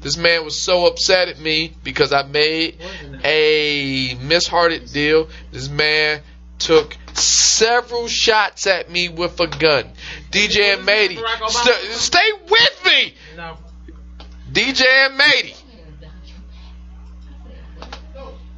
[0.00, 2.78] This man was so upset at me because I made
[3.22, 5.28] a mishearted deal.
[5.52, 6.22] This man
[6.58, 9.84] took several shots at me with a gun.
[10.30, 11.50] DJ M80, Barack Obama?
[11.50, 13.14] st- stay with me.
[13.36, 13.56] No.
[14.52, 15.56] DJ M80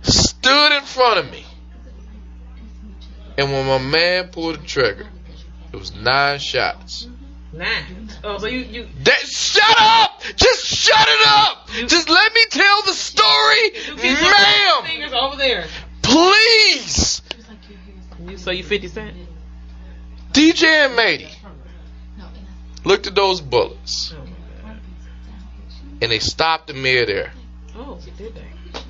[0.02, 1.44] stood in front of me,
[3.38, 5.06] and when my man pulled the trigger,
[5.72, 7.08] it was nine shots.
[7.52, 8.08] Nine.
[8.24, 10.22] Oh, so you you That, shut up!
[10.36, 11.68] Just shut it up!
[11.86, 14.84] Just let me tell the story, ma'am.
[14.84, 15.66] fingers over there.
[16.00, 17.31] Please, You
[18.42, 19.16] so you fifty cent?
[20.32, 21.30] DJ M80
[22.84, 24.14] looked at those bullets
[26.00, 27.32] and they stopped in midair.
[27.76, 28.80] Oh, did they?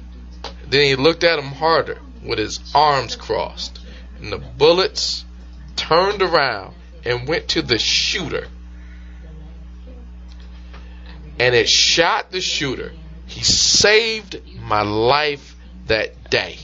[0.69, 3.81] Then he looked at him harder with his arms crossed,
[4.19, 5.25] and the bullets
[5.77, 6.75] turned around
[7.05, 8.47] and went to the shooter.
[11.39, 12.93] And it shot the shooter.
[13.27, 15.57] He saved my life
[15.87, 16.59] that day.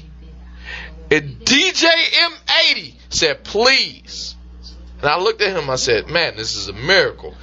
[1.10, 4.36] And DJ M80 said, please.
[5.00, 7.34] And I looked at him, I said, man, this is a miracle.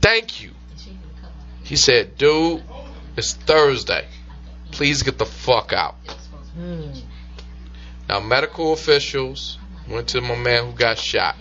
[0.00, 0.52] Thank you.
[1.64, 2.62] He said, dude,
[3.16, 4.06] it's Thursday.
[4.70, 5.96] Please get the fuck out.
[6.54, 6.92] Hmm.
[8.08, 9.58] Now, medical officials
[9.88, 11.36] went to my man who got shot.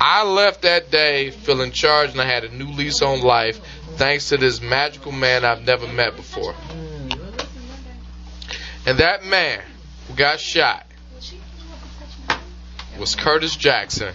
[0.00, 3.60] I left that day feeling charged and I had a new lease on life
[3.96, 6.54] thanks to this magical man I've never met before.
[8.86, 9.62] And that man
[10.08, 10.86] who got shot
[12.98, 14.14] was Curtis Jackson,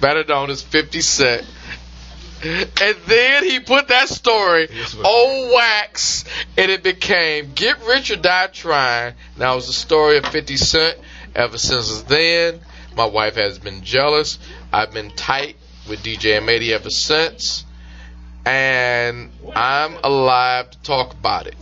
[0.00, 1.46] better known as 50 Cent.
[2.42, 4.68] And then he put that story
[5.04, 6.24] on wax
[6.56, 9.14] and it became Get Rich or Die Trying.
[9.36, 10.98] Now it's the story of 50 Cent.
[11.34, 12.60] Ever since then,
[12.96, 14.38] my wife has been jealous.
[14.72, 15.56] I've been tight
[15.88, 17.64] with DJ M80 ever since.
[18.46, 21.54] And I'm alive to talk about it.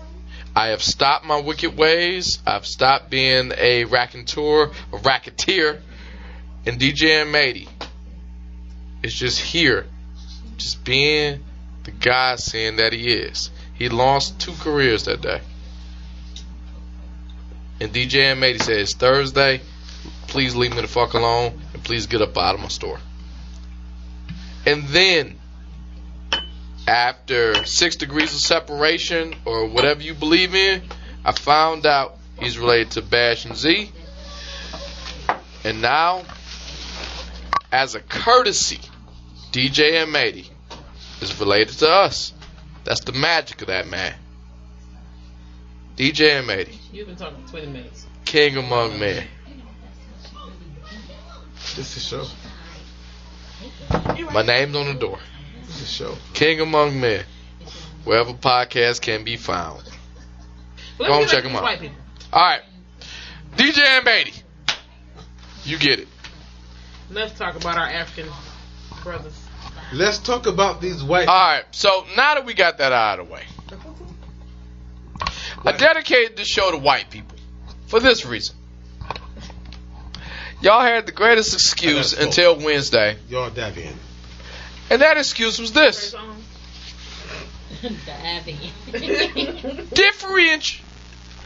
[0.55, 2.41] I have stopped my wicked ways.
[2.47, 5.81] I've stopped being a raconteur, a racketeer.
[6.67, 7.69] And DJ M80
[9.03, 9.87] is just here
[10.57, 11.45] just being
[11.85, 13.51] the guy saying that he is.
[13.75, 15.41] He lost two careers that day.
[17.81, 19.61] And DJ M80 said, It's Thursday.
[20.27, 22.99] Please leave me the fuck alone and please get up out of my store.
[24.67, 25.38] And then,
[26.89, 30.83] after six degrees of separation or whatever you believe in,
[31.25, 33.91] I found out he's related to Bash and Z.
[35.65, 36.23] And now,
[37.71, 38.81] as a courtesy,
[39.53, 40.49] DJ M80
[41.21, 42.33] is related to us.
[42.85, 44.15] That's the magic of that man.
[45.97, 48.07] DJ M80, You've been talking for twenty minutes.
[48.25, 49.27] king among men.
[51.77, 52.25] This is show.
[54.33, 55.19] My name's on the door.
[55.79, 56.17] This is show.
[56.35, 57.25] King among men.
[58.05, 59.83] Wherever podcasts can be found.
[60.97, 61.93] But Go on, check back 'em to out.
[62.33, 62.63] Alright.
[63.57, 64.43] DJ M80.
[65.65, 66.09] You get it.
[67.11, 68.33] Let's talk about our African
[69.05, 69.41] brothers.
[69.93, 71.29] Let's talk about these white.
[71.29, 73.45] Alright, so now that we got that out of the way,
[75.65, 77.39] I dedicated this show to white people
[77.87, 78.57] for this reason.
[80.61, 83.95] Y'all had the greatest excuse until Wednesday, Y'all Davian.
[84.91, 86.13] And that excuse was this.
[86.13, 86.43] First on.
[89.95, 90.81] Differenti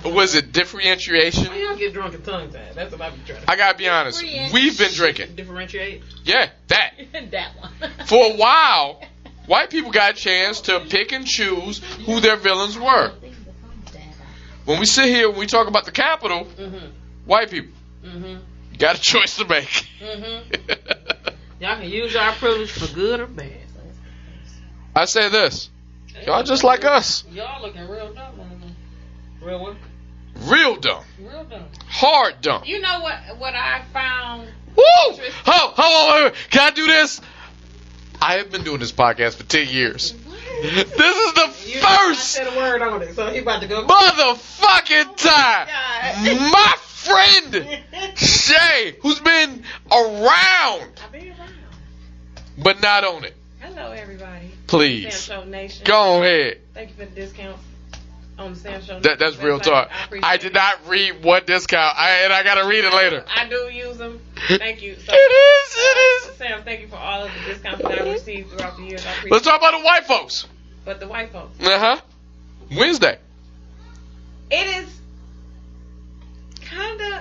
[0.04, 1.46] was it differentiation?
[1.46, 2.74] Why y'all get drunk and tongue tied?
[2.74, 4.22] That's what I be trying to I gotta be honest.
[4.52, 5.34] We've been drinking.
[5.36, 6.02] differentiate.
[6.24, 6.94] Yeah, that.
[7.30, 7.70] that one.
[8.06, 9.02] For a while,
[9.46, 13.12] white people got a chance to pick and choose who their villains were.
[14.64, 16.90] When we sit here and we talk about the Capitol, Mhm.
[17.24, 17.72] white people
[18.04, 18.40] Mhm.
[18.78, 19.86] got a choice to make.
[20.00, 20.42] Mhm.
[21.62, 23.52] Y'all can use your privilege for good or bad.
[24.96, 25.70] I say this.
[26.26, 27.22] Y'all just like us.
[27.30, 28.34] Y'all looking real dumb.
[29.40, 29.76] Real one.
[30.40, 31.04] Real dumb.
[31.20, 31.66] Real dumb.
[31.86, 32.62] Hard dumb.
[32.66, 33.38] You know what?
[33.38, 34.48] What I found.
[34.74, 34.82] Woo!
[35.46, 36.32] Oh, hold on.
[36.50, 37.20] Can I do this?
[38.20, 40.14] I have been doing this podcast for 10 years.
[40.62, 43.68] This is the You I first said a word on it, so he about to
[43.68, 43.86] go.
[43.86, 46.52] motherfucking oh time God.
[46.52, 47.82] my friend
[48.16, 51.41] Shay, who's been around I be around.
[52.58, 54.50] But not on it, Hello, everybody.
[54.66, 55.84] please Sam Show Nation.
[55.84, 56.58] go ahead.
[56.74, 57.62] Thank you for the discounts
[58.38, 59.00] on the Sam Show.
[59.00, 59.90] That, that's real talk.
[60.12, 60.40] I, I it.
[60.40, 63.24] did not read what discount, I, and I gotta read it later.
[63.28, 64.20] I do use them.
[64.48, 64.94] Thank you.
[64.96, 66.36] So, It is, it is.
[66.36, 69.04] Sam, thank you for all of the discounts that I've received throughout the years.
[69.06, 70.46] I appreciate Let's talk about the white folks.
[70.84, 71.60] But the white folks.
[71.60, 72.00] Uh huh.
[72.76, 73.18] Wednesday.
[74.50, 75.00] It is
[76.64, 77.20] kind of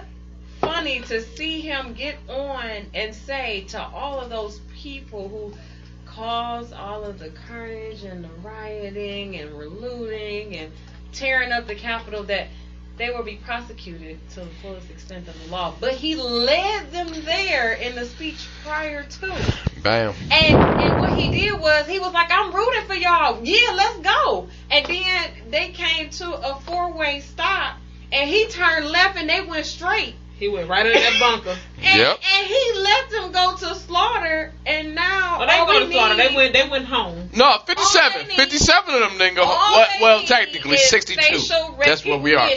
[0.59, 5.53] funny to see him get on and say to all of those people who
[6.05, 10.71] caused all of the carnage and the rioting and looting and
[11.13, 12.47] tearing up the Capitol that
[12.97, 15.73] they will be prosecuted to the fullest extent of the law.
[15.79, 19.53] But he led them there in the speech prior to.
[19.81, 20.13] Bam.
[20.31, 23.39] And and what he did was he was like, I'm rooting for y'all.
[23.43, 24.49] Yeah, let's go.
[24.69, 27.77] And then they came to a four way stop
[28.11, 30.15] and he turned left and they went straight.
[30.41, 31.55] He went right in that bunker.
[31.83, 32.19] And, Yep.
[32.37, 35.91] and he let them go to slaughter and now Oh, they all go we to
[35.91, 36.15] slaughter.
[36.15, 36.53] need- They went.
[36.53, 37.29] They went home.
[37.35, 38.27] No, 57.
[38.27, 39.73] Need- 57 of them didn't go home.
[39.73, 39.87] Well,
[40.17, 41.39] well technically, 62.
[41.79, 42.49] That's where we are.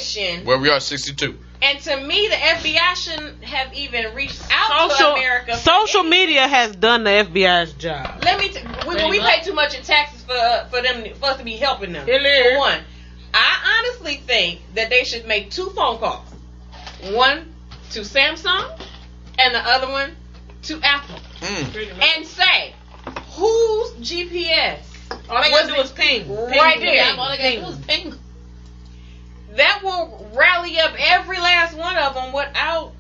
[0.44, 1.38] Where we are, 62.
[1.62, 5.52] And to me, the FBI shouldn't have even reached out to Social America.
[5.56, 8.22] for social media has done the FBI's job.
[8.24, 8.48] Let me.
[8.50, 11.56] T- we, we pay too much in taxes for for them for us to be
[11.56, 12.06] helping them.
[12.08, 12.52] It is.
[12.52, 12.80] For one,
[13.32, 16.28] I honestly think that they should make two phone calls.
[17.12, 17.53] One
[17.94, 18.80] to Samsung,
[19.38, 20.14] and the other one
[20.62, 22.16] to Apple, Mm.
[22.16, 22.74] and say
[23.32, 24.78] whose GPS
[25.28, 26.34] All they Was gotta do is ping.
[26.34, 26.86] right Ping.
[26.86, 27.14] there.
[27.18, 28.18] All they gotta do is ping.
[29.56, 32.92] that will rally up every last one of them without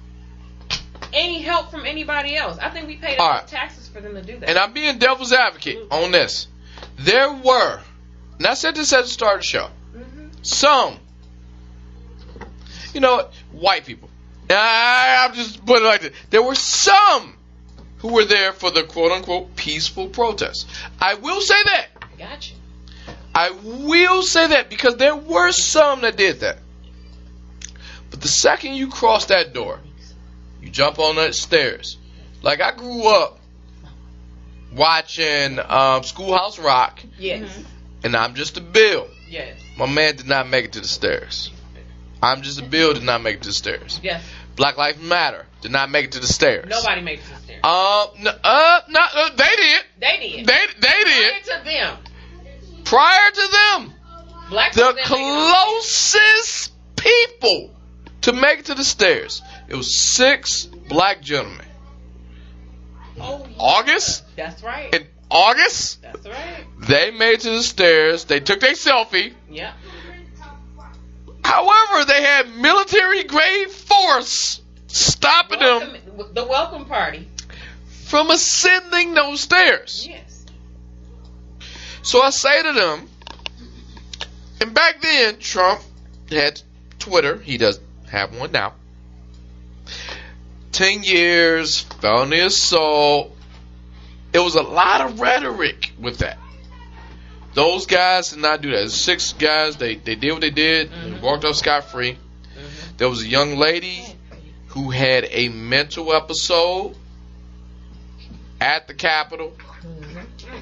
[1.12, 2.58] any help from anybody else.
[2.58, 3.48] I think we paid All enough right.
[3.48, 4.48] taxes for them to do that.
[4.48, 6.46] And I'm being devil's advocate on this.
[6.98, 7.80] There were,
[8.38, 10.30] and I said this at the start of the show, Mhm.
[10.46, 10.98] some,
[12.92, 14.08] you know, white people.
[14.50, 16.12] I, I'm just putting it like this.
[16.30, 17.34] There were some
[17.98, 20.68] who were there for the quote unquote peaceful protest.
[21.00, 21.86] I will say that.
[22.02, 22.56] I got you.
[23.34, 26.58] I will say that because there were some that did that.
[28.10, 29.80] But the second you cross that door,
[30.62, 31.96] you jump on that stairs.
[32.42, 33.40] Like I grew up
[34.74, 37.48] watching um, Schoolhouse Rock, Yes.
[38.02, 39.08] and I'm just a Bill.
[39.28, 39.58] Yes.
[39.76, 41.50] My man did not make it to the stairs.
[42.24, 44.00] I'm just a Bill did not make it to the stairs.
[44.02, 44.22] Yes.
[44.56, 46.66] Black Lives Matter did not make it to the stairs.
[46.68, 47.60] Nobody made it to the stairs.
[47.64, 49.82] Um, no, uh, no, uh, they did.
[50.00, 50.46] They did.
[50.46, 51.44] They they did.
[51.44, 51.98] Prior to them,
[52.84, 53.92] Prior to them,
[54.50, 57.74] black the folks didn't make it to the closest people
[58.22, 59.42] to make it to the stairs.
[59.68, 61.66] It was six black gentlemen.
[63.20, 63.56] Oh, yeah.
[63.58, 64.24] August?
[64.36, 64.92] That's right.
[64.94, 66.64] In August, That's right.
[66.78, 68.24] they made it to the stairs.
[68.24, 69.32] They took their selfie.
[69.50, 69.72] Yeah.
[71.44, 75.96] However, they had military grade force stopping them
[76.32, 77.28] the welcome party.
[78.06, 80.06] from ascending those stairs.
[80.08, 80.46] Yes.
[82.02, 83.08] So I say to them,
[84.60, 85.80] and back then Trump
[86.30, 86.60] had
[86.98, 87.38] Twitter.
[87.38, 87.80] He does
[88.10, 88.74] have one now.
[90.72, 93.36] Ten years, felony assault.
[94.32, 96.38] It was a lot of rhetoric with that.
[97.54, 98.90] Those guys did not do that.
[98.90, 100.90] Six guys, they, they did what they did.
[100.90, 101.24] They mm-hmm.
[101.24, 102.12] walked off scot free.
[102.12, 102.96] Mm-hmm.
[102.96, 104.04] There was a young lady
[104.68, 106.96] who had a mental episode
[108.60, 110.58] at the Capitol mm-hmm.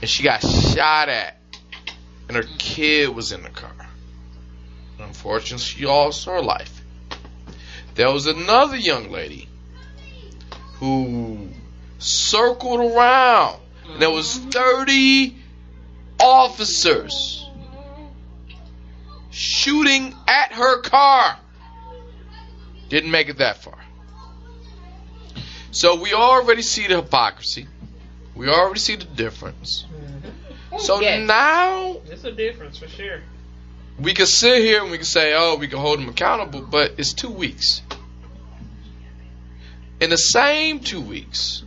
[0.00, 1.36] and she got shot at,
[2.28, 3.88] and her kid was in the car.
[5.00, 6.80] Unfortunately, she lost her life.
[7.96, 9.48] There was another young lady
[10.74, 11.48] who
[11.98, 13.60] circled around.
[13.84, 15.39] And there was 30
[16.22, 17.48] officers
[19.30, 21.38] shooting at her car.
[22.88, 23.78] Didn't make it that far.
[25.70, 27.66] So we already see the hypocrisy.
[28.34, 29.86] We already see the difference.
[29.92, 30.78] Mm-hmm.
[30.78, 31.26] So Yes.
[31.26, 33.20] now It's a difference for sure.
[33.98, 36.94] we can sit here and we can say, oh, we can hold them accountable, but
[36.98, 37.82] it's two weeks.
[40.00, 41.62] In the same two weeks,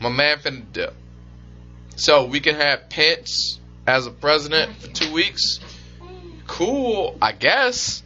[0.00, 0.94] my man finna dip.
[1.98, 5.58] So we can have Pence as a president for two weeks.
[6.46, 8.04] Cool, I guess.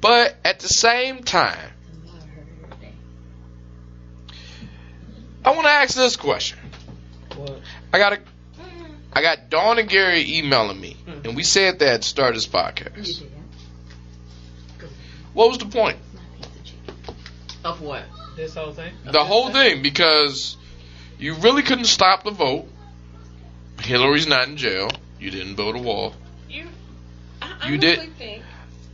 [0.00, 1.70] But at the same time,
[5.44, 6.58] I want to ask this question.
[7.36, 7.60] What?
[7.92, 8.18] I got a,
[9.12, 11.26] I got Dawn and Gary emailing me, hmm.
[11.26, 13.22] and we said that at the start this podcast.
[15.32, 15.98] What was the point?
[17.64, 18.02] Of what?
[18.34, 18.92] This whole thing?
[19.04, 20.56] The whole thing, because
[21.20, 22.66] you really couldn't stop the vote.
[23.82, 24.90] Hillary's not in jail.
[25.18, 26.14] You didn't build a wall.
[26.48, 26.66] You,
[27.42, 28.42] I You did- think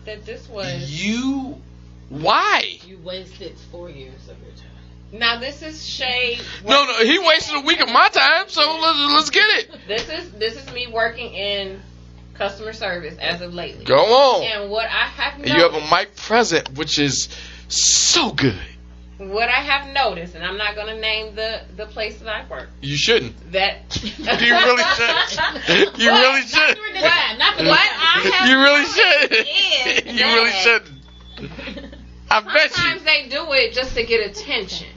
[0.04, 0.90] that this was.
[0.90, 1.60] You,
[2.08, 2.78] why?
[2.86, 4.66] You wasted four years of your time.
[5.12, 6.40] Now this is shade.
[6.64, 9.70] No, no, he wasted a week of my time, so let's let's get it.
[9.88, 11.80] This is this is me working in
[12.34, 13.84] customer service as of lately.
[13.84, 14.42] Go on.
[14.42, 17.28] And what I have And you have a mic present, which is
[17.68, 18.58] so good.
[19.18, 22.46] What I have noticed, and I'm not going to name the the place that I
[22.48, 22.68] work.
[22.82, 23.52] You shouldn't.
[23.52, 25.98] That You really should.
[25.98, 26.78] You really should.
[27.38, 29.32] Not for What I have You really should.
[29.32, 31.94] is You really shouldn't.
[32.30, 33.06] I bet Sometimes you.
[33.06, 34.88] they do it just to get attention.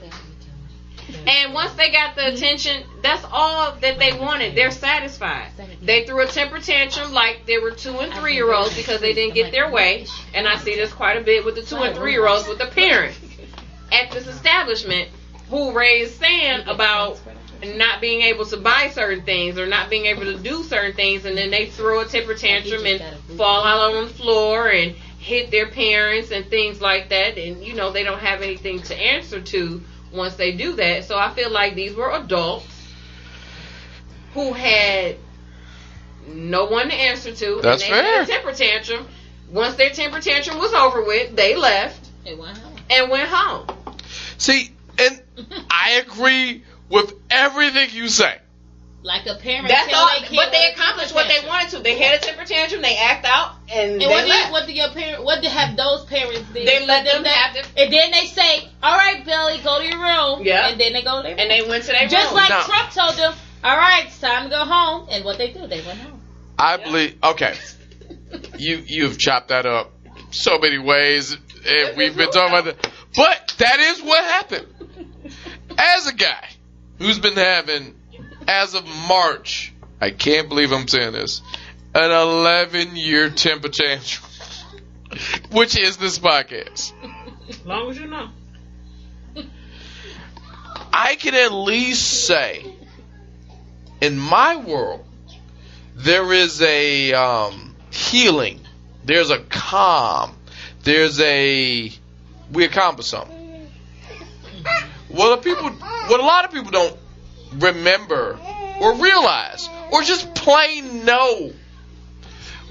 [1.26, 4.54] And once they got the attention, that's all that they wanted.
[4.54, 5.50] They're satisfied.
[5.82, 9.12] They threw a temper tantrum like they were two and three year olds because they
[9.12, 10.06] didn't get their way.
[10.34, 12.58] And I see this quite a bit with the two and three year olds with
[12.58, 13.18] the parents
[13.92, 15.08] at this establishment
[15.48, 17.20] who raised sand about
[17.76, 21.24] not being able to buy certain things or not being able to do certain things
[21.24, 23.02] and then they throw a temper tantrum and
[23.36, 27.74] fall out on the floor and hit their parents and things like that and you
[27.74, 31.04] know they don't have anything to answer to once they do that.
[31.04, 32.66] So i feel like these were adults
[34.34, 35.16] who had
[36.26, 39.06] no one to answer to That's and they had a temper tantrum.
[39.50, 42.76] Once their temper tantrum was over with they left It went home.
[42.88, 43.66] and went home
[44.40, 45.22] See, and
[45.70, 48.38] I agree with everything you say.
[49.02, 50.06] Like a parent That's all.
[50.08, 51.78] their kid But they what accomplished what they wanted to.
[51.80, 52.80] They had a temper tantrum.
[52.82, 54.52] They act out, and, And they what did, left.
[54.52, 55.24] what did your parent?
[55.24, 56.64] What did have those parents do?
[56.64, 59.86] They let them that- have the- and then they say, "All right, Billy, go to
[59.86, 60.68] your room." Yeah.
[60.68, 62.10] and then they go there, and they went to their room.
[62.10, 62.36] just room.
[62.36, 62.62] like No.
[62.62, 63.34] Trump told them,
[63.64, 66.20] "All right, it's time to go home." And what they do, they went home.
[66.58, 67.16] I believe.
[67.24, 67.54] Okay,
[68.58, 69.92] you you've chopped that up
[70.30, 71.36] so many ways,
[71.66, 72.90] and we've been talking about that.
[73.16, 74.66] But that is what happened.
[75.76, 76.48] As a guy
[76.98, 77.94] who's been having,
[78.46, 81.42] as of March, I can't believe I'm saying this,
[81.94, 84.30] an 11 year temper tantrum,
[85.50, 86.92] which is this podcast.
[87.48, 88.28] As long as you know.
[90.92, 92.64] I can at least say,
[94.00, 95.04] in my world,
[95.94, 98.60] there is a um, healing.
[99.04, 100.36] There's a calm.
[100.82, 101.92] There's a
[102.52, 103.68] we accomplish something.
[105.08, 106.96] What a people, what a lot of people don't
[107.54, 108.38] remember
[108.80, 111.52] or realize, or just plain know.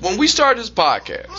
[0.02, 1.38] When we started this podcast,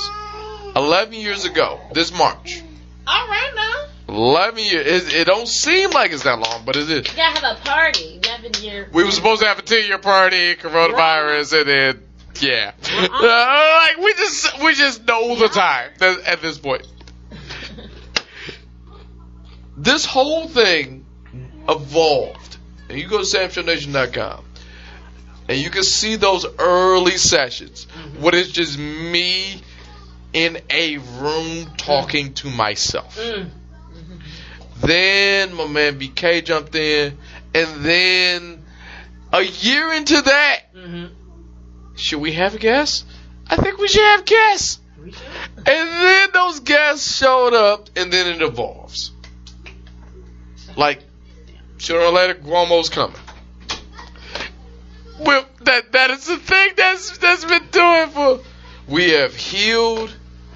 [0.77, 2.63] 11 years ago, this March,
[3.07, 4.15] All right now.
[4.15, 5.07] 11 years.
[5.09, 7.09] It, it don't seem like it's that long, but it is.
[7.09, 8.21] You gotta have a party.
[8.23, 8.89] Eleven year.
[8.93, 12.03] We were supposed to have a 10 year party, coronavirus, and then,
[12.41, 12.73] yeah.
[12.93, 16.87] Uh, like, we just, we just know the time at this point.
[19.83, 21.07] This whole thing
[21.69, 22.59] evolved.
[22.89, 24.45] And you go to samshownation.com
[25.49, 27.87] and you can see those early sessions
[28.19, 29.61] when it's just me
[30.33, 33.17] in a room talking to myself.
[33.19, 33.51] Mm.
[34.81, 37.19] Then my man BK jumped in,
[37.55, 38.65] and then
[39.33, 41.07] a year into that, hmm
[41.97, 43.05] should we have a guest?
[43.47, 44.81] I think we should have guests.
[45.03, 45.15] And
[45.67, 49.11] then those guests showed up, and then it evolves.
[50.77, 51.03] Like,
[51.79, 53.17] sooner or later, Guamo's coming.
[55.19, 58.41] Well, that that is the thing that's that's been doing for.
[58.89, 60.13] We have healed,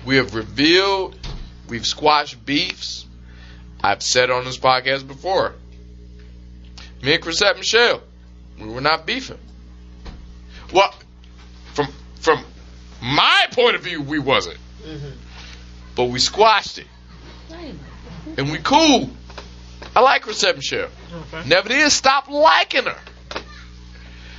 [0.07, 1.19] we have revealed,
[1.69, 3.07] we've squashed beefs.
[3.83, 5.55] I've said on this podcast before.
[7.03, 8.01] Me and Chrisette Michele,
[8.59, 9.39] we were not beefing.
[10.73, 10.95] Well,
[11.75, 11.89] from
[12.21, 12.43] from
[13.03, 14.57] my point of view, we wasn't,
[15.95, 16.87] but we squashed it,
[18.39, 19.11] and we cool.
[19.97, 20.89] I like Michele.
[21.33, 21.49] Okay.
[21.49, 22.99] Never did stop liking her.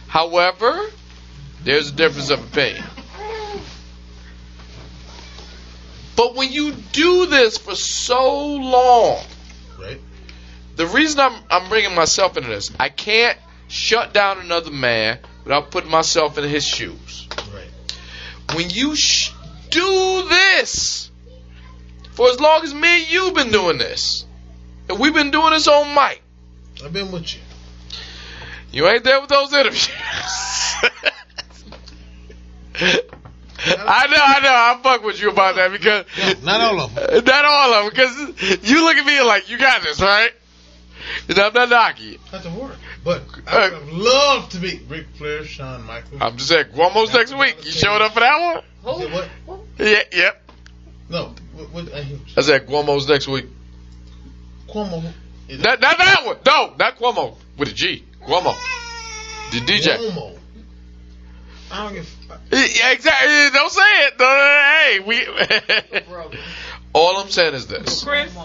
[0.07, 0.89] However,
[1.63, 2.83] there's a difference of opinion.
[6.15, 9.23] But when you do this for so long,
[9.77, 9.99] Right.
[10.75, 13.37] the reason I'm I'm bringing myself into this, I can't
[13.67, 17.27] shut down another man without putting myself in his shoes.
[17.53, 17.69] Right.
[18.55, 19.31] When you sh-
[19.69, 21.11] do this,
[22.13, 24.24] for as long as me and you've been doing this,
[24.99, 26.21] we've been doing this on mic,
[26.83, 27.41] I've been with you.
[28.71, 29.89] you ain't there with those interviews.
[33.67, 34.53] I know, I know.
[34.53, 36.05] I fuck with you about that because
[36.43, 37.25] No, not all of them.
[37.25, 38.17] not all of them.
[38.39, 40.31] Because you look at me like you got this, right?
[41.29, 42.19] And I'm not knocking you.
[42.31, 42.75] That's a word.
[43.03, 46.21] But I uh, would have loved to meet Ric Flair, Shawn Michaels.
[46.21, 47.63] I'm just saying, almost next week.
[47.63, 48.99] You showed up for that one?
[48.99, 49.59] Said what?
[49.77, 50.49] Yeah, yep.
[51.09, 51.35] No.
[51.53, 53.45] What, what, I hear I said Cuomo's next week.
[54.75, 55.13] Cuomo.
[55.47, 56.37] Is Not, not that one.
[56.45, 58.03] No, not Cuomo with a G.
[58.21, 58.53] Cuomo.
[59.51, 59.97] The DJ.
[59.97, 60.37] Cuomo.
[61.71, 62.15] I don't give.
[62.51, 63.57] Yeah, exactly.
[63.57, 64.17] Don't say it.
[64.17, 64.99] Don't- hey,
[66.19, 66.37] we.
[66.93, 68.03] All I'm saying is this.
[68.03, 68.35] Chris.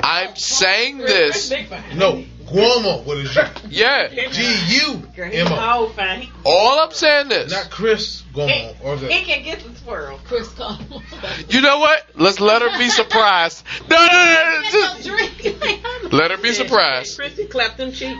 [0.00, 1.52] I'm saying this.
[1.94, 3.04] No, Cuomo.
[3.04, 3.46] What is it?
[3.70, 4.08] Yeah.
[4.08, 5.56] G U M O.
[5.58, 6.28] Oh, fine.
[6.44, 7.52] All I'm saying is.
[7.52, 9.08] Not Chris Cuomo or the.
[9.12, 10.18] he can get the squirrel.
[10.24, 11.02] Chris Cuomo.
[11.52, 12.06] You know what?
[12.16, 13.64] Let's let her be surprised.
[13.88, 14.60] No, no, no.
[14.62, 14.70] no,
[15.00, 17.16] just- let her be surprised.
[17.18, 18.18] Chrissy clapped them cheeks.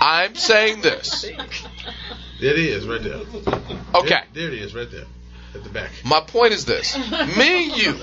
[0.00, 1.22] I'm saying this.
[1.22, 3.20] There it is, right there.
[3.94, 4.08] Okay.
[4.08, 5.04] There, there it is, right there,
[5.54, 5.90] at the back.
[6.04, 6.96] My point is this.
[7.36, 7.96] Me and you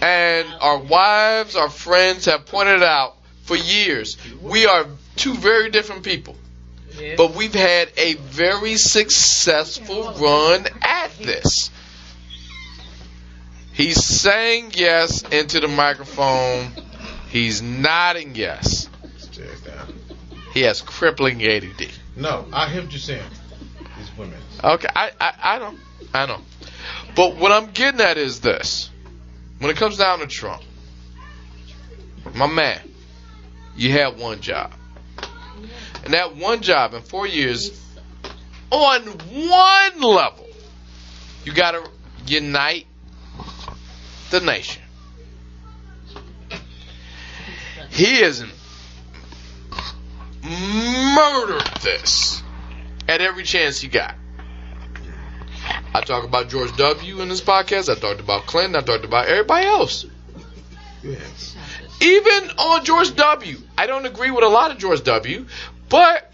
[0.00, 3.16] and our wives, our friends have pointed out
[3.50, 4.86] for years we are
[5.16, 6.36] two very different people.
[7.16, 11.70] But we've had a very successful run at this.
[13.72, 16.70] He's saying yes into the microphone.
[17.30, 18.88] He's nodding yes.
[20.54, 21.88] He has crippling ADD.
[22.16, 23.22] No, I hear what you're saying.
[23.98, 24.38] These women.
[24.62, 25.74] Okay, I, I, I know.
[26.14, 26.40] I know.
[27.16, 28.90] But what I'm getting at is this.
[29.58, 30.62] When it comes down to Trump,
[32.34, 32.80] my man,
[33.76, 34.72] you had one job.
[36.04, 37.78] And that one job in four years,
[38.70, 40.46] on one level,
[41.44, 41.90] you got to
[42.26, 42.86] unite
[44.30, 44.82] the nation.
[47.90, 48.52] He isn't
[50.42, 52.42] murdered this
[53.08, 54.14] at every chance he got.
[55.92, 57.20] I talk about George W.
[57.20, 57.94] in this podcast.
[57.94, 58.76] I talked about Clinton.
[58.76, 60.06] I talked about everybody else.
[61.02, 61.56] Yes.
[62.00, 63.58] Even on George W.
[63.78, 65.46] I don't agree with a lot of George W.
[65.88, 66.30] But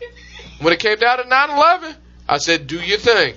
[0.61, 1.95] when it came down to 9/11,
[2.29, 3.35] I said, "Do your thing."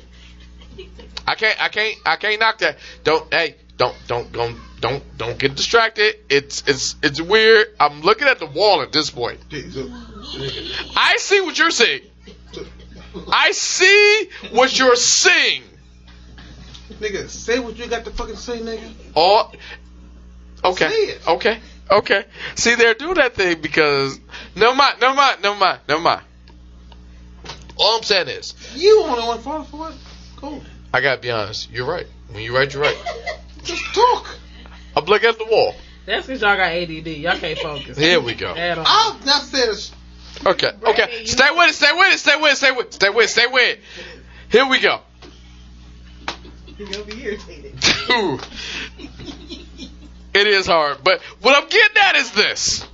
[1.27, 1.61] I can't.
[1.61, 1.95] I can't.
[2.05, 2.77] I can't knock that.
[3.03, 3.31] Don't.
[3.31, 3.55] Hey.
[3.77, 3.95] Don't.
[4.07, 4.31] Don't.
[4.31, 4.57] Don't.
[4.81, 5.17] Don't.
[5.17, 6.15] Don't get distracted.
[6.29, 6.63] It's.
[6.67, 6.95] It's.
[7.03, 7.67] It's weird.
[7.79, 9.39] I'm looking at the wall at this point.
[10.95, 12.01] I see what you're seeing.
[13.31, 15.63] I see what you're seeing.
[16.99, 18.91] nigga, say what you got to fucking say, nigga.
[19.15, 19.51] Oh,
[20.63, 21.59] okay, okay,
[21.89, 22.25] okay.
[22.55, 24.19] See, they're doing that thing because
[24.55, 26.23] no mind, no mind, no mind, no mind.
[27.77, 29.95] All I'm saying is, You only one falling for it.
[30.35, 30.61] Cool.
[30.93, 31.69] I gotta be honest.
[31.71, 32.07] You're right.
[32.31, 32.97] When you're right, you're right.
[33.63, 34.37] Just talk.
[34.95, 35.75] I'm looking at the wall.
[36.05, 37.07] That's because y'all got ADD.
[37.07, 37.97] Y'all can't focus.
[37.97, 38.53] Here we go.
[38.55, 38.85] At all.
[38.87, 39.75] I've not said a
[40.45, 41.25] Okay, okay.
[41.25, 41.73] Stay with it.
[41.75, 42.19] Stay with it.
[42.19, 42.57] Stay with it.
[42.57, 42.93] Stay with it.
[42.93, 43.29] Stay with it.
[43.29, 43.79] Stay with it.
[44.49, 45.01] Here we go.
[46.77, 47.75] You're gonna be irritated.
[48.11, 48.39] Ooh.
[50.33, 52.85] It is hard, but what I'm getting at is this.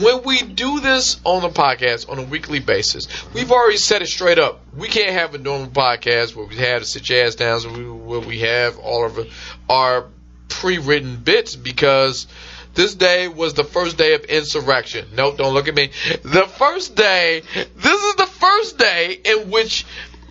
[0.00, 4.08] When we do this on the podcast on a weekly basis, we've already set it
[4.08, 4.60] straight up.
[4.76, 8.20] We can't have a normal podcast where we have to sit your ass down, where
[8.20, 9.28] we have all of
[9.68, 10.06] our
[10.48, 12.26] pre-written bits because
[12.74, 15.06] this day was the first day of insurrection.
[15.14, 15.90] Nope, don't look at me.
[16.22, 17.42] The first day,
[17.76, 19.86] this is the first day in which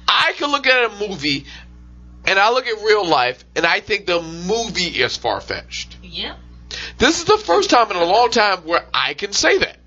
[0.07, 1.45] I can look at a movie
[2.26, 5.98] and I look at real life and I think the movie is far fetched.
[6.04, 6.36] Yeah.
[6.98, 9.78] This is the first time in a long time where I can say that.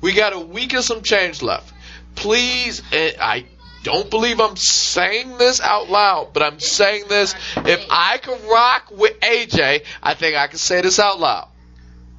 [0.00, 1.72] We got a week and some change left.
[2.14, 3.44] Please, and I
[3.82, 7.34] don't believe I'm saying this out loud, but I'm saying this.
[7.56, 11.48] If I can rock with AJ, I think I can say this out loud.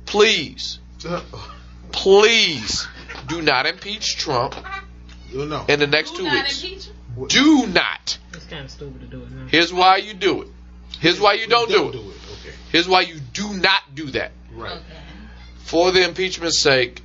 [0.05, 0.79] Please,
[1.91, 2.87] please
[3.27, 4.55] do not impeach Trump
[5.31, 6.63] You in the next Who two not weeks.
[6.63, 6.89] impeach?
[7.29, 8.17] Do not.
[8.51, 9.47] It's kind of stupid to do it now.
[9.47, 10.49] Here's why you do it.
[10.99, 11.91] Here's why you don't do it.
[11.93, 12.17] do it.
[12.39, 12.55] Okay.
[12.69, 14.33] Here's why you do not do that.
[14.53, 14.73] Right.
[14.73, 14.83] Okay.
[15.59, 17.01] For the impeachment's sake,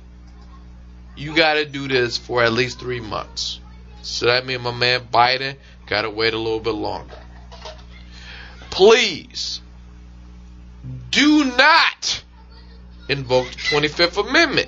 [1.15, 3.61] you got to do this for at least three months.
[4.01, 5.55] So that means my man Biden
[5.85, 7.15] got to wait a little bit longer.
[8.69, 9.61] Please
[11.11, 12.23] do not
[13.07, 14.67] invoke the 25th Amendment.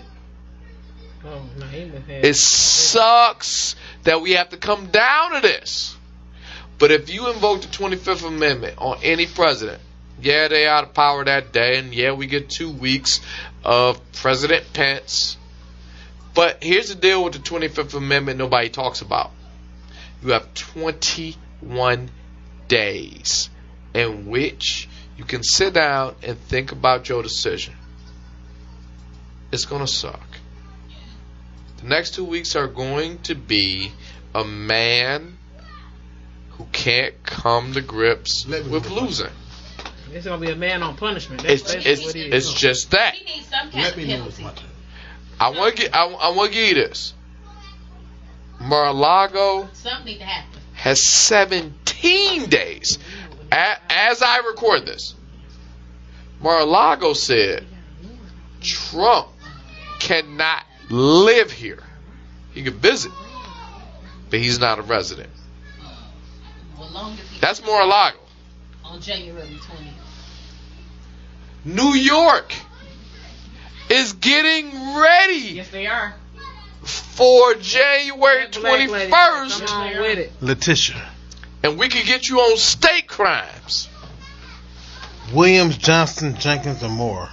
[1.25, 5.97] Oh, no, he been had It sucks that we have to come down to this.
[6.79, 9.81] But if you invoke the 25th Amendment on any president,
[10.21, 13.19] yeah, they out of power that day, and yeah, we get two weeks
[13.63, 15.37] of President Pence.
[16.33, 19.31] But here's the deal with the 25th Amendment nobody talks about.
[20.23, 22.09] You have 21
[22.67, 23.49] days
[23.93, 24.87] in which
[25.17, 27.73] you can sit down and think about your decision.
[29.51, 30.27] It's going to suck.
[31.77, 33.91] The next two weeks are going to be
[34.33, 35.38] a man
[36.59, 39.31] who can't come to grips with losing.
[40.11, 41.41] It's gonna be a man on punishment.
[41.43, 42.45] That's It's it's what it is.
[42.49, 43.15] it's just that.
[43.15, 44.63] He needs some kind Let of me know it's penalty.
[45.39, 47.13] I want to get I, I want to give you this.
[48.59, 50.59] Mar-a-Lago Something need to happen.
[50.73, 52.99] has 17 days.
[53.51, 55.15] As I record this,
[56.41, 57.65] Mar-a-Lago said
[58.61, 59.29] Trump
[59.99, 61.81] cannot live here.
[62.53, 63.11] He can visit,
[64.29, 65.29] but he's not a resident.
[66.79, 68.17] Well, long as he That's Mar-a-Lago.
[68.85, 69.93] on January 20th.
[71.65, 72.53] New York
[73.89, 76.15] is getting ready Yes, they are.
[76.83, 80.31] for January That black lady, 21st, Come on with it.
[80.41, 81.09] Letitia.
[81.63, 83.89] and we can get you on state crimes.
[85.33, 87.29] Williams, Johnson, Jenkins, and Moore.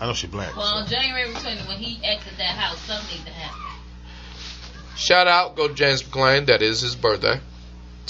[0.00, 0.56] I know she black.
[0.56, 0.94] Well, on so.
[0.94, 3.60] January 20th, when he exited that house, something need to happen.
[4.96, 6.46] Shout out, go James McClain.
[6.46, 7.40] That is his birthday,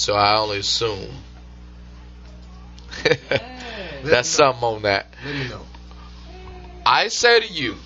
[0.01, 1.11] so I only assume.
[4.03, 5.13] That's something on that.
[5.23, 5.61] Let me know.
[6.87, 7.77] I say to you,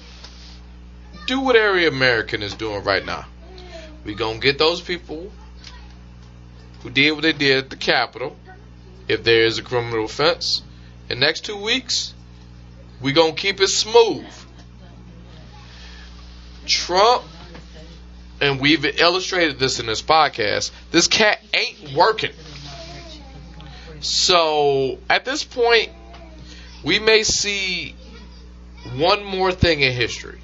[1.27, 3.27] do what every American is doing right now.
[4.05, 5.33] We gonna get those people
[6.85, 8.37] who did what they did at the Capitol,
[9.09, 10.63] if there is a criminal offense.
[11.11, 12.15] In next two weeks,
[13.01, 14.25] we gonna keep it smooth.
[16.65, 17.25] Trump,
[18.45, 20.71] and we've illustrated this in this podcast.
[20.91, 22.33] This cat ain't working.
[24.01, 25.89] So at this point,
[26.85, 27.95] we may see
[28.97, 30.41] one more thing in history.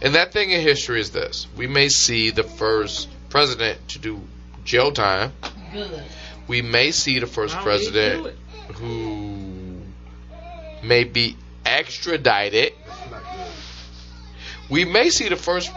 [0.00, 1.48] And that thing in history is this.
[1.56, 4.20] We may see the first president to do
[4.64, 5.32] jail time.
[5.72, 6.04] Good.
[6.46, 8.38] We may see the first I don't need to do president
[8.76, 9.82] who
[10.86, 11.36] may be
[11.66, 12.74] extradited.
[14.70, 15.72] We may see the first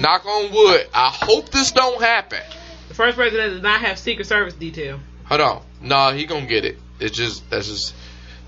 [0.00, 0.86] knock on wood.
[0.94, 2.40] I hope this don't happen.
[2.88, 5.00] The first president does not have Secret Service detail.
[5.24, 5.62] Hold on.
[5.80, 6.78] No, he gonna get it.
[7.00, 7.94] It's just that's just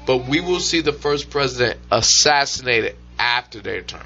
[0.06, 4.00] but we will see the first president assassinated after their term.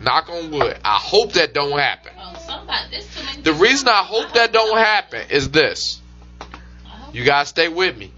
[0.00, 0.76] Knock on wood.
[0.84, 2.12] I hope that don't happen.
[2.18, 3.42] Oh, somebody, there's too many.
[3.42, 6.00] The reason I hope that don't happen is this.
[6.40, 7.10] Uh-huh.
[7.12, 8.10] You gotta stay with me.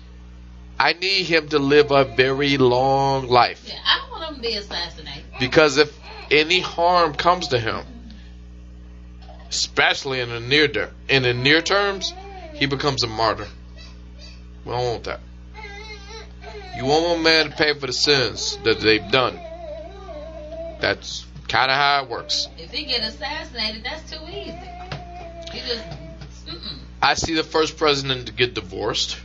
[0.78, 3.64] I need him to live a very long life.
[3.66, 5.24] Yeah, I don't want him to be assassinated.
[5.38, 5.98] Because if
[6.30, 7.84] any harm comes to him,
[9.48, 12.12] especially in the near ter- in the near terms,
[12.54, 13.46] he becomes a martyr.
[14.64, 15.20] We don't want that.
[16.76, 19.38] You want a man to pay for the sins that they've done.
[20.80, 22.48] That's kind of how it works.
[22.58, 24.52] If he get assassinated, that's too easy.
[25.52, 25.84] He just.
[27.00, 29.16] I see the first president to get divorced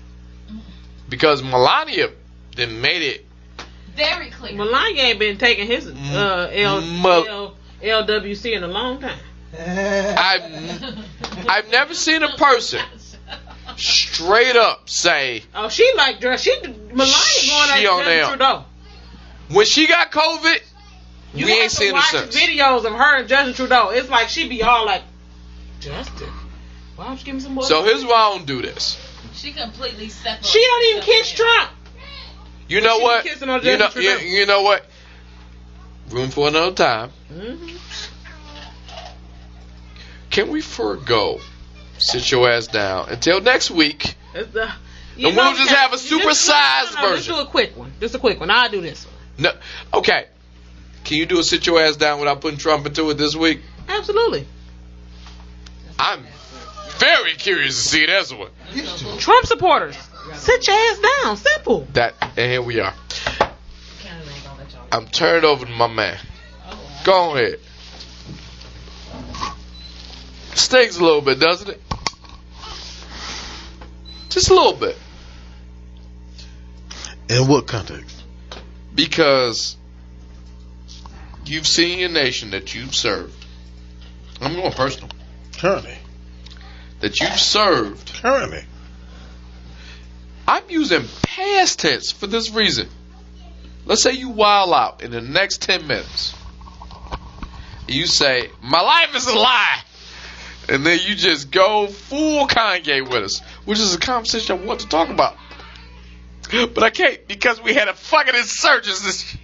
[1.10, 2.10] because Melania
[2.56, 3.26] then made it.
[3.96, 4.54] very clear.
[4.56, 9.18] Melania ain't been taking his uh, L, Mel- L, LWC in a long time.
[9.58, 10.44] I've
[11.50, 12.80] I've never seen a person
[13.78, 16.42] straight up say Oh, she like dress.
[16.42, 18.28] She Melania going She like on Justin there.
[18.28, 18.66] Trudeau.
[19.50, 20.60] when she got COVID,
[21.34, 22.36] You we ain't seen her watch since.
[22.36, 23.90] videos of her and Justin Trudeau.
[23.90, 25.04] It's like she be all like,
[25.80, 26.30] Justin,
[26.96, 27.64] why don't you give me some more?
[27.64, 28.98] So here's why I don't do this.
[29.34, 30.46] She completely separate.
[30.46, 31.72] she don't even kiss Trump.
[32.68, 33.24] You know she what?
[33.24, 34.86] kissing on You know, you, you know what?
[36.10, 37.10] Room for another time.
[37.30, 37.68] hmm
[40.32, 41.40] Can we forego?
[41.98, 44.16] Sit your ass down until next week.
[44.34, 44.72] Uh, the,
[45.18, 47.16] And we'll just have a supersized no, no, no, version.
[47.18, 47.92] Just do a quick one.
[48.00, 48.50] Just a quick one.
[48.50, 49.14] I'll do this one.
[49.38, 49.52] No,
[49.94, 50.26] okay.
[51.04, 53.62] Can you do a sit your ass down without putting Trump into it this week?
[53.88, 54.48] Absolutely.
[56.00, 56.26] I'm
[56.98, 58.50] very curious to see this one.
[59.20, 59.98] Trump supporters,
[60.34, 61.38] sit your ass down.
[61.38, 61.88] Simple.
[61.94, 62.94] That and here we are.
[64.92, 66.18] I'm turned over to my man.
[67.04, 67.60] Go ahead.
[70.56, 71.82] Stings a little bit, doesn't it?
[74.30, 74.98] Just a little bit.
[77.30, 78.24] In what context?
[78.94, 79.78] Because
[81.46, 83.46] you've seen your nation that you've served.
[84.42, 85.10] I'm going personal.
[85.58, 85.98] Currently.
[87.02, 88.14] That you've served.
[88.22, 88.64] Currently.
[90.48, 92.88] I'm using past tense for this reason.
[93.86, 96.34] Let's say you wild out in the next 10 minutes.
[97.88, 99.82] You say, My life is a lie.
[100.72, 104.80] And then you just go full Kanye with us, which is a conversation I want
[104.80, 105.36] to talk about.
[106.50, 109.38] But I can't because we had a fucking insurgence this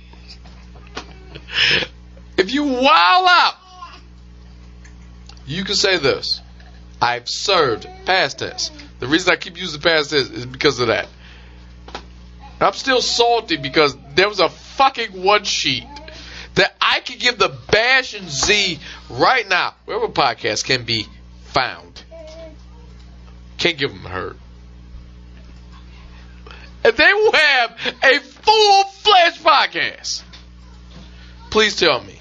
[2.38, 3.56] If you wild out
[5.46, 6.42] you can say this.
[7.02, 8.72] I've served past tense.
[9.00, 11.10] The reason I keep using past tense is because of that.
[12.62, 15.88] I'm still salty because there was a fucking one sheet
[16.56, 18.80] that I could give the Bash and Z
[19.10, 21.06] right now, wherever podcast can be
[21.48, 22.04] found.
[23.58, 24.38] Can't give them a hurt.
[26.84, 30.24] And they will have a full fledged podcast.
[31.50, 32.20] Please tell me.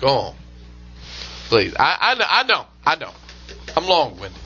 [0.00, 0.34] Go on.
[1.48, 1.74] Please.
[1.78, 2.24] I, I know.
[2.28, 2.66] I know.
[2.84, 3.12] I know.
[3.76, 4.40] I'm long winded.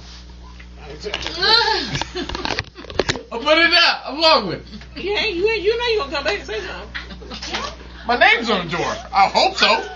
[3.32, 4.02] I'll put it out.
[4.06, 4.66] I'm long winded.
[4.96, 7.72] Yeah, you you know you're gonna come back and say something.
[8.06, 8.96] My name's on the door.
[9.12, 9.88] I hope so.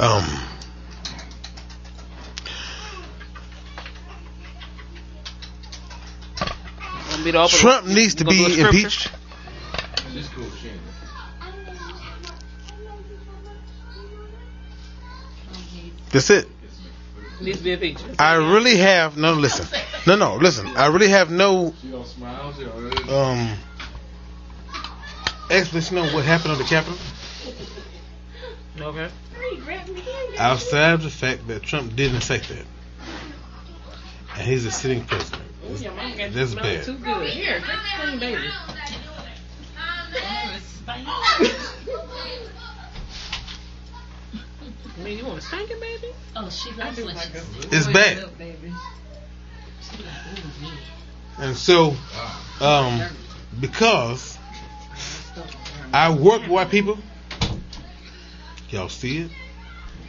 [0.00, 0.24] Um.
[7.10, 9.10] Want me to open Trump needs to be impeached.
[16.10, 16.48] That's it.
[17.42, 18.04] Needs to be impeached.
[18.18, 19.66] I really have no listen.
[20.06, 20.66] No, no, listen.
[20.78, 21.74] I really have no
[23.10, 23.54] um
[25.50, 26.96] explanation on what happened on the Capitol
[28.80, 29.10] Okay.
[30.38, 32.66] Outside of the fact that Trump didn't say that,
[34.36, 35.42] and he's a sitting president.
[36.32, 36.84] That's bad.
[36.84, 37.28] Too good.
[37.28, 37.62] Here,
[38.00, 38.50] clean baby.
[45.00, 46.12] I mean, you want to spank it, baby?
[46.36, 48.28] Oh, she loves when she's It's bad.
[51.38, 51.96] And so,
[52.60, 53.02] um,
[53.60, 54.36] because
[55.92, 56.98] I work with white people,
[58.72, 59.30] y'all see it,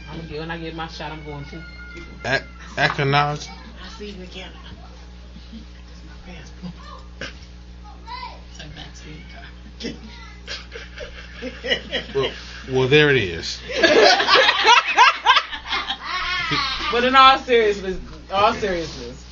[0.09, 1.11] I'm gonna get when I get my shot.
[1.11, 1.63] I'm going to.
[2.25, 2.43] ac-
[2.77, 3.47] acknowledge.
[3.49, 4.51] I see you again.
[8.57, 8.93] Turn back
[9.81, 9.95] to you.
[12.13, 12.31] Well,
[12.71, 13.59] well, there it is.
[16.91, 17.97] But in all seriousness,
[18.31, 19.25] all seriousness,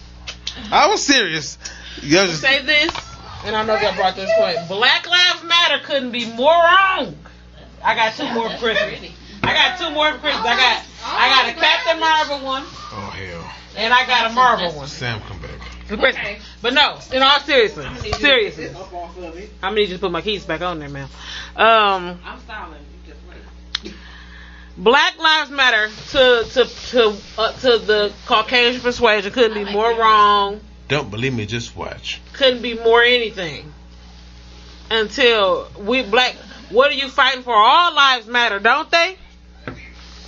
[0.72, 1.58] I was serious.
[2.02, 2.92] Y'all just, say this,
[3.44, 4.58] and I know y'all brought this point.
[4.70, 7.18] Black Lives Matter couldn't be more wrong.
[7.84, 9.12] I got two more for Christmas.
[9.44, 10.46] I got two more for Christmas.
[10.46, 14.72] I got I got a Captain Marvel one, oh hell, and I got a Marvel
[14.74, 15.52] one Sam, come back.
[15.88, 16.42] for Christmas.
[16.62, 18.76] But no, in all seriousness, seriously, I'm
[19.62, 21.08] gonna need you to put my keys back on there, man.
[21.56, 22.82] Um, I'm silent.
[23.06, 23.26] You just
[23.84, 23.94] wait.
[24.78, 30.60] Black Lives Matter to to to uh, to the Caucasian persuasion couldn't be more wrong.
[30.90, 32.20] Don't believe me, just watch.
[32.34, 33.74] Couldn't be more anything.
[34.92, 36.34] Until we black,
[36.72, 37.54] what are you fighting for?
[37.54, 39.18] All lives matter, don't they?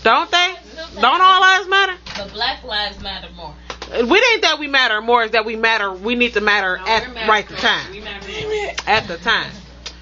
[0.04, 0.56] Don't they?
[1.00, 1.94] Don't all lives matter?
[2.18, 3.54] But Black Lives Matter more.
[3.92, 3.98] We
[4.34, 5.24] ain't that we matter more.
[5.24, 5.92] Is that we matter?
[5.92, 7.58] We need to matter No, at we're right the magical.
[7.58, 7.92] time.
[7.92, 8.88] We magical.
[8.88, 9.52] At the time.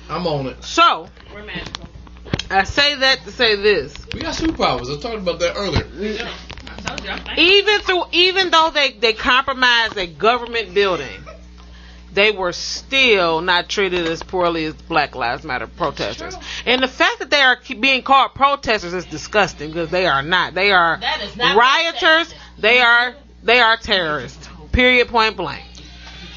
[0.10, 0.64] I'm on it.
[0.64, 1.86] So We're magical.
[2.52, 3.94] I say that to say this.
[4.14, 4.96] We got superpowers.
[4.96, 5.86] I talked about that earlier.
[6.68, 7.44] I told you.
[7.44, 11.20] Even through even though they they compromised a government building
[12.14, 17.19] they were still not treated as poorly as black lives matter protesters and the fact
[17.19, 20.98] that they are being called protesters is disgusting because they are not they are
[21.38, 23.14] not rioters they are
[23.44, 25.64] they are terrorists period point blank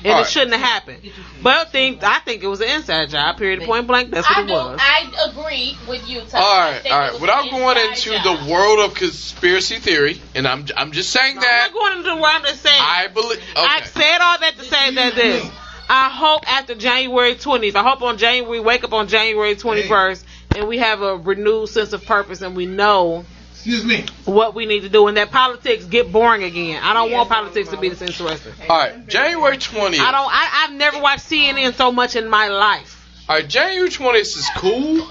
[0.05, 0.27] and All it right.
[0.27, 0.99] shouldn't have happened
[1.43, 4.39] but I think I think it was an inside job period point blank that's what
[4.39, 4.53] I it do.
[4.53, 6.21] was I agree with you.
[6.23, 6.37] Tucker.
[6.39, 7.13] All I right, think all it right.
[7.13, 8.47] was Without going into job.
[8.47, 12.21] the world of conspiracy theory, and I'm I'm just saying I'm that not going into
[12.21, 13.39] where I'm just saying I believe.
[13.39, 13.43] Okay.
[13.57, 13.87] I Okay.
[13.87, 15.51] said all that to say that this.
[15.95, 20.25] I hope after January 20th, I hope on January, we wake up on January 21st
[20.57, 24.07] and we have a renewed sense of purpose and we know Excuse me.
[24.25, 26.83] what we need to do and that politics get boring again.
[26.83, 28.55] I don't want politics to be this interesting.
[28.71, 29.99] All right, January 20th.
[29.99, 32.99] I don't, I, I've never watched CNN so much in my life.
[33.29, 35.07] All right, January 20th is cool,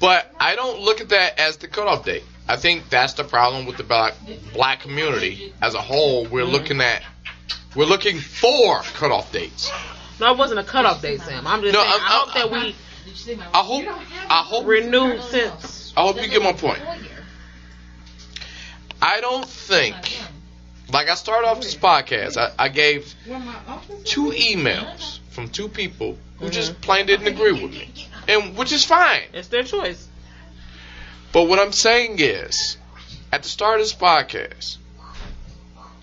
[0.00, 2.24] but I don't look at that as the cutoff date.
[2.48, 4.14] I think that's the problem with the black
[4.54, 6.24] black community as a whole.
[6.24, 6.50] We're mm-hmm.
[6.50, 7.02] looking at
[7.74, 9.70] we're looking for cutoff dates.
[10.20, 11.46] No, it wasn't a cutoff date, Sam.
[11.46, 12.74] I'm just No, saying, I'm- I hope I'm- that we
[13.52, 13.84] I hope
[14.28, 15.92] I hope renewed sense.
[15.96, 16.80] I hope you get my point.
[19.02, 19.96] I don't think,
[20.92, 23.14] like I started off this podcast, I, I gave
[24.04, 26.52] two emails from two people who mm-hmm.
[26.52, 27.90] just plain didn't agree with me,
[28.28, 29.22] and which is fine.
[29.32, 30.06] It's their choice.
[31.32, 32.76] But what I'm saying is,
[33.32, 34.76] at the start of this podcast,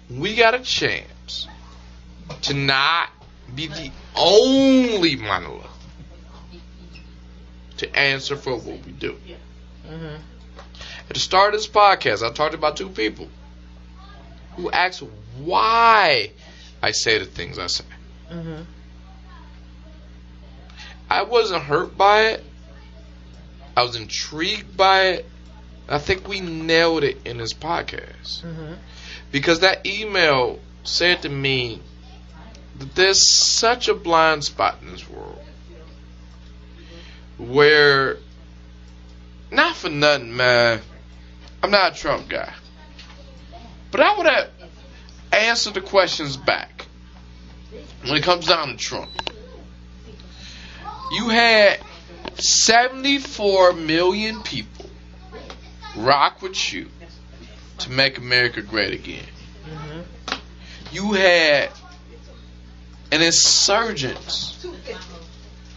[0.10, 1.07] we got a chance
[2.44, 3.10] to not
[3.56, 5.66] be the only monolith
[7.78, 9.16] to answer for what we do.
[9.88, 10.16] hmm
[11.10, 13.28] At the start of this podcast, I talked about two people
[14.56, 15.04] who asked
[15.38, 16.32] why
[16.82, 17.86] I say the things I say.
[18.30, 18.62] hmm
[21.10, 22.44] I wasn't hurt by it.
[23.78, 25.26] I was intrigued by it.
[25.88, 28.74] I think we nailed it in this podcast Mm-hmm.
[29.32, 31.82] because that email said to me
[32.80, 35.44] that there's such a blind spot in this world
[37.38, 38.18] where,
[39.52, 40.82] not for nothing, man,
[41.62, 42.54] I'm not a Trump guy,
[43.91, 44.49] but I would have
[45.32, 46.86] answered the questions back
[48.04, 49.10] when it comes down to Trump.
[51.12, 51.80] You had
[52.36, 54.90] 74 million people
[55.95, 56.90] rock with you
[57.80, 59.26] to make America great again.
[59.66, 60.36] Mm-hmm.
[60.91, 61.70] You had
[63.12, 64.66] an insurgents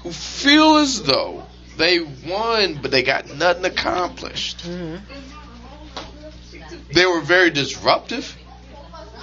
[0.03, 1.47] who feel as though
[1.77, 4.59] they won, but they got nothing accomplished.
[4.59, 4.97] Mm-hmm.
[6.93, 8.37] They were very disruptive.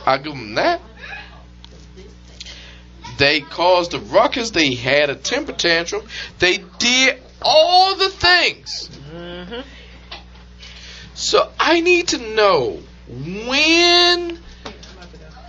[0.06, 0.82] I give them that.
[3.18, 4.52] They caused a ruckus.
[4.52, 6.04] They had a temper tantrum.
[6.40, 8.90] They did all the things.
[9.12, 9.62] Mm-hmm.
[11.14, 14.40] So I need to know when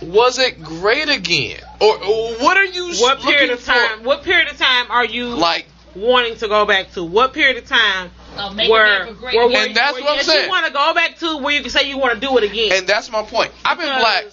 [0.01, 2.93] was it great again, or, or what are you?
[2.95, 3.99] What period looking of time?
[3.99, 4.05] For?
[4.05, 5.65] What period of time are you Like,
[5.95, 7.03] wanting to go back to?
[7.03, 8.11] What period of time
[8.55, 10.43] make where, where, where, And that's where what I'm saying.
[10.45, 12.43] you want to go back to where you can say you want to do it
[12.43, 12.71] again?
[12.73, 13.51] and that's my point.
[13.65, 14.25] I've been Because- black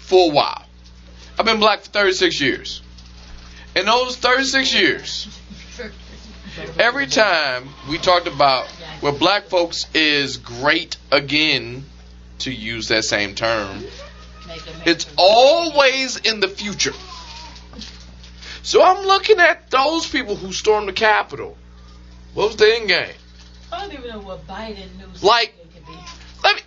[0.00, 0.64] for a while.
[1.38, 2.80] I've been black for 36 years.
[3.76, 5.28] In those 36 years,
[6.78, 8.66] every time we talked about
[9.00, 11.84] where black folks is great again,
[12.40, 14.03] to use that same term, Make America
[14.86, 16.92] it's always in the future.
[18.62, 21.56] So I'm looking at those people who stormed the Capitol.
[22.32, 23.14] What was the end game?
[23.72, 25.06] I don't even know what Biden knew.
[25.22, 25.98] Like- something could be.
[26.42, 26.62] Let me.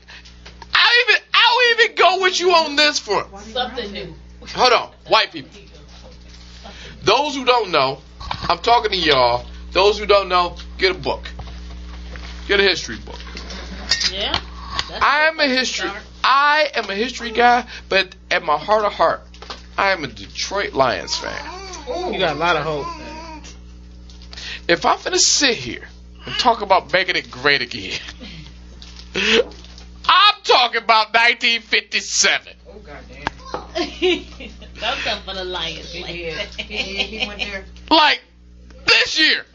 [0.74, 1.22] I even.
[1.34, 3.28] I'll even go with you on this front.
[3.40, 4.16] Something new.
[4.54, 5.50] Hold on, white people.
[7.04, 8.00] Those who don't know,
[8.50, 9.46] I'm talking to y'all.
[9.72, 11.30] Those who don't know, get a book.
[12.48, 13.20] Get a history book.
[14.12, 14.40] Yeah.
[15.02, 15.90] I am a history.
[16.30, 19.22] I am a history guy, but at my heart of heart,
[19.78, 22.14] I am a Detroit Lions fan.
[22.14, 22.86] you got a lot of hope.
[24.68, 25.88] If I'm gonna sit here
[26.26, 27.98] and talk about making it great again,
[30.06, 32.54] I'm talking about 1957.
[32.68, 33.24] Oh goddamn!
[34.82, 37.64] Don't come for the Lions like that.
[37.90, 38.22] Like
[38.86, 39.46] this year,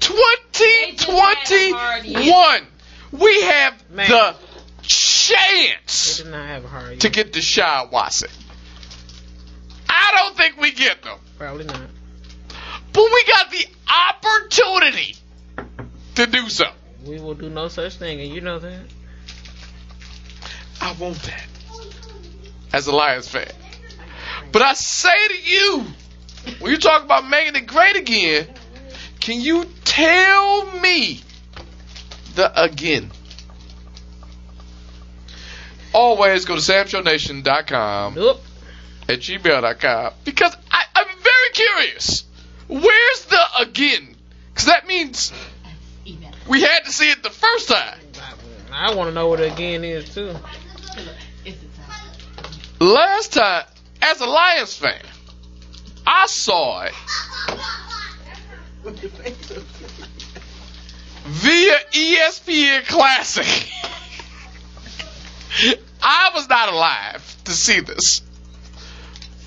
[0.00, 2.66] They just had a hard 2021,
[3.12, 4.10] we have Man.
[4.10, 4.53] the They
[5.24, 8.30] chance did not have a hard to get Deshaun Watson.
[9.88, 11.80] I don't think we get them, Probably not.
[12.92, 13.66] but we got the
[14.10, 15.16] opportunity
[16.16, 16.64] to do so.
[17.04, 18.80] We will do no such thing, and you know that.
[20.80, 21.46] I want that
[22.72, 23.50] as a Lions fan.
[24.52, 25.84] But I say to you,
[26.60, 28.48] when you talk about making it great again,
[29.20, 31.20] can you tell me
[32.34, 33.10] the again?
[35.94, 38.42] Always go to samshownation.com Nope.
[39.08, 42.24] at gmail.com because I, I'm very curious.
[42.68, 44.16] Where's the again?
[44.52, 45.32] Because that means
[46.48, 47.98] we had to see it the first time.
[48.72, 50.34] I want to know what again is too.
[52.80, 53.64] Last time,
[54.02, 55.00] as a Lions fan,
[56.06, 56.92] I saw it
[61.24, 63.70] via ESPN Classic.
[66.02, 68.22] I was not alive to see this,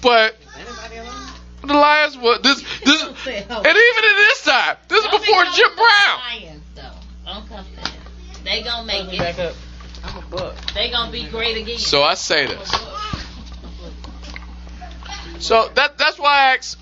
[0.01, 0.37] but
[1.61, 6.19] the Lions were this this, and even at this time, this is before Jim Brown.
[6.29, 6.83] Lions, though.
[7.25, 7.91] Don't come to them.
[8.43, 9.45] They gonna make Let me back it.
[9.51, 9.55] up.
[10.03, 10.55] I'm a buck.
[10.73, 11.79] They gonna be great again.
[11.79, 12.71] So I say this.
[15.39, 16.77] So that that's why I asked.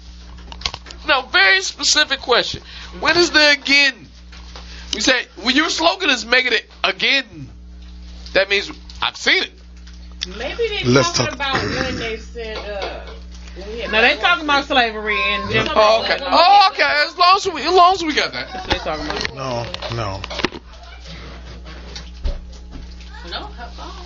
[1.07, 2.61] No, very specific question.
[2.99, 4.07] When is the again?
[4.93, 7.49] We say when your slogan is making it again,
[8.33, 8.71] that means
[9.05, 9.51] I've seen it.
[10.37, 12.57] Maybe they Let's talking talk- about when they said.
[12.57, 13.05] uh
[13.55, 16.17] when No, they talking about slavery and Jim Oh, okay.
[16.21, 17.03] Oh, okay.
[17.07, 18.65] As long as we, as long as we got that.
[18.67, 19.35] They talking about.
[19.35, 20.21] No, no.
[23.29, 23.47] no.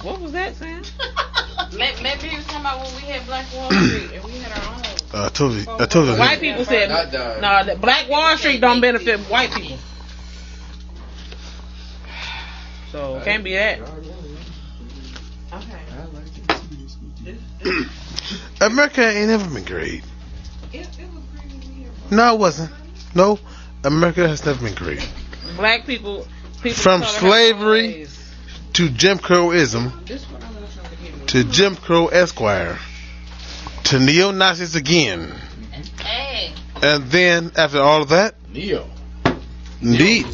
[0.04, 0.84] What was that, Sam?
[1.78, 4.52] Maybe, maybe he was talking about when we had Black Wall Street and we had
[4.58, 4.82] our own.
[5.14, 5.66] Uh, I told you.
[5.80, 6.16] I told you.
[6.18, 7.42] White people said Not done.
[7.42, 7.64] no.
[7.74, 9.78] The Black Wall Street don't benefit white people.
[12.92, 13.80] So it can't be that.
[18.62, 20.04] America ain't never been great.
[22.12, 22.72] No, it wasn't.
[23.14, 23.40] No,
[23.84, 25.08] America has never been great.
[25.56, 26.28] Black people,
[26.62, 28.08] people From of color have slavery
[28.74, 29.92] To Jim Crowism,
[31.28, 32.80] to Jim Crow Esquire,
[33.86, 35.34] to neo Nazis again.
[36.00, 38.90] Hey, And then after all of that, Neo.
[39.82, 40.26] indeed,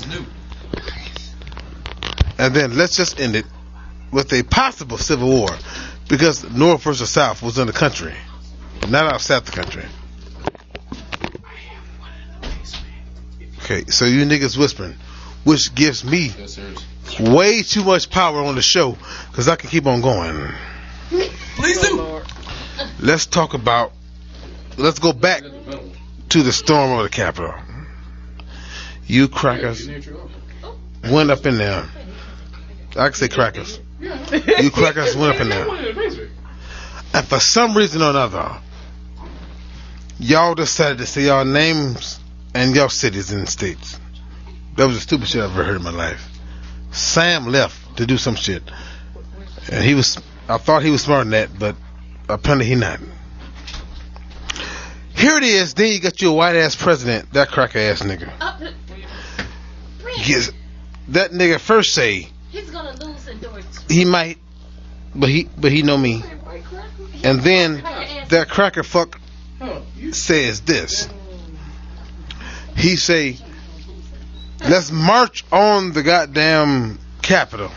[2.37, 3.45] and then let's just end it
[4.11, 5.49] with a possible civil war
[6.07, 8.13] because North versus South was in the country,
[8.89, 9.85] not outside the country.
[13.59, 14.95] Okay, so you niggas whispering,
[15.43, 16.59] which gives me Yes,
[17.19, 18.97] way too much power on the show
[19.31, 20.51] because I can keep on going.
[21.09, 22.21] Please do.
[22.99, 23.91] Let's talk about.
[24.77, 25.41] Let's go back
[26.29, 27.53] to the storm of the Capitol.
[29.07, 29.87] You crackers
[31.09, 31.85] went up in there.
[32.97, 33.79] I can say crackers.
[34.61, 36.29] You crackers went up in there.
[37.13, 38.57] And for some reason or another,
[40.19, 42.19] y'all decided to say y'all names
[42.53, 43.99] and y'all cities and states.
[44.75, 46.29] That was the stupidest shit I've ever heard in my life.
[46.91, 48.63] Sam left to do some shit.
[49.71, 50.17] And he was,
[50.49, 51.75] I thought he was smart in that, but
[52.27, 52.99] apparently he not.
[55.15, 58.31] Here it is, then you got your white ass president, that cracker ass nigga.
[58.39, 58.71] Uh,
[60.17, 60.51] Yes,
[61.09, 63.27] that nigga first say he's gonna lose
[63.89, 64.37] he might,
[65.13, 66.23] but he, but he know me.
[67.23, 67.81] And then
[68.29, 69.19] that cracker fuck
[70.11, 71.09] says this.
[72.75, 73.37] He say,
[74.61, 77.71] let's march on the goddamn capital."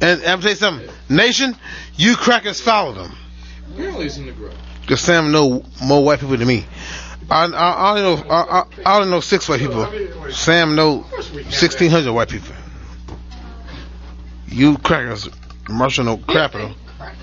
[0.00, 0.88] And I'm say something.
[1.08, 1.56] Nation,
[1.96, 3.16] you crackers follow them.
[3.72, 4.54] Apparently it's in the garage.
[4.86, 6.64] Cause Sam know more white people than me.
[7.28, 9.86] I, I, I only know I, I only know six white people.
[10.30, 11.04] Sam know
[11.50, 12.54] sixteen hundred white people.
[14.48, 15.28] You crackers
[15.68, 16.74] marching on Capitol,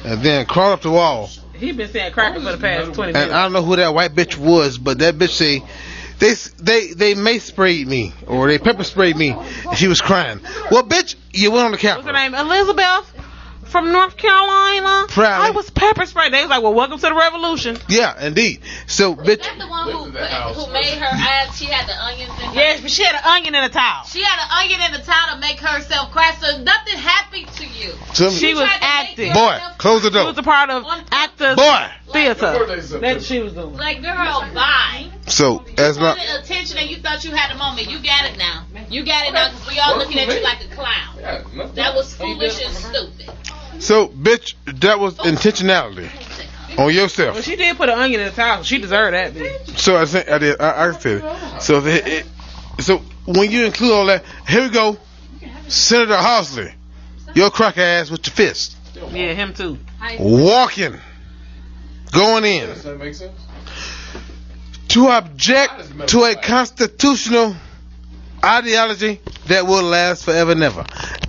[0.04, 1.30] and then crawl up the wall.
[1.54, 3.32] He been saying cracker for the past 20 And.
[3.32, 5.64] I don't know who that white bitch was, but that bitch say
[6.20, 10.41] they they they mace sprayed me or they pepper sprayed me, and she was crying.
[10.72, 11.98] Well, bitch, you went on the couch.
[11.98, 12.36] What's her name?
[12.36, 13.32] Elizabeth
[13.74, 15.08] from North Carolina.
[15.10, 15.48] Proudly.
[15.48, 16.32] I was pepper sprayed.
[16.32, 17.76] They was like, well, welcome to the revolution.
[17.90, 18.62] Yeah, indeed.
[18.86, 21.58] So, bitch, That's the one who, who made her eyes.
[21.58, 22.54] She had the onions in her.
[22.54, 24.06] Yes, but she had an onion in a towel.
[24.06, 26.36] She had an onion in the towel to make herself cry.
[26.40, 27.94] So nothing happened to you.
[28.14, 29.34] so, She was tried to make acting.
[29.34, 30.22] boy, close the door.
[30.22, 31.90] She was a part of actors Boy.
[32.14, 32.66] theater.
[32.68, 33.74] That's what she was doing.
[33.74, 35.10] Like girl, bye.
[35.26, 37.90] So, You as my attention and you thought you had a moment.
[37.90, 38.66] You got it now.
[38.90, 41.74] You got it now because we all looking at you like a clown.
[41.74, 43.32] That was foolish and stupid.
[43.80, 46.10] So, bitch, that was intentionality
[46.78, 47.36] on yourself.
[47.36, 48.64] Well, she did put an onion in the towel.
[48.64, 49.78] She deserved that, bitch.
[49.78, 51.62] So I said, I did, I, I said, it.
[51.62, 52.26] so the, it,
[52.80, 54.98] so when you include all that, here we go,
[55.68, 56.74] Senator Hawley,
[57.36, 59.78] your crack ass with your fist, Yeah, him too.
[60.20, 61.00] walking,
[62.12, 63.34] going in Does that make sense?
[64.90, 67.56] to object to a constitutional
[68.44, 70.86] ideology that will last forever and ever,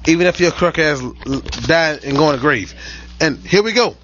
[0.06, 2.74] even if your crack ass l- l- die and go in the grave.
[3.20, 3.96] And here we go.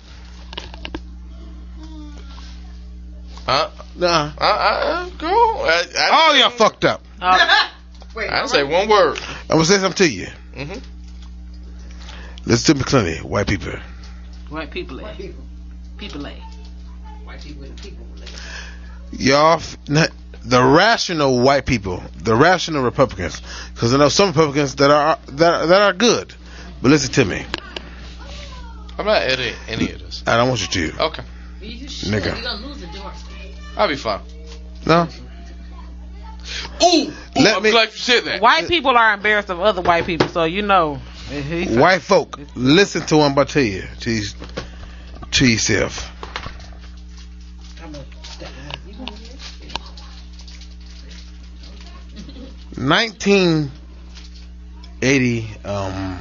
[3.47, 5.27] Uh, Nah, uh, uh, go.
[5.28, 7.03] I, I, all y'all fucked up.
[7.23, 7.39] Uh,
[8.16, 9.19] I didn't say one word.
[9.43, 10.27] I'm gonna say something to you.
[10.57, 10.78] Mm-hmm.
[12.45, 13.73] Listen to me clearly, white people.
[14.49, 15.01] white people.
[15.01, 15.15] eh?
[15.97, 16.27] People.
[16.27, 16.35] eh?
[19.12, 20.09] y'all, f- not,
[20.45, 23.41] the rational white people, the rational Republicans,
[23.75, 26.33] because I know some Republicans that are that that are good.
[26.83, 27.45] But listen to me,
[28.99, 30.23] I'm not editing any of this.
[30.27, 31.03] I don't want you to.
[31.05, 31.23] Okay.
[31.61, 31.87] You.
[31.87, 32.25] Nigga.
[32.35, 33.23] You're gonna lose endurance.
[33.77, 34.21] I'll be fine.
[34.87, 35.09] No,
[36.83, 38.41] Ooh, ooh Let I'm me- glad you said that.
[38.41, 40.99] White people are embarrassed of other white people, so you know.
[41.31, 43.85] he- he- white folk, listen to what I'm about to tell you.
[44.01, 44.27] To, you-
[45.33, 46.11] to yourself.
[52.81, 53.70] Nineteen
[55.02, 56.19] eighty um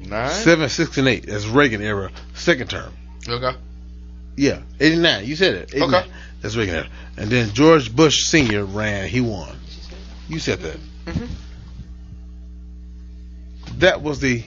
[0.00, 0.30] Nine.
[0.30, 1.26] seven six and eight.
[1.26, 2.92] That's Reagan era, second term.
[3.26, 3.56] Okay.
[4.36, 5.26] Yeah, 89.
[5.26, 5.74] You said it.
[5.74, 5.94] 89.
[5.94, 6.10] Okay.
[6.40, 6.88] That's Reagan era.
[7.18, 8.64] And then George Bush Sr.
[8.64, 9.06] ran.
[9.08, 9.54] He won.
[10.28, 10.78] You said that.
[11.06, 11.28] Mhm.
[13.78, 14.42] That was the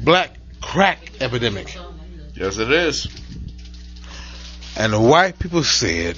[0.00, 1.76] black crack epidemic.
[2.34, 3.08] Yes, it is.
[4.76, 6.16] And the white people said,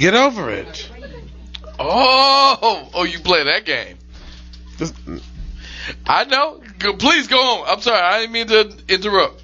[0.00, 0.90] get over it.
[1.78, 3.96] Oh, oh, you play that game.
[4.78, 4.92] This-
[6.06, 6.60] I know.
[6.98, 7.68] Please go on.
[7.68, 8.00] I'm sorry.
[8.00, 9.42] I didn't mean to interrupt.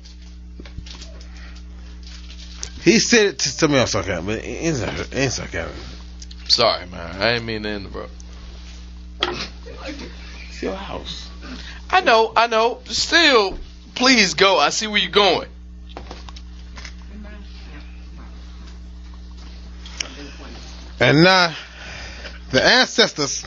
[2.83, 5.77] He said it to somebody else, okay, but it's ain't sarc- it ain't sarcasm.
[6.49, 7.21] Sorry, man.
[7.21, 8.13] I didn't mean to interrupt.
[10.51, 11.29] It's your house.
[11.91, 12.33] I know.
[12.37, 12.81] I know.
[12.85, 13.59] Still,
[13.95, 14.59] please go.
[14.59, 15.49] I see where you're going.
[20.99, 21.55] And now,
[22.51, 23.45] the ancestors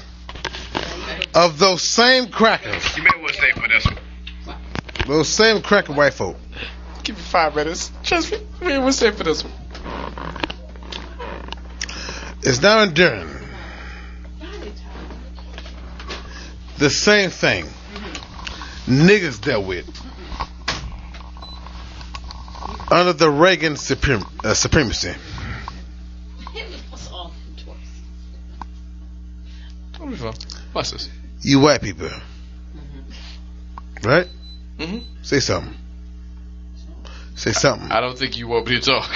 [1.34, 3.98] of those same crackers You may well stay for this one.
[5.08, 6.38] Those same cracker white folk.
[7.04, 7.92] Give me five minutes.
[8.04, 8.32] Just
[8.62, 8.78] me.
[8.78, 9.54] What's it for this one?
[12.42, 13.30] It's now enduring.
[16.78, 17.66] The same thing
[18.86, 19.88] niggas dealt with
[22.92, 25.14] under the Reagan suprem- uh, supremacy.
[30.20, 30.56] What the?
[30.74, 31.10] Watch this.
[31.42, 32.10] You white people.
[34.04, 34.28] Right?
[34.78, 35.00] Mm-hmm.
[35.24, 35.76] Say something.
[37.36, 37.92] Say something.
[37.92, 39.10] I don't think you want me to talk.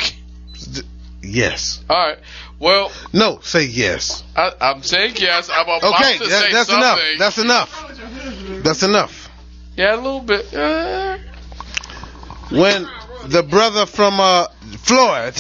[1.21, 1.81] Yes.
[1.89, 2.17] All right.
[2.59, 4.23] Well, No, say yes.
[4.35, 5.49] I, I'm saying yes.
[5.49, 7.15] I'm about Okay, to that- say that's something.
[7.15, 7.17] enough.
[7.19, 8.63] That's enough.
[8.63, 9.29] That's enough.
[9.77, 10.53] yeah, a little bit.
[10.53, 11.17] Uh,
[12.51, 12.87] When
[13.25, 14.47] the brother from uh,
[14.79, 15.35] Floyd,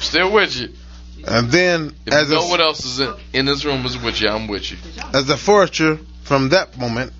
[0.00, 0.68] still with you.
[1.26, 4.20] And then If as no a, one else is in, in this room is with
[4.20, 4.76] you, I'm with you.
[5.12, 7.12] as a forester from that moment,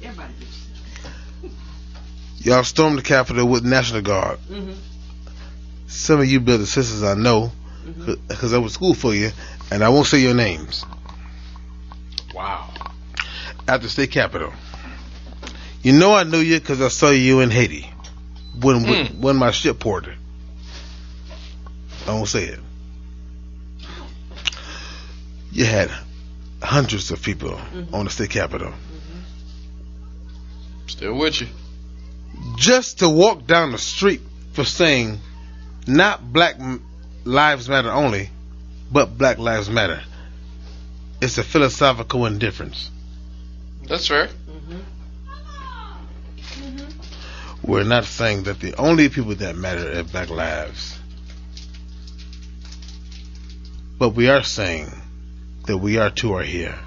[2.38, 4.38] y'all stormed the Capitol with National Guard.
[5.86, 7.52] Some of you brothers sisters I know,
[8.28, 9.30] because I went to school for you,
[9.70, 10.84] and I won't say your names.
[12.34, 12.68] Wow.
[13.68, 14.52] At the state capitol.
[15.82, 17.90] You know I knew you because I saw you in Haiti
[18.60, 19.18] when Mm.
[19.18, 20.14] when my ship ported.
[22.06, 22.60] I won't say it.
[25.54, 25.90] You had
[26.60, 27.94] hundreds of people mm-hmm.
[27.94, 29.20] on the state capitol mm-hmm.
[30.86, 31.46] Still with you.
[32.56, 34.20] just to walk down the street
[34.52, 35.20] for saying
[35.86, 36.56] not Black
[37.24, 38.30] Lives Matter only,
[38.90, 40.02] but Black Lives Matter.
[41.20, 42.90] It's a philosophical indifference.
[43.86, 44.26] That's fair.
[44.26, 44.80] Mm-hmm.
[47.62, 50.98] We're not saying that the only people that matter are black lives.
[53.98, 54.92] But we are saying
[55.66, 56.78] that we are too are here.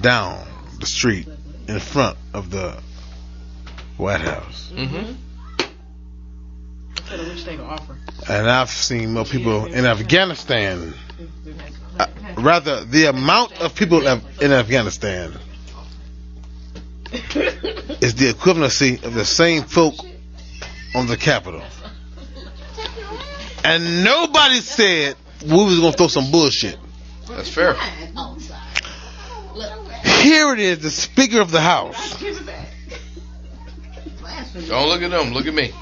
[0.00, 0.46] Down
[0.80, 1.28] the street
[1.68, 2.80] in front of the
[3.96, 4.72] White House.
[4.74, 5.12] Mm-hmm.
[6.98, 7.96] Instead of which they can offer.
[8.28, 10.94] And I've seen more people in Afghanistan.
[11.98, 12.06] Uh,
[12.38, 15.32] rather, the amount of people in in Afghanistan
[17.12, 19.94] is the equivalency of the same folk
[20.94, 21.62] on the Capitol.
[23.64, 26.78] And nobody said we was gonna throw some bullshit.
[27.28, 27.74] That's fair.
[27.74, 27.90] Sorry.
[29.54, 32.20] Look, Here it is, the Speaker of the House.
[34.68, 35.32] Don't look at them.
[35.32, 35.72] Look at me.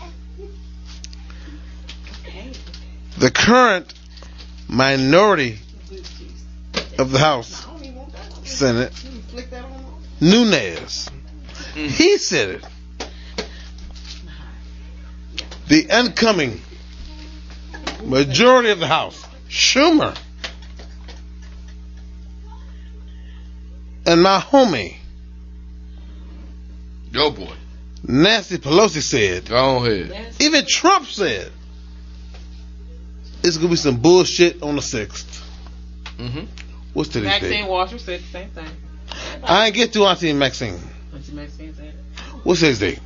[3.19, 3.93] the current
[4.69, 5.59] minority
[6.99, 7.67] of the House,
[8.45, 8.93] Senate,
[10.21, 11.09] Nunez.
[11.75, 11.87] Hmm.
[11.87, 12.65] He said it.
[15.69, 16.61] The incoming
[18.05, 20.17] majority of the House, Schumer,
[24.07, 24.97] and my homie,
[27.13, 27.53] Go boy.
[28.03, 30.35] Nancy Pelosi said, Go ahead.
[30.41, 31.53] even Trump said,
[33.45, 35.45] it's going to be some bullshit on the 6th.
[36.17, 36.45] Mm-hmm.
[36.95, 37.69] What's today's Maxine date?
[37.69, 38.69] Walter said the same thing.
[39.45, 40.81] I ain't get to Auntie Maxine.
[41.15, 41.95] Auntie Maxine said it.
[42.43, 43.01] What's his date?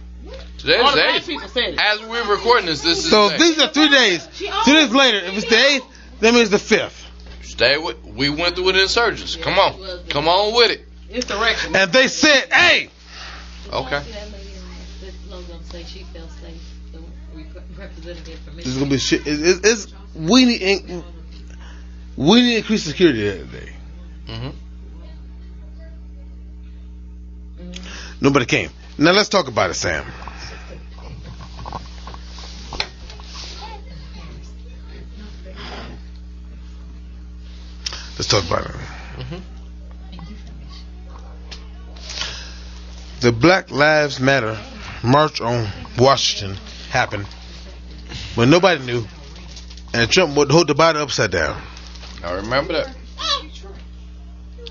[0.58, 1.78] Today's All the the people said it.
[1.80, 4.26] As we're recording this, this is So these are three days.
[4.64, 7.04] Two days later, if it's the 8th, that means the 5th.
[7.42, 8.02] Stay with.
[8.04, 9.36] We went through an insurgents.
[9.36, 10.06] Come on.
[10.08, 10.86] Come on with it.
[11.08, 11.74] It's direction.
[11.76, 12.90] And they said, hey,
[13.72, 14.00] Okay.
[14.02, 16.60] See lady in this logo say she felt safe.
[16.92, 16.98] The
[17.34, 19.26] rep- representative from this is going to be shit.
[19.26, 21.04] It, it, it's, we need, in-
[22.16, 23.72] we need increased security that day.
[24.28, 24.50] Mm-hmm.
[28.20, 28.70] Nobody came.
[28.98, 30.04] Now let's talk about it, Sam.
[38.18, 38.74] Let's talk about it.
[43.20, 44.58] The Black Lives Matter
[45.02, 45.68] march on
[45.98, 46.56] Washington
[46.90, 47.26] happened
[48.34, 49.04] when nobody knew,
[49.92, 51.60] and Trump would hold the body upside down.
[52.22, 52.96] I remember that.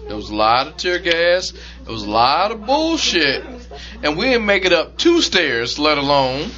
[0.07, 1.51] There was a lot of tear gas.
[1.84, 3.43] There was a lot of bullshit,
[4.03, 6.49] and we didn't make it up two stairs, let alone.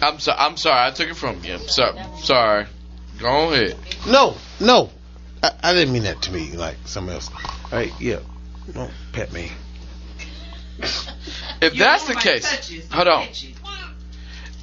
[0.00, 0.38] I'm sorry.
[0.38, 0.88] I'm sorry.
[0.88, 1.54] I took it from you.
[1.54, 1.98] I'm sorry.
[2.22, 2.66] Sorry.
[3.18, 3.76] Go ahead.
[4.06, 4.90] No, no,
[5.42, 7.30] I, I didn't mean that to me like someone else.
[7.34, 8.20] All right, yeah,
[8.72, 9.50] don't pet me.
[11.60, 13.26] If that's the case, hold on.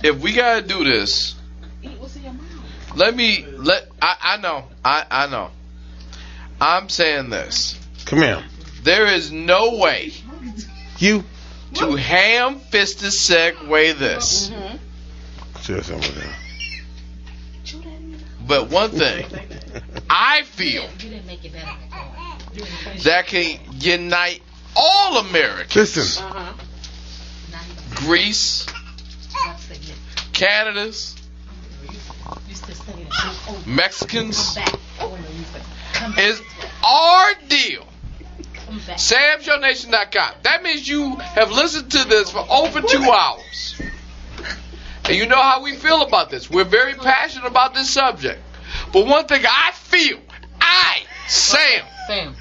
[0.04, 1.36] If we gotta do this,
[2.96, 3.88] let me let.
[4.02, 4.66] I, I know.
[4.84, 5.50] I, I know.
[6.60, 7.78] I'm saying this.
[8.06, 8.44] Come here,
[8.84, 10.14] There is no way
[11.00, 11.24] you.
[11.74, 14.52] to ham-fisted segue this.
[15.62, 16.36] Sure, something there.
[18.48, 19.26] But one thing,
[20.10, 21.72] I feel You didn't make it better.
[23.04, 24.42] that can unite
[24.76, 25.76] all Americans.
[25.98, 26.54] Listen, Uh-huh.
[27.96, 28.66] Greece,
[30.34, 31.16] Canada's,
[33.66, 34.58] Mexicans.
[36.18, 36.42] Is
[36.84, 37.86] our deal.
[38.96, 40.32] SamShowNation.com.
[40.44, 43.76] That means you have listened to this for over two hours.
[45.06, 46.50] And you know how we feel about this.
[46.50, 48.42] We're very passionate about this subject.
[48.96, 50.20] But one thing I feel,
[50.62, 52.36] I, Sam, Sam.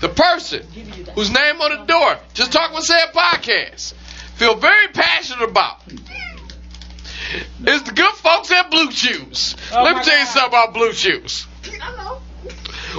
[0.00, 0.62] the person
[1.16, 3.94] whose name on the door, just talk with Sam podcast,
[4.36, 5.80] feel very passionate about
[7.64, 9.56] is the good folks at Blue Chews.
[9.72, 10.32] Oh Let me my tell you God.
[10.32, 11.48] something about Blue Chews.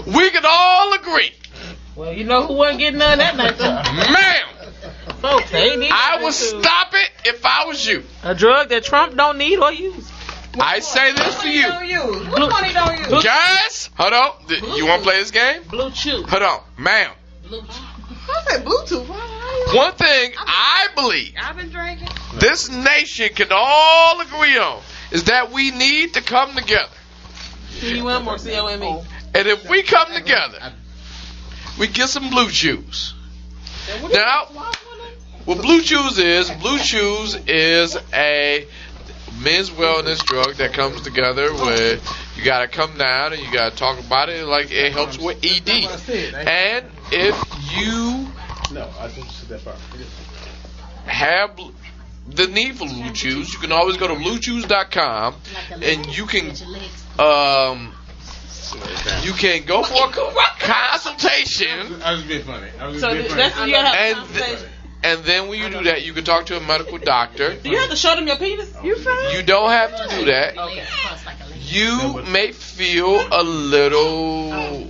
[0.06, 1.32] We can all agree,
[1.96, 3.82] Well, you know who wasn't getting none that night, though?
[4.12, 4.48] ma'am,
[5.22, 8.04] Folks, they need I that would stop it if I was you.
[8.24, 10.12] A drug that Trump don't need or use.
[10.60, 11.68] I say this to you.
[11.84, 12.28] use?
[12.28, 13.24] Which one he don't use?
[13.24, 14.48] Guys, hold on.
[14.48, 15.64] Th- You want to play this game?
[15.70, 16.24] Blue Chew.
[16.28, 16.62] Hold on.
[16.78, 17.12] Ma'am,
[17.50, 19.08] I said Bluetooth.
[19.76, 22.10] one thing I believe I've been drinking.
[22.40, 24.82] this nation can all agree on
[25.12, 26.90] is that we need to come together.
[27.70, 29.02] C-U-M or C-O-M-E?
[29.36, 30.74] And if we come together,
[31.80, 33.14] we get some blue chews.
[34.12, 34.46] Now,
[35.46, 38.68] what blue chews is, blue chews is a
[39.42, 42.00] men's wellness drug that comes together where
[42.36, 45.70] you gotta come down and you gotta talk about it like it helps with ED.
[46.48, 47.36] And if
[47.76, 48.28] you
[48.74, 49.78] no, I don't see that part.
[51.06, 51.58] have
[52.28, 55.36] the need for blue chews, you can always go to bluechews.com
[55.82, 56.48] and you can
[57.20, 57.94] um
[59.24, 62.68] you can go for a consultation I was being funny.
[62.80, 63.42] I was So being funny.
[63.42, 64.70] that's you gotta have a and conversation.
[65.02, 67.56] Th- and then when you do that you can talk to a medical doctor.
[67.56, 68.74] Do you have to show them your penis?
[68.84, 69.36] You fine?
[69.36, 70.58] You don't have to do that.
[70.58, 70.84] Okay.
[71.60, 74.90] You may feel a little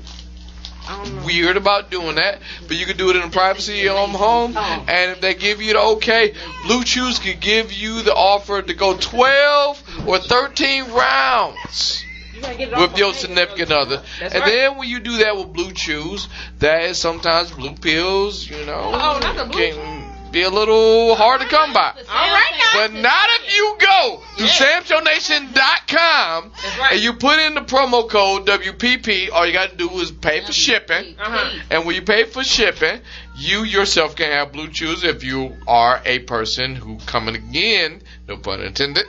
[1.26, 4.12] weird about doing that, but you can do it in the privacy of your own
[4.12, 4.54] home.
[4.56, 4.86] Oh.
[4.88, 6.34] And if they give you the okay,
[6.66, 12.04] Blue Chews can give you the offer to go 12 or 13 rounds
[12.34, 14.02] You gotta get it off with your significant other.
[14.20, 14.50] That's and right.
[14.50, 16.30] then when you do that with Blue Chews,
[16.60, 19.97] that is sometimes blue pills, you know, Oh, not the blue can
[20.38, 21.94] be a little hard to come by.
[21.98, 26.92] All right, But not if you go to samshownation.com That's right.
[26.94, 29.32] and you put in the promo code WPP.
[29.32, 31.16] All you got to do is pay for shipping.
[31.20, 31.60] Uh-huh.
[31.72, 33.00] And when you pay for shipping,
[33.36, 38.38] you yourself can have Blue Chews if you are a person who coming again, no
[38.38, 39.06] pun intended.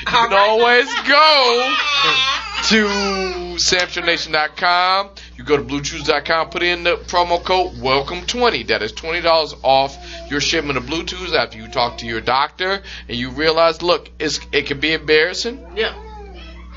[0.00, 1.74] You can always go
[2.68, 2.86] to
[3.58, 5.10] samshownation.com.
[5.40, 8.66] You go to bluechews.com, put in the promo code WELCOME20.
[8.66, 9.96] That is $20 off
[10.28, 14.38] your shipment of Bluetooth after you talk to your doctor and you realize, look, it's,
[14.52, 15.66] it can be embarrassing.
[15.74, 15.94] Yeah.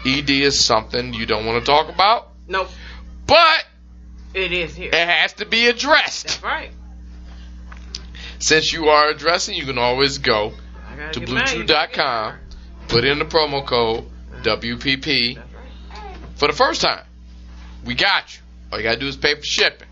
[0.05, 2.69] ED is something you don't want to talk about, Nope.
[3.27, 3.65] but
[4.33, 4.91] It is here.
[4.93, 6.27] it has to be addressed.
[6.27, 6.71] That's right.
[8.39, 10.53] Since you are addressing, you can always go
[11.11, 12.35] to bluetooth.com,
[12.87, 14.05] put in the promo code
[14.43, 15.45] WPP right.
[16.35, 17.03] for the first time.
[17.83, 18.42] We got you.
[18.73, 19.87] All you gotta do is pay for shipping.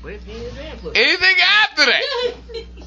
[0.00, 0.96] Where penis and?
[0.96, 2.34] Anything after that,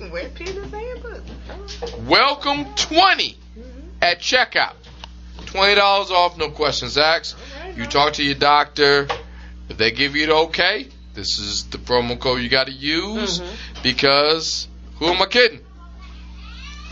[0.11, 3.79] Where penis and welcome 20 mm-hmm.
[4.01, 4.73] at checkout.
[5.37, 7.37] $20 off, no questions asked.
[7.77, 9.07] You talk to your doctor.
[9.69, 13.81] If they give you the okay, this is the promo code you gotta use mm-hmm.
[13.83, 14.67] because
[14.97, 15.61] who am I kidding?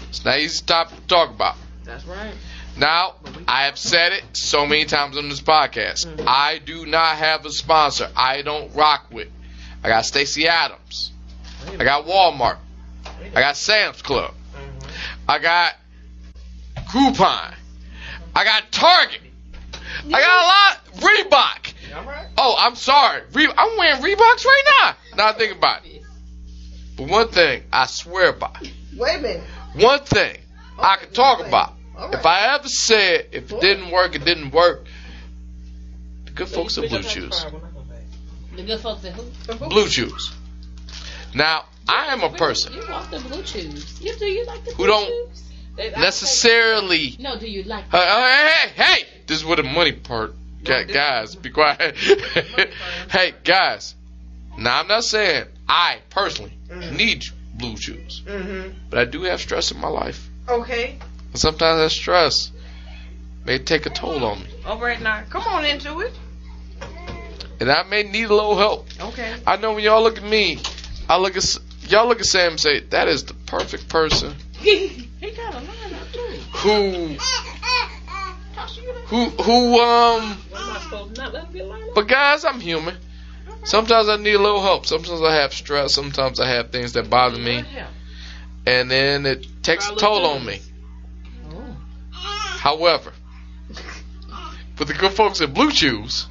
[0.08, 1.58] It's not easy topic to talk about.
[1.84, 2.34] That's right.
[2.78, 3.16] Now,
[3.48, 6.08] I have said it so many times on this podcast.
[6.08, 6.26] Mm-hmm.
[6.28, 8.10] I do not have a sponsor.
[8.16, 9.30] I don't rock with.
[9.84, 11.12] I got Stacy Adams.
[11.68, 12.58] I got Walmart.
[13.36, 14.34] I got Sam's Club.
[14.56, 15.30] Mm-hmm.
[15.30, 15.76] I got
[16.88, 17.54] Groupon.
[18.36, 19.22] I got Target.
[20.06, 20.80] I got a lot.
[21.04, 21.74] Reebok.
[22.06, 22.28] Right.
[22.38, 23.22] Oh, I'm sorry.
[23.34, 24.96] Re- I'm wearing Reeboks right now.
[25.18, 26.02] Now I think about it.
[26.98, 28.56] But one thing I swear by.
[28.96, 29.44] Wait a minute.
[29.76, 30.38] One thing
[30.80, 31.74] I can talk about.
[31.98, 32.16] All right.
[32.20, 34.86] If I ever said if it didn't work, it didn't work.
[36.26, 37.46] The good folks at Blue Chews.
[38.56, 39.70] The good folks at who?
[39.70, 40.34] Blue Chews.
[41.36, 44.00] Now, I am a person You want the blue chews.
[44.02, 45.44] You do you like the Who blue don't- chews?
[45.98, 47.16] necessarily.
[47.20, 47.98] No, do you like hey,
[48.76, 49.08] hey, hey!
[49.26, 50.36] This is where the money part.
[50.64, 51.96] Gu- Guys, be quiet.
[53.10, 53.96] hey, guys.
[54.58, 56.54] Now, I'm not saying I personally
[56.94, 57.26] need
[57.56, 58.78] Blue Chews, Mm-hmm.
[58.90, 60.30] but I do have stress in my life.
[60.48, 61.00] Okay.
[61.34, 62.52] And sometimes that stress
[63.44, 64.48] may take a toll on me.
[64.66, 65.24] All right now.
[65.30, 66.14] Come on into it.
[67.60, 68.88] And I may need a little help.
[69.00, 69.36] Okay.
[69.46, 70.60] I know when y'all look at me,
[71.10, 71.58] I look at
[71.90, 75.94] y'all look at Sam and say, "That is the perfect person he got a line
[75.94, 76.20] up too.
[76.52, 77.08] who,
[79.08, 81.96] who, who." Um, What am I supposed to not let him get a line up?
[81.96, 82.96] but guys, I'm human.
[83.64, 84.86] Sometimes I need a little help.
[84.86, 85.94] Sometimes I have stress.
[85.94, 87.64] Sometimes I have things that bother me,
[88.66, 90.60] and then it takes a toll on me.
[92.64, 93.12] However,
[94.76, 96.28] for the good folks at Blue Chews,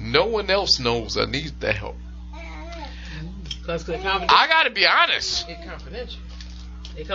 [0.00, 1.94] no one else knows I need the help.
[3.44, 4.36] Because they're confidential.
[4.36, 5.46] I gotta be honest.
[5.46, 6.20] They're confidential.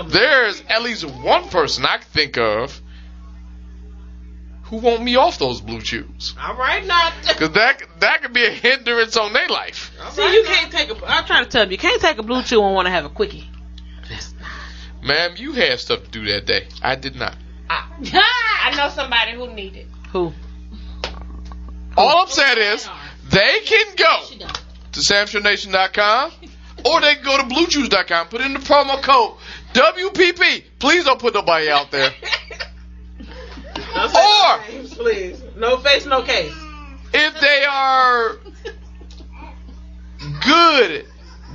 [0.08, 2.82] There's at least one person I can think of
[4.62, 6.36] who want me off those Blue Chews.
[6.42, 7.12] All right, now.
[7.34, 9.92] Cause that that could be a hindrance on their life.
[10.12, 11.06] See, you can't take a.
[11.06, 13.04] I'm trying to tell you, you can't take a blue chew and want to have
[13.04, 13.50] a quickie.
[15.02, 16.66] Ma'am, you had stuff to do that day.
[16.82, 17.36] I did not.
[17.70, 19.88] I know somebody who need it.
[20.12, 20.34] Who?
[21.96, 22.90] All I'm saying is
[23.30, 24.48] they can go
[24.94, 26.32] to SamShowNation.com
[26.86, 28.28] or they can go to BlueChews.com.
[28.28, 29.38] Put in the promo code
[29.74, 30.64] WPP.
[30.80, 32.12] Please don't put nobody out there.
[33.94, 35.42] Don't Or- names, please.
[35.56, 36.54] No face, no case.
[37.14, 38.38] If they are
[40.44, 41.06] good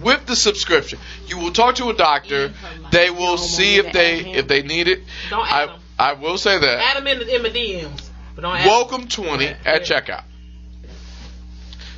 [0.02, 2.52] with the subscription, you will talk to a doctor.
[2.92, 5.02] They will see if they if they need it.
[5.30, 5.80] Don't add I them.
[5.98, 6.78] I will say that.
[6.78, 8.68] Add them in the, in the DMs, but don't add them.
[8.68, 10.22] Welcome 20 at checkout.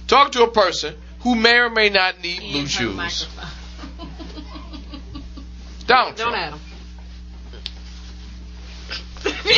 [0.07, 3.29] Talk to a person who may or may not need blue shoes.
[5.87, 6.17] don't.
[6.17, 6.61] Don't Trump, add them.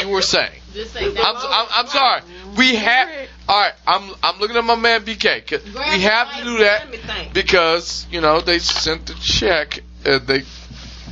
[0.00, 0.50] you were saying.
[0.74, 1.24] Just say I'm, that.
[1.26, 2.22] I'm, I'm sorry.
[2.56, 3.08] We have.
[3.48, 3.72] All right.
[3.86, 5.50] I'm I'm looking at my man BK.
[5.74, 7.32] We have to do that Let me think.
[7.34, 9.80] because you know they sent the check.
[10.04, 10.40] Uh, they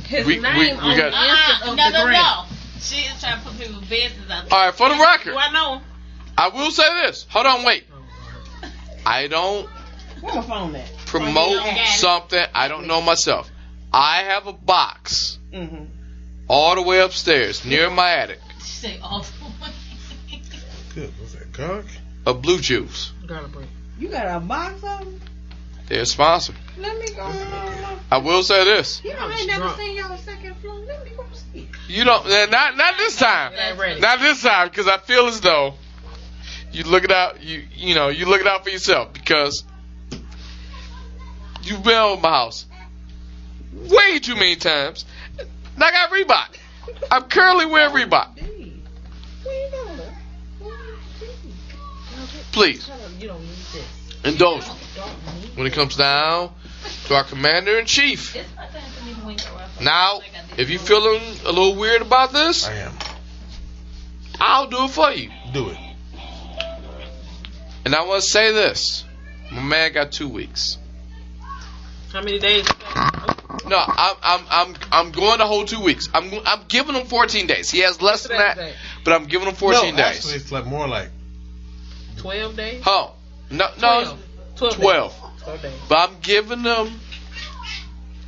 [0.05, 1.11] His we- we- name we on got-
[1.63, 2.13] the of no, the no, gram.
[2.13, 2.45] no.
[2.81, 4.57] She is trying to put people's business out there.
[4.59, 5.31] all right for the record.
[5.33, 5.81] Do I know?
[6.37, 7.25] I will say this.
[7.29, 7.85] Hold on, wait.
[9.05, 9.67] I don't
[10.21, 10.87] Where my phone at?
[11.05, 11.87] promote got it.
[11.87, 13.49] something I don't know myself.
[13.93, 15.83] I have a box Mm-hmm.
[16.47, 19.27] all the way upstairs near my attic She say, oh,
[20.95, 21.11] Good.
[21.19, 21.85] What's that, cock?
[22.25, 23.11] of blue juice.
[23.27, 23.67] Gotta bring.
[23.99, 25.19] You got a box of them?
[25.87, 26.55] They're sponsored.
[26.77, 27.23] Let me go.
[28.11, 29.01] I will say this.
[29.03, 30.79] You know, I ain't never seen y'all second floor.
[30.85, 31.67] Let me go see.
[31.91, 32.25] You don't.
[32.27, 33.51] eh, Not not this time.
[33.99, 35.73] Not this time, because I feel as though
[36.71, 37.43] you look it out.
[37.43, 39.63] You you know you look it out for yourself because
[41.63, 42.65] you've been over my house
[43.73, 45.03] way too many times.
[45.39, 46.57] And I got Reebok.
[47.11, 48.37] I'm currently wearing Reebok.
[48.39, 49.99] Where you going?
[52.53, 52.89] Please
[54.23, 54.73] indulge me
[55.55, 56.51] when it comes down
[57.05, 58.35] to our commander in chief.
[58.35, 59.69] it's my time for me to wink around.
[59.81, 60.21] Now,
[60.57, 62.93] if you're feeling a little weird about this, I am.
[64.39, 65.29] I'll do it for you.
[65.53, 65.77] Do it.
[67.85, 69.05] And I want to say this:
[69.51, 70.77] my man got two weeks.
[72.11, 72.67] How many days?
[73.65, 76.09] No, I'm I'm I'm I'm going the whole two weeks.
[76.13, 77.69] I'm I'm giving him 14 days.
[77.71, 78.73] He has less than that,
[79.03, 80.17] but I'm giving him 14 no, days.
[80.17, 81.09] Actually, it's like more like
[82.21, 82.83] Twelve days.
[82.85, 83.15] Oh,
[83.49, 84.17] no, no,
[84.55, 84.75] Twelve.
[84.79, 85.11] 12.
[85.11, 85.43] Days.
[85.43, 85.79] Twelve days.
[85.89, 86.99] But I'm giving him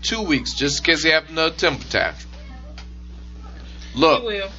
[0.04, 2.30] two weeks just in case he have another temper tantrum.
[3.94, 4.50] He Look, will.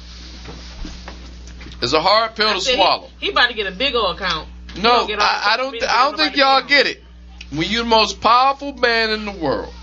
[1.81, 3.09] it's a hard pill I to said he- swallow.
[3.19, 4.47] He, about to get a big old account.
[4.77, 5.71] No, don't get all- I, I don't.
[5.71, 7.01] Th- I don't think y'all to get it.
[7.51, 9.73] When you're the most powerful man in the world,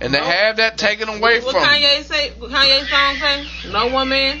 [0.00, 0.24] and they No.
[0.24, 2.30] have that taken away What from you, Kanye say?
[2.38, 3.16] What Kanye song
[3.62, 3.70] say?
[3.72, 4.38] No one man.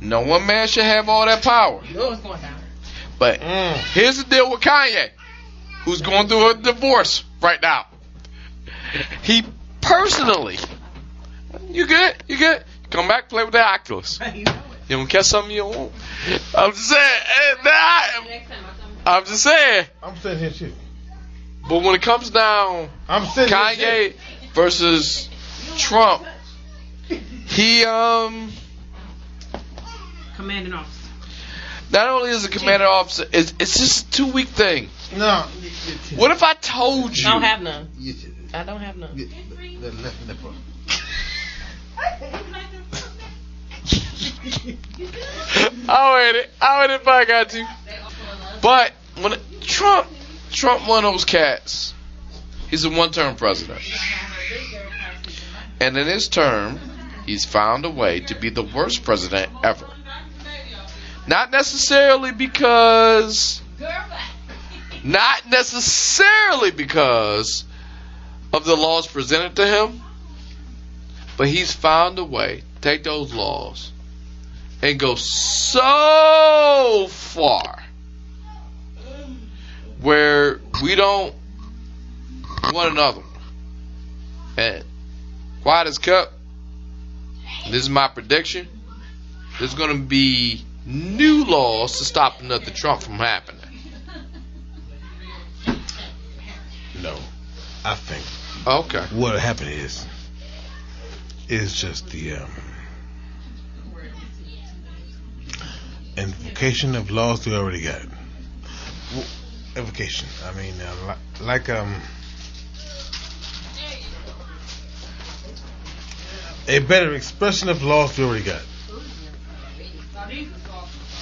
[0.00, 1.80] no one man should have all that power.
[1.88, 2.54] You know what's going down.
[3.18, 5.10] But mm, here's the deal with Kanye,
[5.84, 7.86] who's going through a divorce right now.
[9.22, 9.42] He
[9.80, 10.58] personally,
[11.70, 12.14] you good?
[12.28, 12.64] You good?
[12.90, 14.18] Come back, play with the Oculus.
[14.86, 15.92] You don't catch something you don't want.
[16.54, 17.00] I'm just saying.
[17.02, 18.64] eh, nah, I'm, I come.
[19.06, 19.86] I'm just saying.
[20.02, 20.72] I'm sitting here too.
[21.66, 23.48] But when it comes down I'm sitting
[23.78, 24.12] here.
[24.12, 24.14] Kanye
[24.52, 25.30] versus
[25.78, 26.26] Trump,
[27.46, 28.52] he um
[30.36, 31.08] Commanding officer.
[31.90, 34.90] not only is a commander officer, it's, it's just a two week thing.
[35.16, 35.46] No.
[36.16, 37.26] What if I told you?
[37.26, 37.88] I don't have none.
[38.54, 39.16] Get your- I don't have none.
[39.16, 40.54] get the- the left nipple.
[45.88, 46.54] I'll hit it.
[46.60, 47.66] I'll it if I got to.
[48.62, 50.08] But when Trump,
[50.52, 51.94] Trump one of those cats.
[52.70, 53.80] He's a one-term president,
[55.80, 56.80] and in his term,
[57.26, 59.86] he's found a way to be the worst president ever.
[61.26, 63.60] Not necessarily because,
[65.04, 67.64] not necessarily because
[68.54, 70.00] of the laws presented to him,
[71.36, 73.90] but he's found a way to take those laws
[74.80, 77.82] and go so far
[80.00, 81.34] where we don't
[82.72, 83.22] want another.
[84.56, 84.84] And
[85.62, 86.32] quiet as cup.
[87.64, 88.68] This is my prediction.
[89.58, 93.60] There's going to be new laws to stop another Trump from happening.
[97.02, 97.18] No,
[97.84, 98.24] I think
[98.66, 99.04] Okay.
[99.12, 100.06] what happened is
[101.48, 102.50] is just the um,
[106.16, 108.00] invocation of laws we already got.
[109.10, 109.28] W-
[109.76, 110.28] Invocation.
[110.46, 110.94] I mean, uh,
[111.40, 112.00] li- like um,
[116.68, 118.62] a better expression of laws we already got.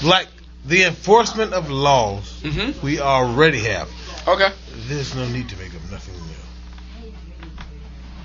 [0.04, 0.28] Like
[0.64, 2.84] the enforcement of laws Mm-hmm.
[2.84, 3.88] we already have.
[4.28, 4.50] Okay.
[4.86, 6.14] There's no need to make up nothing.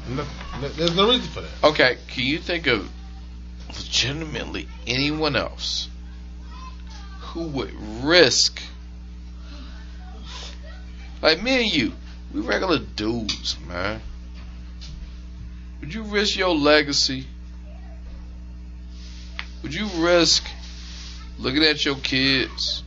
[0.08, 1.50] There's no reason for that.
[1.64, 1.98] Okay.
[2.08, 2.90] Can you think of
[3.68, 5.90] legitimately anyone else
[7.20, 7.74] who would
[8.04, 8.62] risk,
[11.22, 11.94] like me and you,
[12.34, 14.02] we regular dudes, man.
[15.82, 17.28] Would you risk your legacy?
[19.62, 20.48] Would you risk
[21.38, 22.84] looking at your kids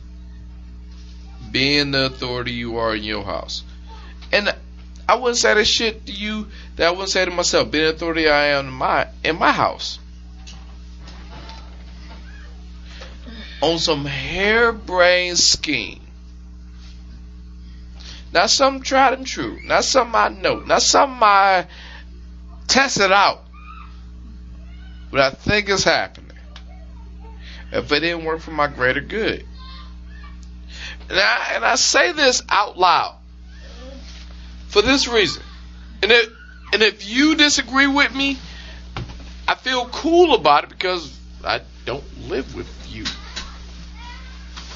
[1.51, 3.63] being the authority you are in your house?
[4.31, 4.53] And
[5.07, 8.29] I wouldn't say that shit to you that I wouldn't say to myself, being authority
[8.29, 9.99] I am in my in my house.
[13.61, 16.01] On some harebrained scheme.
[18.33, 19.59] Not something tried and true.
[19.63, 20.59] Not something I know.
[20.61, 21.67] Not something I
[22.67, 23.43] tested out.
[25.11, 26.37] But I think it's happening.
[27.71, 29.45] If it didn't work for my greater good.
[31.09, 33.20] And I, and I say this out loud
[34.71, 35.43] for this reason.
[36.01, 36.29] And if,
[36.73, 38.39] and if you disagree with me,
[39.47, 43.03] I feel cool about it because I don't live with you.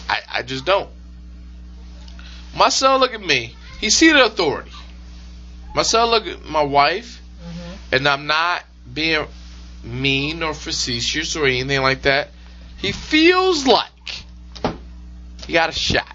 [0.09, 0.89] I, I just don't.
[2.55, 3.55] My son look at me.
[3.79, 4.71] He see the authority.
[5.73, 7.95] My son look at my wife, mm-hmm.
[7.95, 8.63] and I'm not
[8.93, 9.25] being
[9.83, 12.29] mean or facetious or anything like that.
[12.77, 14.23] He feels like
[15.47, 16.14] he got a shot.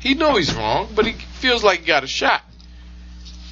[0.00, 2.42] He know he's wrong, but he feels like he got a shot.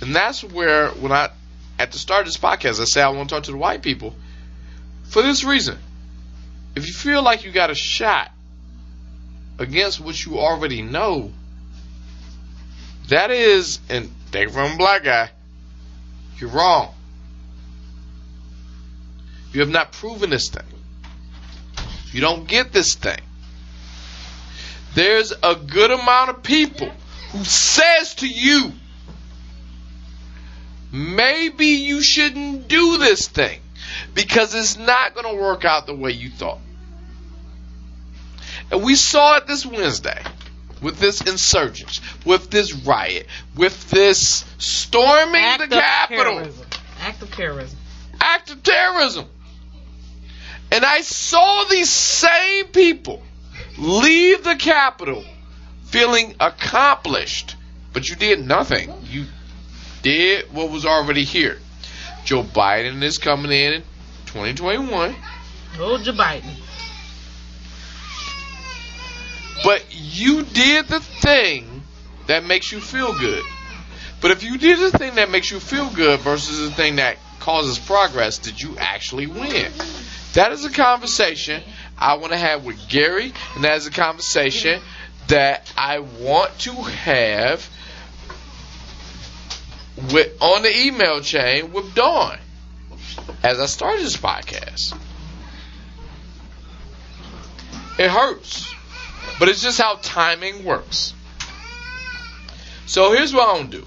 [0.00, 1.30] And that's where when I
[1.78, 3.82] at the start of this podcast I say I want to talk to the white
[3.82, 4.14] people
[5.04, 5.78] for this reason.
[6.74, 8.30] If you feel like you got a shot
[9.58, 11.32] against what you already know,
[13.08, 15.30] that is, and take it from a black guy,
[16.38, 16.94] you're wrong.
[19.52, 20.62] You have not proven this thing.
[22.12, 23.20] You don't get this thing.
[24.98, 26.90] There's a good amount of people
[27.30, 28.72] who says to you,
[30.90, 33.60] maybe you shouldn't do this thing
[34.12, 36.58] because it's not going to work out the way you thought.
[38.72, 40.20] And we saw it this Wednesday
[40.82, 46.66] with this insurgents, with this riot, with this storming Act the of Capitol terrorism.
[46.98, 47.78] Act of terrorism.
[48.20, 49.26] act of terrorism.
[50.72, 53.22] And I saw these same people
[53.78, 55.24] leave the Capitol
[55.84, 57.56] feeling accomplished,
[57.92, 58.92] but you did nothing.
[59.04, 59.24] You
[60.02, 61.58] did what was already here.
[62.24, 63.82] Joe Biden is coming in in
[64.26, 65.14] 2021,
[65.76, 66.42] Hold your Biden.
[69.64, 71.82] but you did the thing
[72.26, 73.44] that makes you feel good.
[74.20, 77.16] But if you did the thing that makes you feel good versus the thing that
[77.40, 79.72] causes progress, did you actually win?
[80.34, 81.62] That is a conversation
[81.98, 84.80] I want to have with Gary, and that is a conversation
[85.28, 87.68] that I want to have
[90.12, 92.38] with on the email chain with Dawn
[93.42, 94.96] as I start this podcast.
[97.98, 98.72] It hurts,
[99.40, 101.14] but it's just how timing works.
[102.86, 103.86] So here's what I'm gonna do.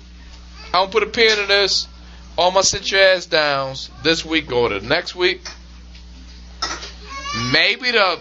[0.74, 1.88] I'm gonna put a pin in this.
[2.38, 5.42] All my sit your ass downs this week or the next week.
[7.51, 8.19] Maybe the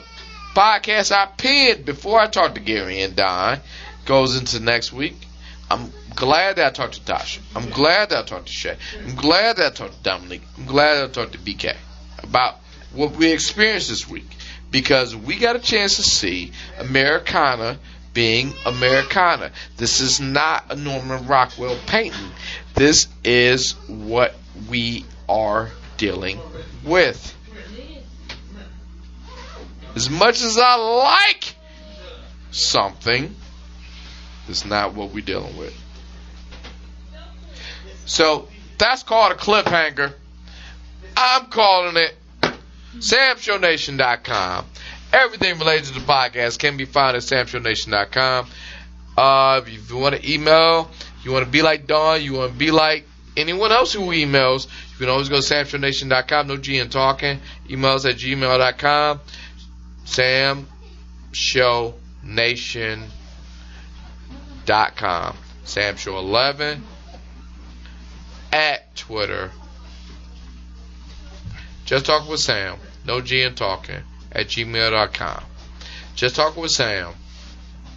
[0.55, 3.59] podcast I pinned before I talked to Gary and Don
[4.05, 5.17] goes into next week.
[5.71, 7.41] I'm glad that I talked to Tasha.
[7.55, 8.77] I'm glad that I talked to Shay.
[9.05, 10.43] I'm glad that I talked to Dominique.
[10.59, 11.77] I'm glad that I talked to BK
[12.23, 12.57] about
[12.93, 14.27] what we experienced this week
[14.71, 17.79] because we got a chance to see Americana
[18.13, 19.53] being Americana.
[19.77, 22.31] This is not a Norman Rockwell painting.
[22.75, 24.35] This is what
[24.69, 26.41] we are dealing
[26.85, 27.37] with.
[29.95, 31.55] As much as I like
[32.51, 33.35] something,
[34.49, 35.77] it's not what we're dealing with.
[38.07, 40.13] So that's called a cliffhanger.
[41.17, 42.17] I'm calling it
[42.97, 44.67] SamShowNation.com.
[45.13, 48.47] Everything related to the podcast can be found at SamShowNation.com.
[49.17, 50.91] Uh, if you want to email,
[51.25, 54.67] you want to be like Dawn, you want to be like anyone else who emails,
[54.93, 56.49] you can always go to SamShowNation.com.
[56.49, 57.41] No G in talking.
[57.69, 59.21] Emails at gmail.com.
[60.11, 60.67] Sam
[61.31, 63.11] Show Nation.com.
[65.65, 66.83] Sam Show 11
[68.53, 69.53] at Twitter.
[71.85, 72.77] Just talk with Sam.
[73.07, 75.45] No G and talking at gmail.com.
[76.17, 77.13] Just talk with Sam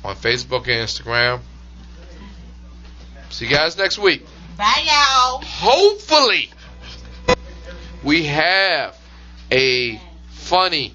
[0.04, 1.40] on Facebook and Instagram.
[3.32, 4.24] See you guys next week.
[4.56, 5.42] Bye, y'all.
[5.44, 6.52] Hopefully,
[8.04, 8.96] we have
[9.52, 10.94] a funny,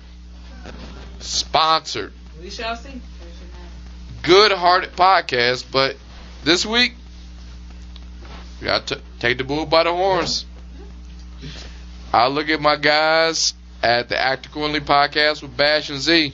[1.21, 3.01] sponsored, We shall see.
[4.23, 5.97] good hearted podcast, but
[6.45, 6.95] this week,
[8.61, 10.45] we got to take the bull by the horns.
[12.13, 16.33] I look at my guys at the Act Accordingly podcast with Bash and Z.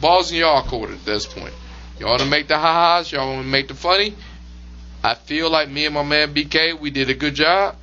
[0.00, 1.54] Balls in y'all court at this point.
[1.98, 4.14] Y'all want to make the ha-has, y'all want to make the funny.
[5.02, 7.76] I feel like me and my man BK, we did a good job.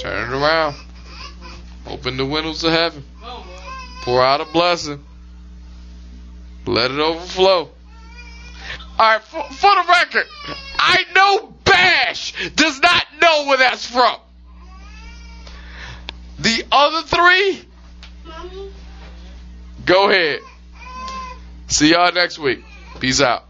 [0.00, 0.76] Turn it around.
[1.86, 3.04] Open the windows of heaven.
[4.02, 5.04] Pour out a blessing.
[6.66, 7.70] Let it overflow.
[8.98, 10.26] Alright, for, for the record,
[10.78, 14.16] I know Bash does not know where that's from.
[16.38, 17.62] The other three,
[19.84, 20.40] go ahead.
[21.68, 22.64] See y'all next week.
[23.00, 23.47] Peace out.